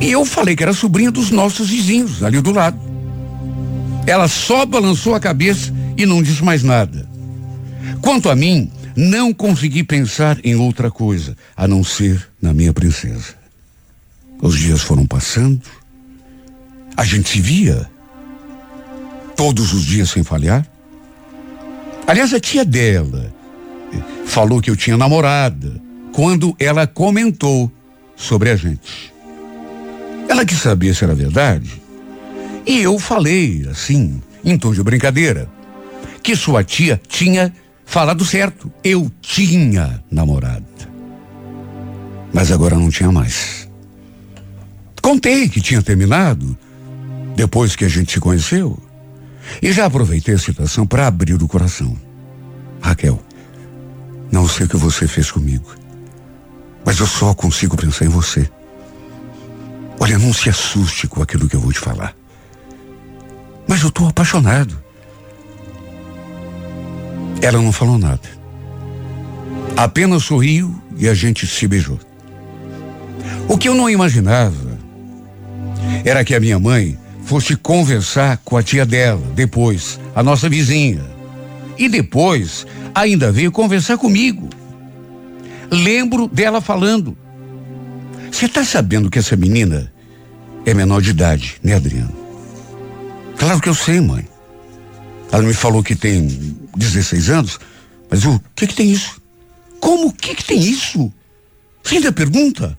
E 0.00 0.10
eu 0.10 0.24
falei 0.24 0.56
que 0.56 0.62
era 0.62 0.72
sobrinha 0.72 1.10
dos 1.10 1.30
nossos 1.30 1.68
vizinhos, 1.68 2.22
ali 2.22 2.40
do 2.40 2.52
lado. 2.52 2.78
Ela 4.06 4.28
só 4.28 4.64
balançou 4.64 5.14
a 5.14 5.20
cabeça 5.20 5.72
e 5.96 6.06
não 6.06 6.22
disse 6.22 6.42
mais 6.42 6.62
nada. 6.62 7.08
Quanto 8.00 8.30
a 8.30 8.36
mim, 8.36 8.70
não 8.96 9.32
consegui 9.32 9.84
pensar 9.84 10.38
em 10.42 10.54
outra 10.54 10.90
coisa 10.90 11.36
a 11.56 11.68
não 11.68 11.84
ser 11.84 12.28
na 12.40 12.52
minha 12.52 12.72
princesa. 12.72 13.34
Os 14.40 14.58
dias 14.58 14.80
foram 14.80 15.06
passando, 15.06 15.60
a 16.96 17.04
gente 17.04 17.28
se 17.28 17.40
via 17.40 17.88
todos 19.36 19.72
os 19.72 19.84
dias 19.84 20.10
sem 20.10 20.22
falhar. 20.22 20.66
Aliás, 22.06 22.32
a 22.32 22.40
tia 22.40 22.64
dela 22.64 23.32
falou 24.26 24.60
que 24.60 24.70
eu 24.70 24.76
tinha 24.76 24.96
namorada 24.96 25.80
quando 26.12 26.54
ela 26.58 26.86
comentou 26.86 27.70
sobre 28.16 28.50
a 28.50 28.56
gente. 28.56 29.12
Ela 30.28 30.44
quis 30.44 30.58
saber 30.58 30.94
se 30.94 31.04
era 31.04 31.14
verdade. 31.14 31.82
E 32.66 32.78
eu 32.80 32.98
falei, 32.98 33.66
assim, 33.70 34.22
em 34.44 34.56
tom 34.56 34.72
de 34.72 34.82
brincadeira, 34.82 35.48
que 36.22 36.36
sua 36.36 36.62
tia 36.62 37.00
tinha 37.08 37.52
falado 37.84 38.24
certo. 38.24 38.72
Eu 38.84 39.10
tinha 39.20 40.02
namorada. 40.10 40.64
Mas 42.32 42.52
agora 42.52 42.76
não 42.76 42.90
tinha 42.90 43.10
mais. 43.10 43.68
Contei 45.02 45.48
que 45.48 45.60
tinha 45.60 45.82
terminado 45.82 46.56
depois 47.34 47.74
que 47.74 47.84
a 47.84 47.88
gente 47.88 48.12
se 48.12 48.20
conheceu. 48.20 48.78
E 49.60 49.72
já 49.72 49.86
aproveitei 49.86 50.34
a 50.34 50.38
situação 50.38 50.86
para 50.86 51.06
abrir 51.06 51.42
o 51.42 51.48
coração. 51.48 51.96
Raquel, 52.80 53.20
não 54.30 54.46
sei 54.46 54.66
o 54.66 54.68
que 54.68 54.76
você 54.76 55.08
fez 55.08 55.30
comigo, 55.30 55.74
mas 56.90 56.98
eu 56.98 57.06
só 57.06 57.32
consigo 57.32 57.76
pensar 57.76 58.04
em 58.04 58.08
você. 58.08 58.50
Olha, 60.00 60.18
não 60.18 60.32
se 60.32 60.50
assuste 60.50 61.06
com 61.06 61.22
aquilo 61.22 61.48
que 61.48 61.54
eu 61.54 61.60
vou 61.60 61.72
te 61.72 61.78
falar. 61.78 62.16
Mas 63.68 63.80
eu 63.82 63.90
estou 63.90 64.08
apaixonado. 64.08 64.76
Ela 67.40 67.62
não 67.62 67.70
falou 67.70 67.96
nada. 67.96 68.28
Apenas 69.76 70.24
sorriu 70.24 70.82
e 70.96 71.08
a 71.08 71.14
gente 71.14 71.46
se 71.46 71.68
beijou. 71.68 72.00
O 73.46 73.56
que 73.56 73.68
eu 73.68 73.74
não 73.76 73.88
imaginava 73.88 74.76
era 76.04 76.24
que 76.24 76.34
a 76.34 76.40
minha 76.40 76.58
mãe 76.58 76.98
fosse 77.24 77.54
conversar 77.54 78.38
com 78.38 78.56
a 78.56 78.64
tia 78.64 78.84
dela, 78.84 79.22
depois, 79.36 80.00
a 80.12 80.24
nossa 80.24 80.48
vizinha. 80.48 81.04
E 81.78 81.88
depois 81.88 82.66
ainda 82.92 83.30
veio 83.30 83.52
conversar 83.52 83.96
comigo. 83.96 84.59
Lembro 85.70 86.26
dela 86.28 86.60
falando. 86.60 87.16
Você 88.30 88.46
está 88.46 88.64
sabendo 88.64 89.10
que 89.10 89.18
essa 89.18 89.36
menina 89.36 89.92
é 90.64 90.74
menor 90.74 91.00
de 91.00 91.10
idade, 91.10 91.56
né, 91.62 91.74
Adriano? 91.74 92.14
Claro 93.36 93.60
que 93.60 93.68
eu 93.68 93.74
sei, 93.74 94.00
mãe. 94.00 94.28
Ela 95.32 95.42
me 95.42 95.54
falou 95.54 95.82
que 95.82 95.94
tem 95.94 96.56
16 96.76 97.30
anos, 97.30 97.60
mas 98.10 98.24
o 98.24 98.40
que 98.54 98.66
que 98.66 98.74
tem 98.74 98.90
isso? 98.90 99.20
Como 99.80 100.08
o 100.08 100.12
que 100.12 100.34
que 100.34 100.44
tem 100.44 100.60
isso? 100.60 101.12
Você 101.82 101.96
ainda 101.96 102.12
pergunta? 102.12 102.76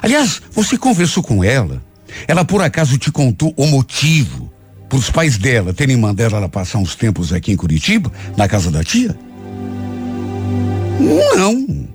Aliás, 0.00 0.40
você 0.52 0.76
conversou 0.76 1.22
com 1.22 1.42
ela? 1.42 1.82
Ela 2.28 2.44
por 2.44 2.62
acaso 2.62 2.98
te 2.98 3.10
contou 3.10 3.52
o 3.56 3.66
motivo 3.66 4.52
para 4.88 4.98
os 4.98 5.10
pais 5.10 5.38
dela 5.38 5.72
terem 5.72 5.96
mandado 5.96 6.36
ela 6.36 6.48
passar 6.48 6.78
uns 6.78 6.94
tempos 6.94 7.32
aqui 7.32 7.52
em 7.52 7.56
Curitiba, 7.56 8.12
na 8.36 8.46
casa 8.46 8.70
da 8.70 8.84
tia? 8.84 9.18
Não. 11.00 11.88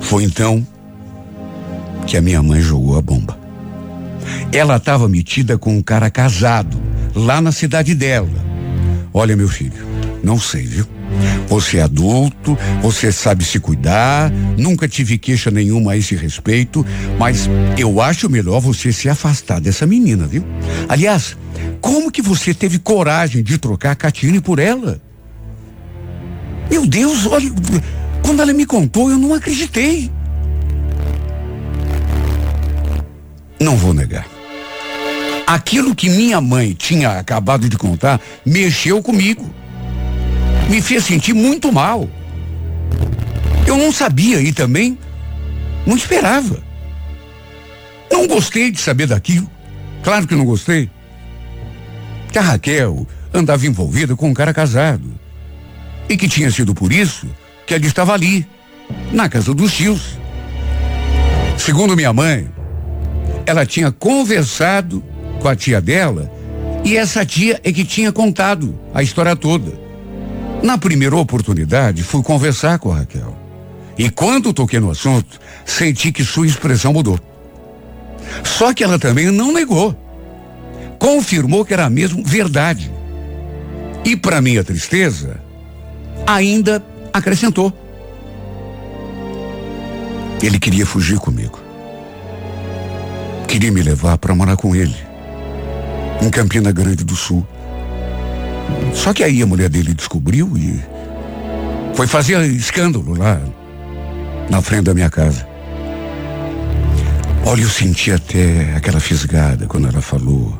Foi 0.00 0.24
então 0.24 0.66
que 2.06 2.16
a 2.16 2.22
minha 2.22 2.42
mãe 2.42 2.60
jogou 2.60 2.98
a 2.98 3.02
bomba. 3.02 3.38
Ela 4.52 4.76
estava 4.76 5.08
metida 5.08 5.58
com 5.58 5.76
um 5.76 5.82
cara 5.82 6.10
casado, 6.10 6.80
lá 7.14 7.40
na 7.40 7.50
cidade 7.50 7.94
dela. 7.94 8.28
Olha, 9.12 9.36
meu 9.36 9.48
filho, 9.48 9.86
não 10.22 10.38
sei, 10.38 10.64
viu? 10.64 10.86
Você 11.48 11.78
é 11.78 11.82
adulto, 11.82 12.56
você 12.82 13.12
sabe 13.12 13.44
se 13.44 13.60
cuidar, 13.60 14.30
nunca 14.56 14.88
tive 14.88 15.18
queixa 15.18 15.50
nenhuma 15.50 15.92
a 15.92 15.96
esse 15.96 16.16
respeito, 16.16 16.84
mas 17.18 17.48
eu 17.78 18.00
acho 18.00 18.28
melhor 18.30 18.60
você 18.60 18.92
se 18.92 19.08
afastar 19.08 19.60
dessa 19.60 19.86
menina, 19.86 20.26
viu? 20.26 20.44
Aliás, 20.88 21.36
como 21.80 22.10
que 22.10 22.22
você 22.22 22.52
teve 22.54 22.78
coragem 22.78 23.42
de 23.42 23.58
trocar 23.58 23.92
a 23.92 23.96
Catine 23.96 24.40
por 24.40 24.58
ela? 24.58 25.00
Meu 26.74 26.84
Deus, 26.84 27.24
olha, 27.26 27.48
quando 28.20 28.42
ela 28.42 28.52
me 28.52 28.66
contou, 28.66 29.08
eu 29.08 29.16
não 29.16 29.32
acreditei. 29.32 30.10
Não 33.60 33.76
vou 33.76 33.94
negar. 33.94 34.26
Aquilo 35.46 35.94
que 35.94 36.10
minha 36.10 36.40
mãe 36.40 36.72
tinha 36.74 37.16
acabado 37.16 37.68
de 37.68 37.78
contar 37.78 38.20
mexeu 38.44 39.00
comigo. 39.00 39.48
Me 40.68 40.82
fez 40.82 41.04
sentir 41.04 41.32
muito 41.32 41.70
mal. 41.70 42.10
Eu 43.68 43.76
não 43.76 43.92
sabia 43.92 44.40
e 44.40 44.52
também 44.52 44.98
não 45.86 45.96
esperava. 45.96 46.60
Não 48.10 48.26
gostei 48.26 48.72
de 48.72 48.80
saber 48.80 49.06
daquilo. 49.06 49.48
Claro 50.02 50.26
que 50.26 50.34
não 50.34 50.44
gostei. 50.44 50.90
Que 52.32 52.38
a 52.40 52.42
Raquel 52.42 53.06
andava 53.32 53.64
envolvida 53.64 54.16
com 54.16 54.28
um 54.28 54.34
cara 54.34 54.52
casado. 54.52 55.22
E 56.08 56.16
que 56.16 56.28
tinha 56.28 56.50
sido 56.50 56.74
por 56.74 56.92
isso 56.92 57.28
que 57.66 57.74
ela 57.74 57.84
estava 57.86 58.12
ali, 58.12 58.46
na 59.12 59.28
casa 59.28 59.54
dos 59.54 59.72
tios. 59.72 60.18
Segundo 61.56 61.96
minha 61.96 62.12
mãe, 62.12 62.48
ela 63.46 63.64
tinha 63.64 63.90
conversado 63.90 65.02
com 65.40 65.48
a 65.48 65.56
tia 65.56 65.80
dela 65.80 66.30
e 66.84 66.96
essa 66.96 67.24
tia 67.24 67.60
é 67.64 67.72
que 67.72 67.84
tinha 67.84 68.12
contado 68.12 68.78
a 68.92 69.02
história 69.02 69.34
toda. 69.34 69.72
Na 70.62 70.76
primeira 70.76 71.16
oportunidade, 71.16 72.02
fui 72.02 72.22
conversar 72.22 72.78
com 72.78 72.92
a 72.92 72.98
Raquel. 72.98 73.36
E 73.96 74.10
quando 74.10 74.52
toquei 74.52 74.80
no 74.80 74.90
assunto, 74.90 75.40
senti 75.64 76.10
que 76.10 76.24
sua 76.24 76.46
expressão 76.46 76.92
mudou. 76.92 77.18
Só 78.42 78.74
que 78.74 78.82
ela 78.82 78.98
também 78.98 79.30
não 79.30 79.52
negou. 79.52 79.96
Confirmou 80.98 81.64
que 81.64 81.72
era 81.72 81.88
mesmo 81.88 82.22
verdade. 82.24 82.90
E 84.04 84.16
para 84.16 84.40
minha 84.40 84.64
tristeza, 84.64 85.40
ainda 86.26 86.82
acrescentou. 87.12 87.72
Ele 90.42 90.58
queria 90.58 90.84
fugir 90.84 91.18
comigo. 91.18 91.60
Queria 93.48 93.70
me 93.70 93.82
levar 93.82 94.18
para 94.18 94.34
morar 94.34 94.56
com 94.56 94.74
ele. 94.74 94.96
Em 96.20 96.28
Campina 96.28 96.72
Grande 96.72 97.04
do 97.04 97.14
Sul. 97.14 97.46
Só 98.92 99.12
que 99.12 99.22
aí 99.22 99.42
a 99.42 99.46
mulher 99.46 99.68
dele 99.68 99.94
descobriu 99.94 100.56
e 100.56 100.80
foi 101.94 102.06
fazer 102.06 102.42
escândalo 102.50 103.16
lá 103.16 103.40
na 104.50 104.60
frente 104.60 104.84
da 104.84 104.94
minha 104.94 105.10
casa. 105.10 105.46
Olha, 107.46 107.62
eu 107.62 107.68
senti 107.68 108.10
até 108.10 108.74
aquela 108.74 109.00
fisgada 109.00 109.66
quando 109.66 109.88
ela 109.88 110.00
falou. 110.00 110.58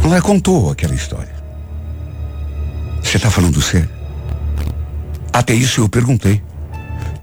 Quando 0.00 0.12
ela 0.12 0.22
contou 0.22 0.70
aquela 0.70 0.94
história. 0.94 1.34
Você 3.02 3.16
está 3.16 3.30
falando 3.30 3.60
sério? 3.60 3.99
Até 5.32 5.54
isso 5.54 5.80
eu 5.80 5.88
perguntei. 5.88 6.42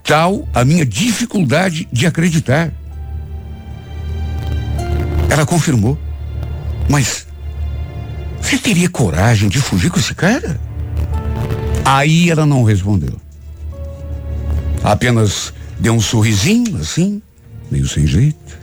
Tal 0.04 0.48
a 0.54 0.64
minha 0.64 0.86
dificuldade 0.86 1.88
de 1.92 2.06
acreditar. 2.06 2.72
Ela 5.30 5.46
confirmou. 5.46 5.98
Mas 6.90 7.28
você 8.42 8.58
teria 8.58 8.90
coragem 8.90 9.50
de 9.50 9.60
fugir 9.60 9.92
com 9.92 10.00
esse 10.00 10.16
cara? 10.16 10.60
Aí 11.84 12.30
ela 12.30 12.46
não 12.46 12.64
respondeu. 12.64 13.20
Apenas 14.84 15.54
deu 15.80 15.94
um 15.94 16.00
sorrisinho 16.00 16.78
assim, 16.78 17.22
meio 17.70 17.88
sem 17.88 18.08
jeito. 18.08 18.58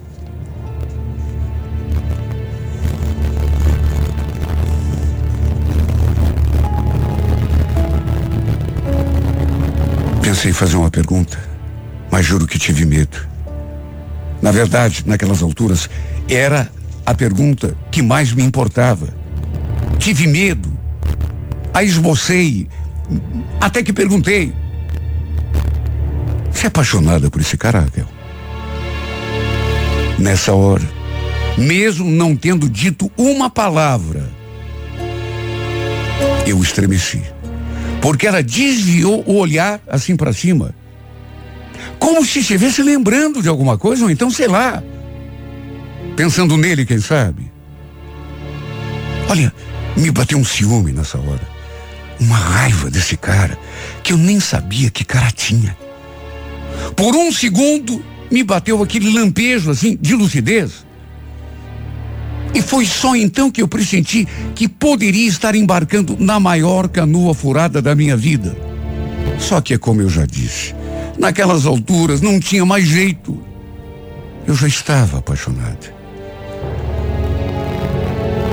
Pensei 10.45 10.51
em 10.51 10.55
fazer 10.55 10.77
uma 10.77 10.91
pergunta, 10.91 11.39
mas 12.11 12.27
juro 12.27 12.47
que 12.47 12.59
tive 12.59 12.85
medo. 12.85 13.17
Na 14.43 14.53
verdade, 14.53 15.03
naquelas 15.07 15.43
alturas, 15.43 15.89
era 16.29 16.71
a 17.07 17.15
pergunta 17.15 17.75
que 17.91 18.03
mais 18.03 18.31
me 18.31 18.43
importava. 18.43 19.09
Tive 19.99 20.27
medo. 20.27 20.71
A 21.73 21.83
esbocei. 21.83 22.69
Até 23.59 23.83
que 23.83 23.91
perguntei: 23.91 24.53
Você 26.53 26.67
é 26.67 26.69
apaixonada 26.69 27.31
por 27.31 27.41
esse 27.41 27.57
cara, 27.57 27.81
Raquel? 27.81 28.07
Nessa 30.19 30.53
hora, 30.53 30.87
mesmo 31.57 32.05
não 32.11 32.37
tendo 32.37 32.69
dito 32.69 33.11
uma 33.17 33.49
palavra, 33.49 34.31
eu 36.47 36.63
estremeci. 36.63 37.34
Porque 38.05 38.27
ela 38.27 38.43
desviou 38.43 39.25
o 39.27 39.37
olhar 39.37 39.81
assim 39.87 40.15
para 40.15 40.31
cima. 40.31 40.75
Como 41.99 42.23
se 42.23 42.41
estivesse 42.41 42.83
lembrando 42.83 43.41
de 43.41 43.49
alguma 43.49 43.79
coisa, 43.79 44.05
ou 44.05 44.11
então, 44.11 44.31
sei 44.31 44.47
lá, 44.47 44.83
pensando 46.15 46.59
nele, 46.59 46.85
quem 46.85 47.01
sabe. 47.01 47.51
Olha, 49.27 49.51
me 49.97 50.11
bateu 50.11 50.37
um 50.37 50.45
ciúme 50.45 50.93
nessa 50.93 51.17
hora. 51.17 51.49
Uma 52.21 52.37
raiva 52.37 52.91
desse 52.91 53.17
cara 53.17 53.59
que 54.03 54.13
eu 54.13 54.19
nem 54.19 54.39
sabia 54.39 54.91
que 54.91 55.03
cara 55.03 55.31
tinha. 55.31 55.75
Por 56.95 57.17
um 57.17 57.33
segundo 57.33 58.05
me 58.31 58.43
bateu 58.43 58.83
aquele 58.83 59.15
lampejo 59.19 59.71
assim 59.71 59.97
de 59.99 60.15
lucidez. 60.15 60.84
E 62.55 62.63
foi 62.63 62.87
só 62.87 63.17
então 63.17 63.51
que 63.51 63.61
eu 63.61 63.67
pressenti 63.67 64.29
que 64.55 64.69
poderia 64.69 65.29
estar 65.29 65.57
embarcando 65.57 66.17
na 66.19 66.39
maior 66.39 66.89
canoa 66.89 67.35
furada 67.35 67.83
da 67.83 67.95
minha 67.95 68.17
vida. 68.17 68.57
Só 69.39 69.61
que 69.61 69.75
é 69.75 69.79
como 69.79 70.01
eu 70.01 70.09
já 70.09 70.25
disse, 70.25 70.75
naquelas 71.19 71.67
alturas 71.67 72.21
não 72.21 72.39
tinha 72.39 72.65
mais 72.65 72.87
jeito. 72.87 73.43
Eu 74.47 74.55
já 74.55 74.69
estava 74.69 75.19
apaixonado. 75.19 75.93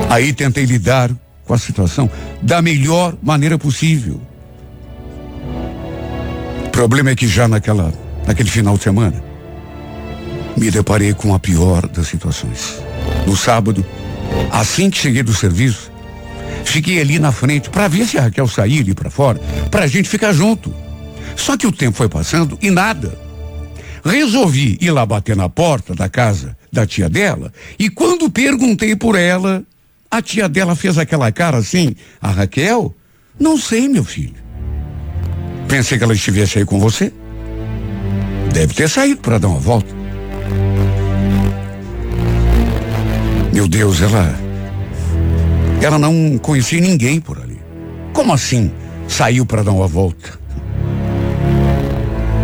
Aí 0.10 0.34
tentei 0.34 0.66
lidar 0.66 1.12
com 1.46 1.54
a 1.54 1.58
situação 1.58 2.10
da 2.42 2.62
melhor 2.62 3.16
maneira 3.22 3.58
possível. 3.58 4.20
O 6.66 6.70
problema 6.72 7.12
é 7.12 7.16
que 7.16 7.28
já 7.28 7.48
naquela, 7.48 7.94
naquele 8.26 8.50
final 8.50 8.78
de 8.78 8.84
semana, 8.84 9.24
me 10.58 10.72
deparei 10.72 11.14
com 11.14 11.34
a 11.34 11.40
pior 11.40 11.88
das 11.88 12.08
situações. 12.08 12.82
No 13.26 13.36
sábado, 13.36 13.86
assim 14.52 14.90
que 14.90 14.98
cheguei 14.98 15.24
do 15.24 15.34
serviço, 15.34 15.92
fiquei 16.66 17.00
ali 17.00 17.20
na 17.20 17.32
frente 17.32 17.70
para 17.70 17.88
ver 17.88 18.06
se 18.06 18.18
a 18.18 18.24
Raquel 18.24 18.48
saía 18.48 18.82
ali 18.82 18.94
para 18.94 19.10
fora, 19.10 19.40
para 19.70 19.86
a 19.86 19.88
gente 19.88 20.10
ficar 20.10 20.34
junto. 20.34 20.74
Só 21.36 21.58
que 21.58 21.68
o 21.68 21.72
tempo 21.72 21.98
foi 21.98 22.10
passando 22.10 22.58
e 22.62 22.70
nada. 22.70 23.18
Resolvi 24.04 24.78
ir 24.82 24.92
lá 24.92 25.06
bater 25.06 25.36
na 25.36 25.48
porta 25.48 25.94
da 25.94 26.10
casa 26.10 26.58
da 26.72 26.86
tia 26.86 27.08
dela 27.08 27.54
e 27.78 27.90
quando 27.90 28.30
perguntei 28.30 28.96
por 28.96 29.16
ela, 29.16 29.64
a 30.10 30.22
tia 30.22 30.50
dela 30.50 30.76
fez 30.76 30.98
aquela 30.98 31.32
cara 31.32 31.58
assim, 31.58 31.96
a 32.20 32.32
Raquel? 32.32 32.96
Não 33.40 33.58
sei, 33.58 33.88
meu 33.88 34.04
filho. 34.04 34.36
Pensei 35.68 35.98
que 35.98 36.04
ela 36.04 36.14
estivesse 36.14 36.60
aí 36.60 36.66
com 36.66 36.80
você. 36.80 37.14
Deve 38.52 38.74
ter 38.74 38.90
saído 38.90 39.22
para 39.22 39.38
dar 39.38 39.48
uma 39.48 39.60
volta. 39.60 40.01
Meu 43.54 43.68
Deus, 43.68 44.02
ela. 44.02 44.34
Ela 45.82 46.00
não 46.00 46.38
conhecia 46.38 46.80
ninguém 46.80 47.20
por 47.20 47.38
ali. 47.38 47.60
Como 48.14 48.34
assim 48.34 48.72
saiu 49.08 49.46
para 49.46 49.64
dar 49.64 49.72
uma 49.72 49.88
volta? 49.88 50.40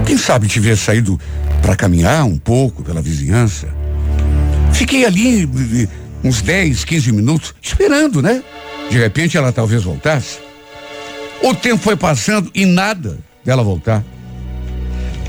Quem 0.06 0.18
sabe 0.18 0.48
tivesse 0.48 0.84
saído 0.84 1.20
para 1.62 1.76
caminhar 1.76 2.26
um 2.26 2.38
pouco 2.38 2.84
pela 2.84 3.02
vizinhança. 3.02 3.68
Fiquei 4.74 5.06
ali 5.06 5.48
uns 6.24 6.42
10, 6.42 6.84
15 6.84 7.12
minutos 7.12 7.56
esperando, 7.62 8.22
né? 8.22 8.44
De 8.90 8.98
repente 8.98 9.38
ela 9.38 9.52
talvez 9.52 9.84
voltasse. 9.84 10.40
O 11.44 11.54
tempo 11.54 11.82
foi 11.82 11.96
passando 11.96 12.50
e 12.54 12.66
nada 12.66 13.18
dela 13.46 13.64
voltar. 13.64 14.04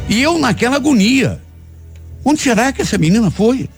E 0.08 0.22
eu 0.22 0.38
naquela 0.38 0.76
agonia. 0.76 1.40
Onde 2.24 2.40
será 2.40 2.72
que 2.72 2.82
essa 2.82 2.98
menina 2.98 3.30
foi? 3.30 3.68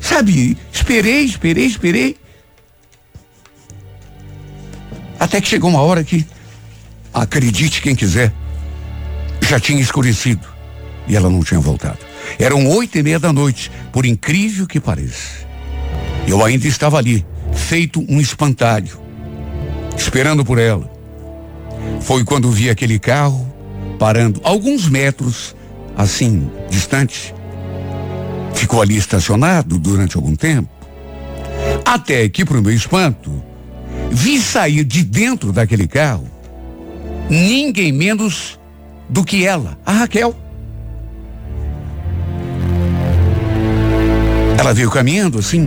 Sabe, 0.00 0.56
esperei, 0.72 1.24
esperei, 1.24 1.66
esperei. 1.66 2.16
Até 5.18 5.40
que 5.40 5.48
chegou 5.48 5.68
uma 5.68 5.82
hora 5.82 6.02
que, 6.02 6.26
acredite 7.12 7.82
quem 7.82 7.94
quiser, 7.94 8.32
já 9.48 9.60
tinha 9.60 9.80
escurecido 9.80 10.48
e 11.06 11.14
ela 11.14 11.28
não 11.28 11.42
tinha 11.42 11.60
voltado. 11.60 11.98
Eram 12.38 12.66
oito 12.68 12.96
e 12.96 13.02
meia 13.02 13.18
da 13.18 13.32
noite, 13.32 13.70
por 13.92 14.06
incrível 14.06 14.66
que 14.66 14.80
pareça. 14.80 15.46
Eu 16.26 16.44
ainda 16.44 16.66
estava 16.66 16.98
ali, 16.98 17.26
feito 17.52 18.04
um 18.08 18.20
espantalho, 18.20 18.98
esperando 19.96 20.44
por 20.44 20.58
ela. 20.58 20.90
Foi 22.00 22.24
quando 22.24 22.50
vi 22.50 22.70
aquele 22.70 22.98
carro 22.98 23.52
parando 23.98 24.40
alguns 24.44 24.88
metros, 24.88 25.54
assim, 25.96 26.50
distante, 26.70 27.34
Ficou 28.60 28.82
ali 28.82 28.94
estacionado 28.94 29.78
durante 29.78 30.18
algum 30.18 30.36
tempo. 30.36 30.68
Até 31.82 32.28
que, 32.28 32.44
para 32.44 32.58
o 32.58 32.62
meu 32.62 32.74
espanto, 32.74 33.42
vi 34.10 34.38
sair 34.38 34.84
de 34.84 35.02
dentro 35.02 35.50
daquele 35.50 35.88
carro 35.88 36.28
ninguém 37.30 37.90
menos 37.90 38.60
do 39.08 39.24
que 39.24 39.46
ela, 39.46 39.78
a 39.86 39.92
Raquel. 39.92 40.36
Ela 44.58 44.74
veio 44.74 44.90
caminhando 44.90 45.38
assim, 45.38 45.66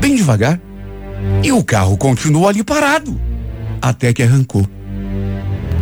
bem 0.00 0.16
devagar, 0.16 0.60
e 1.44 1.52
o 1.52 1.62
carro 1.62 1.96
continuou 1.96 2.48
ali 2.48 2.64
parado, 2.64 3.20
até 3.80 4.12
que 4.12 4.20
arrancou. 4.20 4.66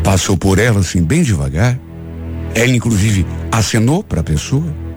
Passou 0.04 0.36
por 0.36 0.58
ela 0.58 0.80
assim, 0.80 1.02
bem 1.02 1.22
devagar. 1.22 1.80
Ela, 2.54 2.76
inclusive, 2.76 3.24
acenou 3.50 4.04
para 4.04 4.20
a 4.20 4.24
pessoa. 4.24 4.89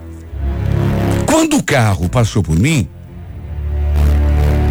Quando 1.33 1.57
o 1.57 1.63
carro 1.63 2.07
passou 2.07 2.43
por 2.43 2.59
mim, 2.59 2.87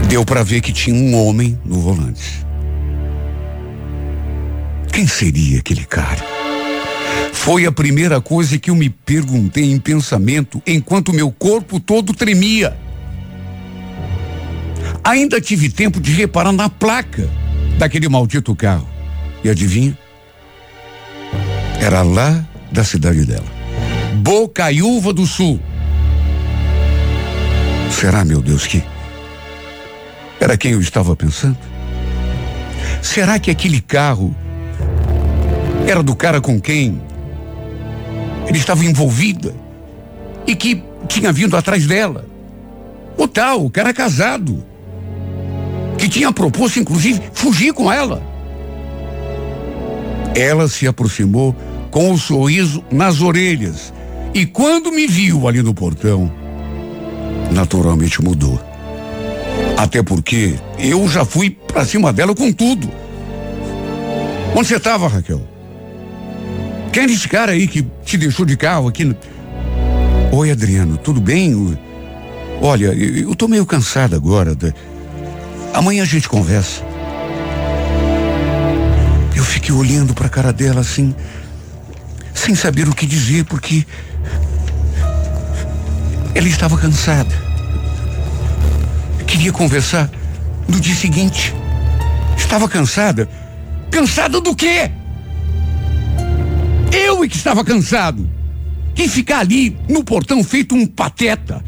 deu 0.08 0.24
para 0.24 0.44
ver 0.44 0.60
que 0.60 0.72
tinha 0.72 0.94
um 0.94 1.12
homem 1.12 1.58
no 1.64 1.80
volante. 1.80 2.46
Quem 4.92 5.04
seria 5.04 5.58
aquele 5.58 5.84
cara? 5.84 6.24
Foi 7.32 7.66
a 7.66 7.72
primeira 7.72 8.20
coisa 8.20 8.60
que 8.60 8.70
eu 8.70 8.76
me 8.76 8.88
perguntei 8.88 9.72
em 9.72 9.80
pensamento 9.80 10.62
enquanto 10.64 11.12
meu 11.12 11.32
corpo 11.32 11.80
todo 11.80 12.14
tremia. 12.14 12.76
Ainda 15.02 15.40
tive 15.40 15.68
tempo 15.68 16.00
de 16.00 16.12
reparar 16.12 16.52
na 16.52 16.68
placa 16.68 17.28
daquele 17.76 18.08
maldito 18.08 18.54
carro. 18.54 18.88
E 19.42 19.50
adivinha? 19.50 19.98
Era 21.80 22.02
lá 22.02 22.46
da 22.70 22.84
cidade 22.84 23.26
dela. 23.26 23.50
Bocaiúva 24.22 25.12
do 25.12 25.26
Sul. 25.26 25.60
Será, 27.92 28.24
meu 28.24 28.40
Deus, 28.40 28.66
que 28.66 28.82
era 30.40 30.56
quem 30.56 30.72
eu 30.72 30.80
estava 30.80 31.14
pensando? 31.14 31.56
Será 33.00 33.38
que 33.38 33.50
aquele 33.50 33.80
carro 33.80 34.34
era 35.86 36.02
do 36.02 36.16
cara 36.16 36.40
com 36.40 36.60
quem 36.60 37.00
ele 38.48 38.58
estava 38.58 38.84
envolvida 38.84 39.54
e 40.46 40.56
que 40.56 40.82
tinha 41.06 41.32
vindo 41.32 41.56
atrás 41.56 41.86
dela? 41.86 42.26
O 43.16 43.28
tal, 43.28 43.64
o 43.64 43.70
cara 43.70 43.92
casado, 43.92 44.64
que 45.96 46.08
tinha 46.08 46.32
proposto, 46.32 46.80
inclusive, 46.80 47.22
fugir 47.32 47.72
com 47.72 47.92
ela. 47.92 48.22
Ela 50.34 50.66
se 50.66 50.88
aproximou 50.88 51.54
com 51.90 52.08
o 52.08 52.14
um 52.14 52.18
sorriso 52.18 52.82
nas 52.90 53.20
orelhas 53.20 53.92
e 54.34 54.46
quando 54.46 54.90
me 54.90 55.06
viu 55.06 55.46
ali 55.46 55.62
no 55.62 55.74
portão, 55.74 56.32
naturalmente 57.52 58.22
mudou. 58.22 58.60
Até 59.76 60.02
porque 60.02 60.54
eu 60.78 61.08
já 61.08 61.24
fui 61.24 61.50
pra 61.50 61.84
cima 61.84 62.12
dela 62.12 62.34
com 62.34 62.52
tudo. 62.52 62.88
Onde 64.54 64.68
você 64.68 64.76
estava, 64.76 65.08
Raquel? 65.08 65.40
Quem 66.92 67.04
é 67.04 67.06
esse 67.06 67.26
cara 67.26 67.52
aí 67.52 67.66
que 67.66 67.82
te 68.04 68.18
deixou 68.18 68.44
de 68.44 68.56
carro 68.56 68.88
aqui? 68.88 69.16
Oi, 70.30 70.50
Adriano, 70.50 70.96
tudo 70.98 71.20
bem? 71.20 71.76
Olha, 72.60 72.86
eu, 72.86 73.34
tô 73.34 73.48
meio 73.48 73.66
cansado 73.66 74.14
agora. 74.14 74.56
Amanhã 75.72 76.02
a 76.02 76.06
gente 76.06 76.28
conversa. 76.28 76.82
Eu 79.34 79.42
fiquei 79.42 79.74
olhando 79.74 80.14
para 80.14 80.26
a 80.26 80.30
cara 80.30 80.52
dela 80.52 80.80
assim, 80.80 81.14
sem 82.34 82.54
saber 82.54 82.88
o 82.88 82.94
que 82.94 83.06
dizer, 83.06 83.44
porque 83.46 83.86
ela 86.34 86.46
estava 86.46 86.76
cansada. 86.78 87.41
Queria 89.42 89.58
conversar 89.58 90.08
no 90.68 90.78
dia 90.78 90.94
seguinte. 90.94 91.52
Estava 92.36 92.68
cansada. 92.68 93.28
Cansada 93.90 94.40
do 94.40 94.54
quê? 94.54 94.88
Eu 96.92 97.24
é 97.24 97.28
que 97.28 97.34
estava 97.34 97.64
cansado. 97.64 98.30
Quem 98.94 99.08
ficar 99.08 99.40
ali 99.40 99.76
no 99.88 100.04
portão 100.04 100.44
feito 100.44 100.76
um 100.76 100.86
pateta. 100.86 101.60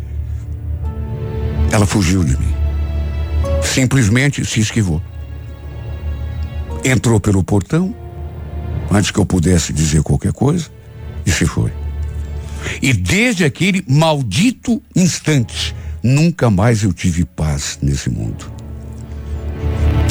Ela 1.72 1.84
fugiu 1.84 2.22
de 2.22 2.38
mim. 2.38 2.54
Simplesmente 3.60 4.44
se 4.44 4.60
esquivou. 4.60 5.02
Entrou 6.84 7.18
pelo 7.18 7.42
portão, 7.42 7.92
antes 8.88 9.10
que 9.10 9.18
eu 9.18 9.26
pudesse 9.26 9.72
dizer 9.72 10.04
qualquer 10.04 10.32
coisa, 10.32 10.70
e 11.26 11.32
se 11.32 11.44
foi. 11.44 11.72
E 12.80 12.92
desde 12.92 13.44
aquele 13.44 13.84
maldito 13.88 14.80
instante, 14.94 15.74
nunca 16.04 16.50
mais 16.50 16.82
eu 16.82 16.92
tive 16.92 17.24
paz 17.24 17.78
nesse 17.80 18.10
mundo. 18.10 18.52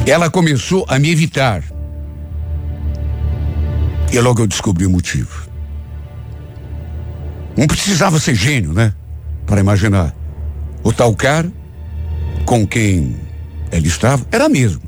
Ela 0.07 0.29
começou 0.29 0.85
a 0.89 0.97
me 0.97 1.11
evitar. 1.11 1.63
E 4.11 4.19
logo 4.19 4.41
eu 4.41 4.47
descobri 4.47 4.85
o 4.87 4.89
motivo. 4.89 5.47
Não 7.55 7.67
precisava 7.67 8.19
ser 8.19 8.33
gênio, 8.33 8.73
né? 8.73 8.93
Para 9.45 9.59
imaginar. 9.59 10.13
O 10.83 10.91
tal 10.91 11.15
cara 11.15 11.51
com 12.45 12.65
quem 12.65 13.15
ela 13.71 13.87
estava 13.87 14.25
era 14.31 14.49
mesmo 14.49 14.81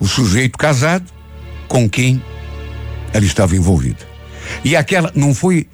o 0.00 0.06
sujeito 0.06 0.56
casado 0.56 1.04
com 1.68 1.88
quem 1.88 2.20
ela 3.12 3.24
estava 3.24 3.54
envolvida. 3.54 4.08
E 4.64 4.74
aquela 4.74 5.12
não 5.14 5.34
foi 5.34 5.68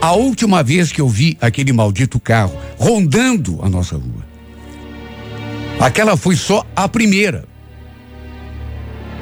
a 0.00 0.12
última 0.12 0.62
vez 0.62 0.92
que 0.92 1.00
eu 1.00 1.08
vi 1.08 1.36
aquele 1.40 1.72
maldito 1.72 2.20
carro 2.20 2.56
rondando 2.76 3.58
a 3.62 3.68
nossa 3.68 3.96
rua. 3.96 4.24
Aquela 5.80 6.16
foi 6.16 6.36
só 6.36 6.64
a 6.74 6.88
primeira. 6.88 7.44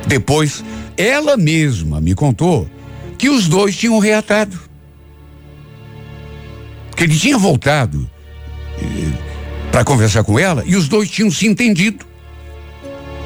Depois, 0.07 0.65
ela 0.97 1.37
mesma 1.37 2.01
me 2.01 2.15
contou 2.15 2.69
que 3.19 3.29
os 3.29 3.49
dois 3.49 3.77
tinham 3.77 3.99
reatado. 3.99 4.59
Que 6.97 7.05
ele 7.05 7.17
tinha 7.17 7.39
voltado 7.39 8.09
eh, 8.79 9.13
para 9.71 9.85
conversar 9.85 10.25
com 10.25 10.39
ela 10.39 10.63
e 10.67 10.77
os 10.77 10.89
dois 10.89 11.09
tinham 11.11 11.31
se 11.31 11.47
entendido. 11.47 12.05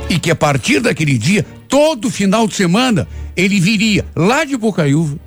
E 0.08 0.18
que 0.18 0.30
a 0.30 0.36
partir 0.36 0.80
daquele 0.80 1.18
dia, 1.18 1.44
todo 1.68 2.10
final 2.10 2.46
de 2.46 2.54
semana, 2.54 3.08
ele 3.36 3.58
viria 3.58 4.04
lá 4.14 4.44
de 4.44 4.56
Bocaiúva. 4.56 5.18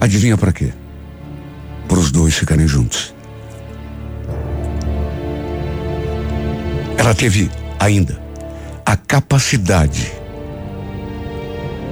Adivinha 0.00 0.36
para 0.36 0.52
quê? 0.52 0.72
Para 1.88 1.98
os 1.98 2.10
dois 2.10 2.34
ficarem 2.34 2.66
juntos. 2.66 3.14
Ela 6.98 7.14
teve 7.14 7.50
ainda 7.78 8.20
a 8.84 8.96
capacidade 8.96 10.12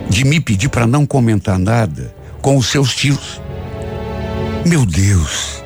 de 0.09 0.24
me 0.24 0.40
pedir 0.40 0.68
para 0.68 0.86
não 0.86 1.07
comentar 1.07 1.59
nada 1.59 2.14
com 2.40 2.57
os 2.57 2.66
seus 2.66 2.95
tios. 2.95 3.40
Meu 4.66 4.84
Deus! 4.86 5.62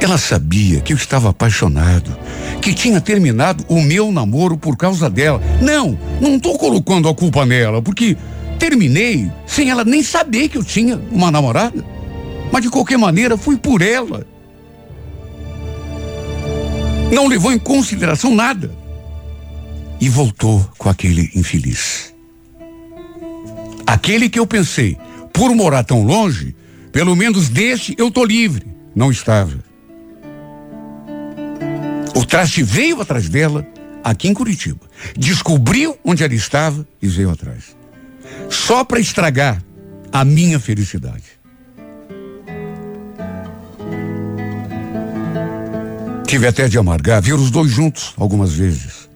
Ela 0.00 0.16
sabia 0.16 0.80
que 0.80 0.92
eu 0.92 0.96
estava 0.96 1.30
apaixonado, 1.30 2.16
que 2.62 2.72
tinha 2.72 3.00
terminado 3.00 3.64
o 3.68 3.80
meu 3.80 4.12
namoro 4.12 4.56
por 4.56 4.76
causa 4.76 5.10
dela. 5.10 5.40
Não, 5.60 5.98
não 6.20 6.36
estou 6.36 6.56
colocando 6.56 7.08
a 7.08 7.14
culpa 7.14 7.44
nela, 7.44 7.82
porque 7.82 8.16
terminei 8.58 9.30
sem 9.46 9.70
ela 9.70 9.84
nem 9.84 10.02
saber 10.02 10.48
que 10.48 10.58
eu 10.58 10.64
tinha 10.64 11.00
uma 11.10 11.30
namorada. 11.30 11.84
Mas 12.52 12.62
de 12.62 12.70
qualquer 12.70 12.98
maneira, 12.98 13.36
fui 13.36 13.56
por 13.56 13.82
ela. 13.82 14.26
Não 17.12 17.26
levou 17.26 17.52
em 17.52 17.58
consideração 17.58 18.34
nada. 18.34 18.70
E 20.00 20.08
voltou 20.08 20.68
com 20.78 20.88
aquele 20.88 21.30
infeliz. 21.34 22.14
Aquele 23.86 24.28
que 24.28 24.38
eu 24.38 24.46
pensei, 24.46 24.96
por 25.32 25.54
morar 25.54 25.82
tão 25.82 26.02
longe, 26.02 26.54
pelo 26.92 27.16
menos 27.16 27.48
deste 27.48 27.94
eu 27.98 28.10
tô 28.10 28.24
livre. 28.24 28.66
Não 28.94 29.10
estava. 29.10 29.58
O 32.14 32.24
traste 32.24 32.62
veio 32.62 33.00
atrás 33.00 33.28
dela, 33.28 33.66
aqui 34.04 34.28
em 34.28 34.34
Curitiba. 34.34 34.80
Descobriu 35.16 35.96
onde 36.04 36.22
ela 36.22 36.34
estava 36.34 36.86
e 37.00 37.08
veio 37.08 37.30
atrás. 37.30 37.76
Só 38.50 38.84
para 38.84 39.00
estragar 39.00 39.62
a 40.12 40.24
minha 40.24 40.58
felicidade. 40.58 41.37
Tive 46.28 46.46
até 46.46 46.68
de 46.68 46.76
amargar 46.76 47.22
ver 47.22 47.32
os 47.32 47.50
dois 47.50 47.70
juntos 47.70 48.12
algumas 48.18 48.52
vezes. 48.52 49.08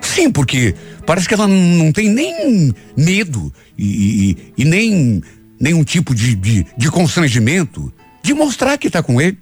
Sim, 0.00 0.30
porque 0.30 0.72
parece 1.04 1.26
que 1.26 1.34
ela 1.34 1.48
não 1.48 1.90
tem 1.90 2.08
nem 2.08 2.72
medo 2.96 3.52
e, 3.76 4.30
e, 4.30 4.52
e 4.58 4.64
nem 4.64 5.20
nenhum 5.58 5.82
tipo 5.82 6.14
de, 6.14 6.36
de, 6.36 6.64
de 6.78 6.90
constrangimento 6.92 7.92
de 8.22 8.32
mostrar 8.34 8.78
que 8.78 8.86
está 8.86 9.02
com 9.02 9.20
ele. 9.20 9.36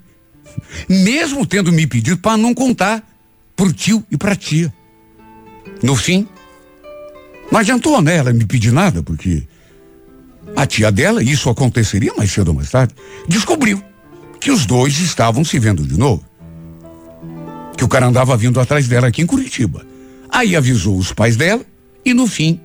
Mesmo 0.88 1.44
tendo 1.44 1.70
me 1.70 1.86
pedido 1.86 2.16
para 2.16 2.38
não 2.38 2.54
contar 2.54 3.06
pro 3.54 3.74
tio 3.74 4.02
e 4.10 4.16
pra 4.16 4.34
tia. 4.34 4.72
No 5.82 5.94
fim, 5.94 6.26
não 7.52 7.60
adiantou, 7.60 8.00
né? 8.00 8.16
Ela 8.16 8.32
me 8.32 8.46
pedir 8.46 8.72
nada, 8.72 9.02
porque 9.02 9.42
a 10.56 10.64
tia 10.64 10.90
dela, 10.90 11.22
isso 11.22 11.50
aconteceria 11.50 12.14
mais 12.14 12.32
cedo 12.32 12.48
ou 12.48 12.54
mais 12.54 12.70
tarde, 12.70 12.94
descobriu 13.28 13.84
que 14.40 14.50
os 14.50 14.64
dois 14.64 14.98
estavam 14.98 15.44
se 15.44 15.58
vendo 15.58 15.86
de 15.86 15.98
novo. 15.98 16.29
Que 17.80 17.84
o 17.84 17.88
cara 17.88 18.06
andava 18.06 18.36
vindo 18.36 18.60
atrás 18.60 18.86
dela 18.86 19.06
aqui 19.06 19.22
em 19.22 19.26
Curitiba. 19.26 19.86
Aí 20.28 20.54
avisou 20.54 20.98
os 20.98 21.14
pais 21.14 21.34
dela 21.34 21.64
e 22.04 22.12
no 22.12 22.26
fim 22.26 22.60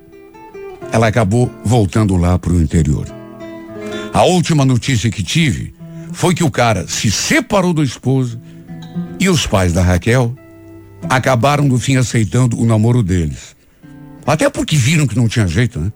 ela 0.92 1.08
acabou 1.08 1.50
voltando 1.64 2.18
lá 2.18 2.38
para 2.38 2.52
o 2.52 2.62
interior. 2.62 3.08
A 4.14 4.24
última 4.24 4.66
notícia 4.66 5.10
que 5.10 5.24
tive 5.24 5.74
foi 6.12 6.36
que 6.36 6.44
o 6.44 6.52
cara 6.52 6.86
se 6.90 7.10
separou 7.10 7.72
do 7.72 7.82
esposo 7.82 8.42
e 9.18 9.30
os 9.30 9.48
pais 9.48 9.72
da 9.72 9.82
Raquel 9.82 10.36
acabaram 11.08 11.64
no 11.64 11.80
fim 11.80 11.96
aceitando 11.96 12.60
o 12.60 12.66
namoro 12.66 13.02
deles. 13.02 13.56
Até 14.26 14.50
porque 14.50 14.76
viram 14.76 15.08
que 15.08 15.16
não 15.16 15.30
tinha 15.30 15.48
jeito, 15.48 15.80
né? 15.80 15.94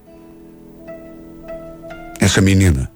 Essa 2.22 2.40
menina 2.40 2.90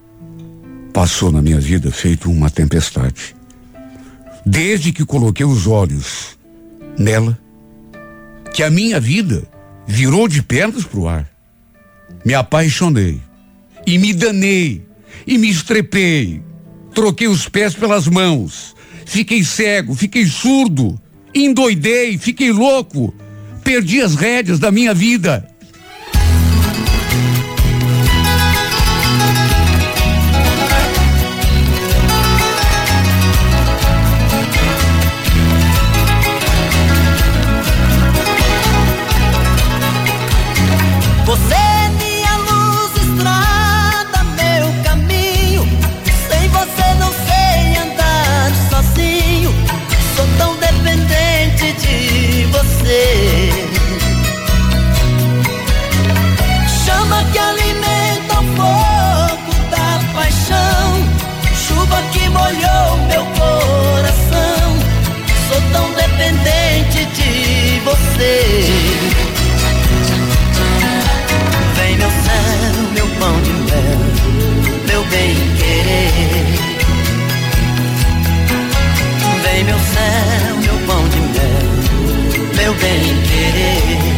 passou 0.94 1.34
na 1.34 1.42
minha 1.42 1.60
vida 1.60 1.92
feito 1.92 2.32
uma 2.32 2.50
tempestade. 2.50 3.36
Desde 4.46 4.92
que 4.92 5.06
coloquei 5.06 5.46
os 5.46 5.68
olhos 5.68 6.38
nela, 6.98 7.38
que 8.54 8.62
a 8.62 8.70
minha 8.70 9.00
vida 9.00 9.44
virou 9.88 10.28
de 10.28 10.42
pernas 10.42 10.84
pro 10.84 11.08
ar. 11.08 11.30
Me 12.26 12.34
apaixonei 12.34 13.22
e 13.86 13.98
me 13.98 14.14
danei 14.14 14.86
e 15.26 15.38
me 15.38 15.50
estrepei. 15.50 16.42
Troquei 16.94 17.28
os 17.28 17.48
pés 17.50 17.74
pelas 17.74 18.08
mãos. 18.08 18.76
Fiquei 19.06 19.44
cego, 19.44 19.96
fiquei 19.96 20.26
surdo, 20.26 21.00
endoidei, 21.34 22.18
fiquei 22.18 22.52
louco. 22.52 23.14
Perdi 23.64 24.02
as 24.02 24.16
rédeas 24.16 24.60
da 24.60 24.72
minha 24.72 24.94
vida. 24.94 25.48
been 82.80 83.24
kidding. 83.24 84.13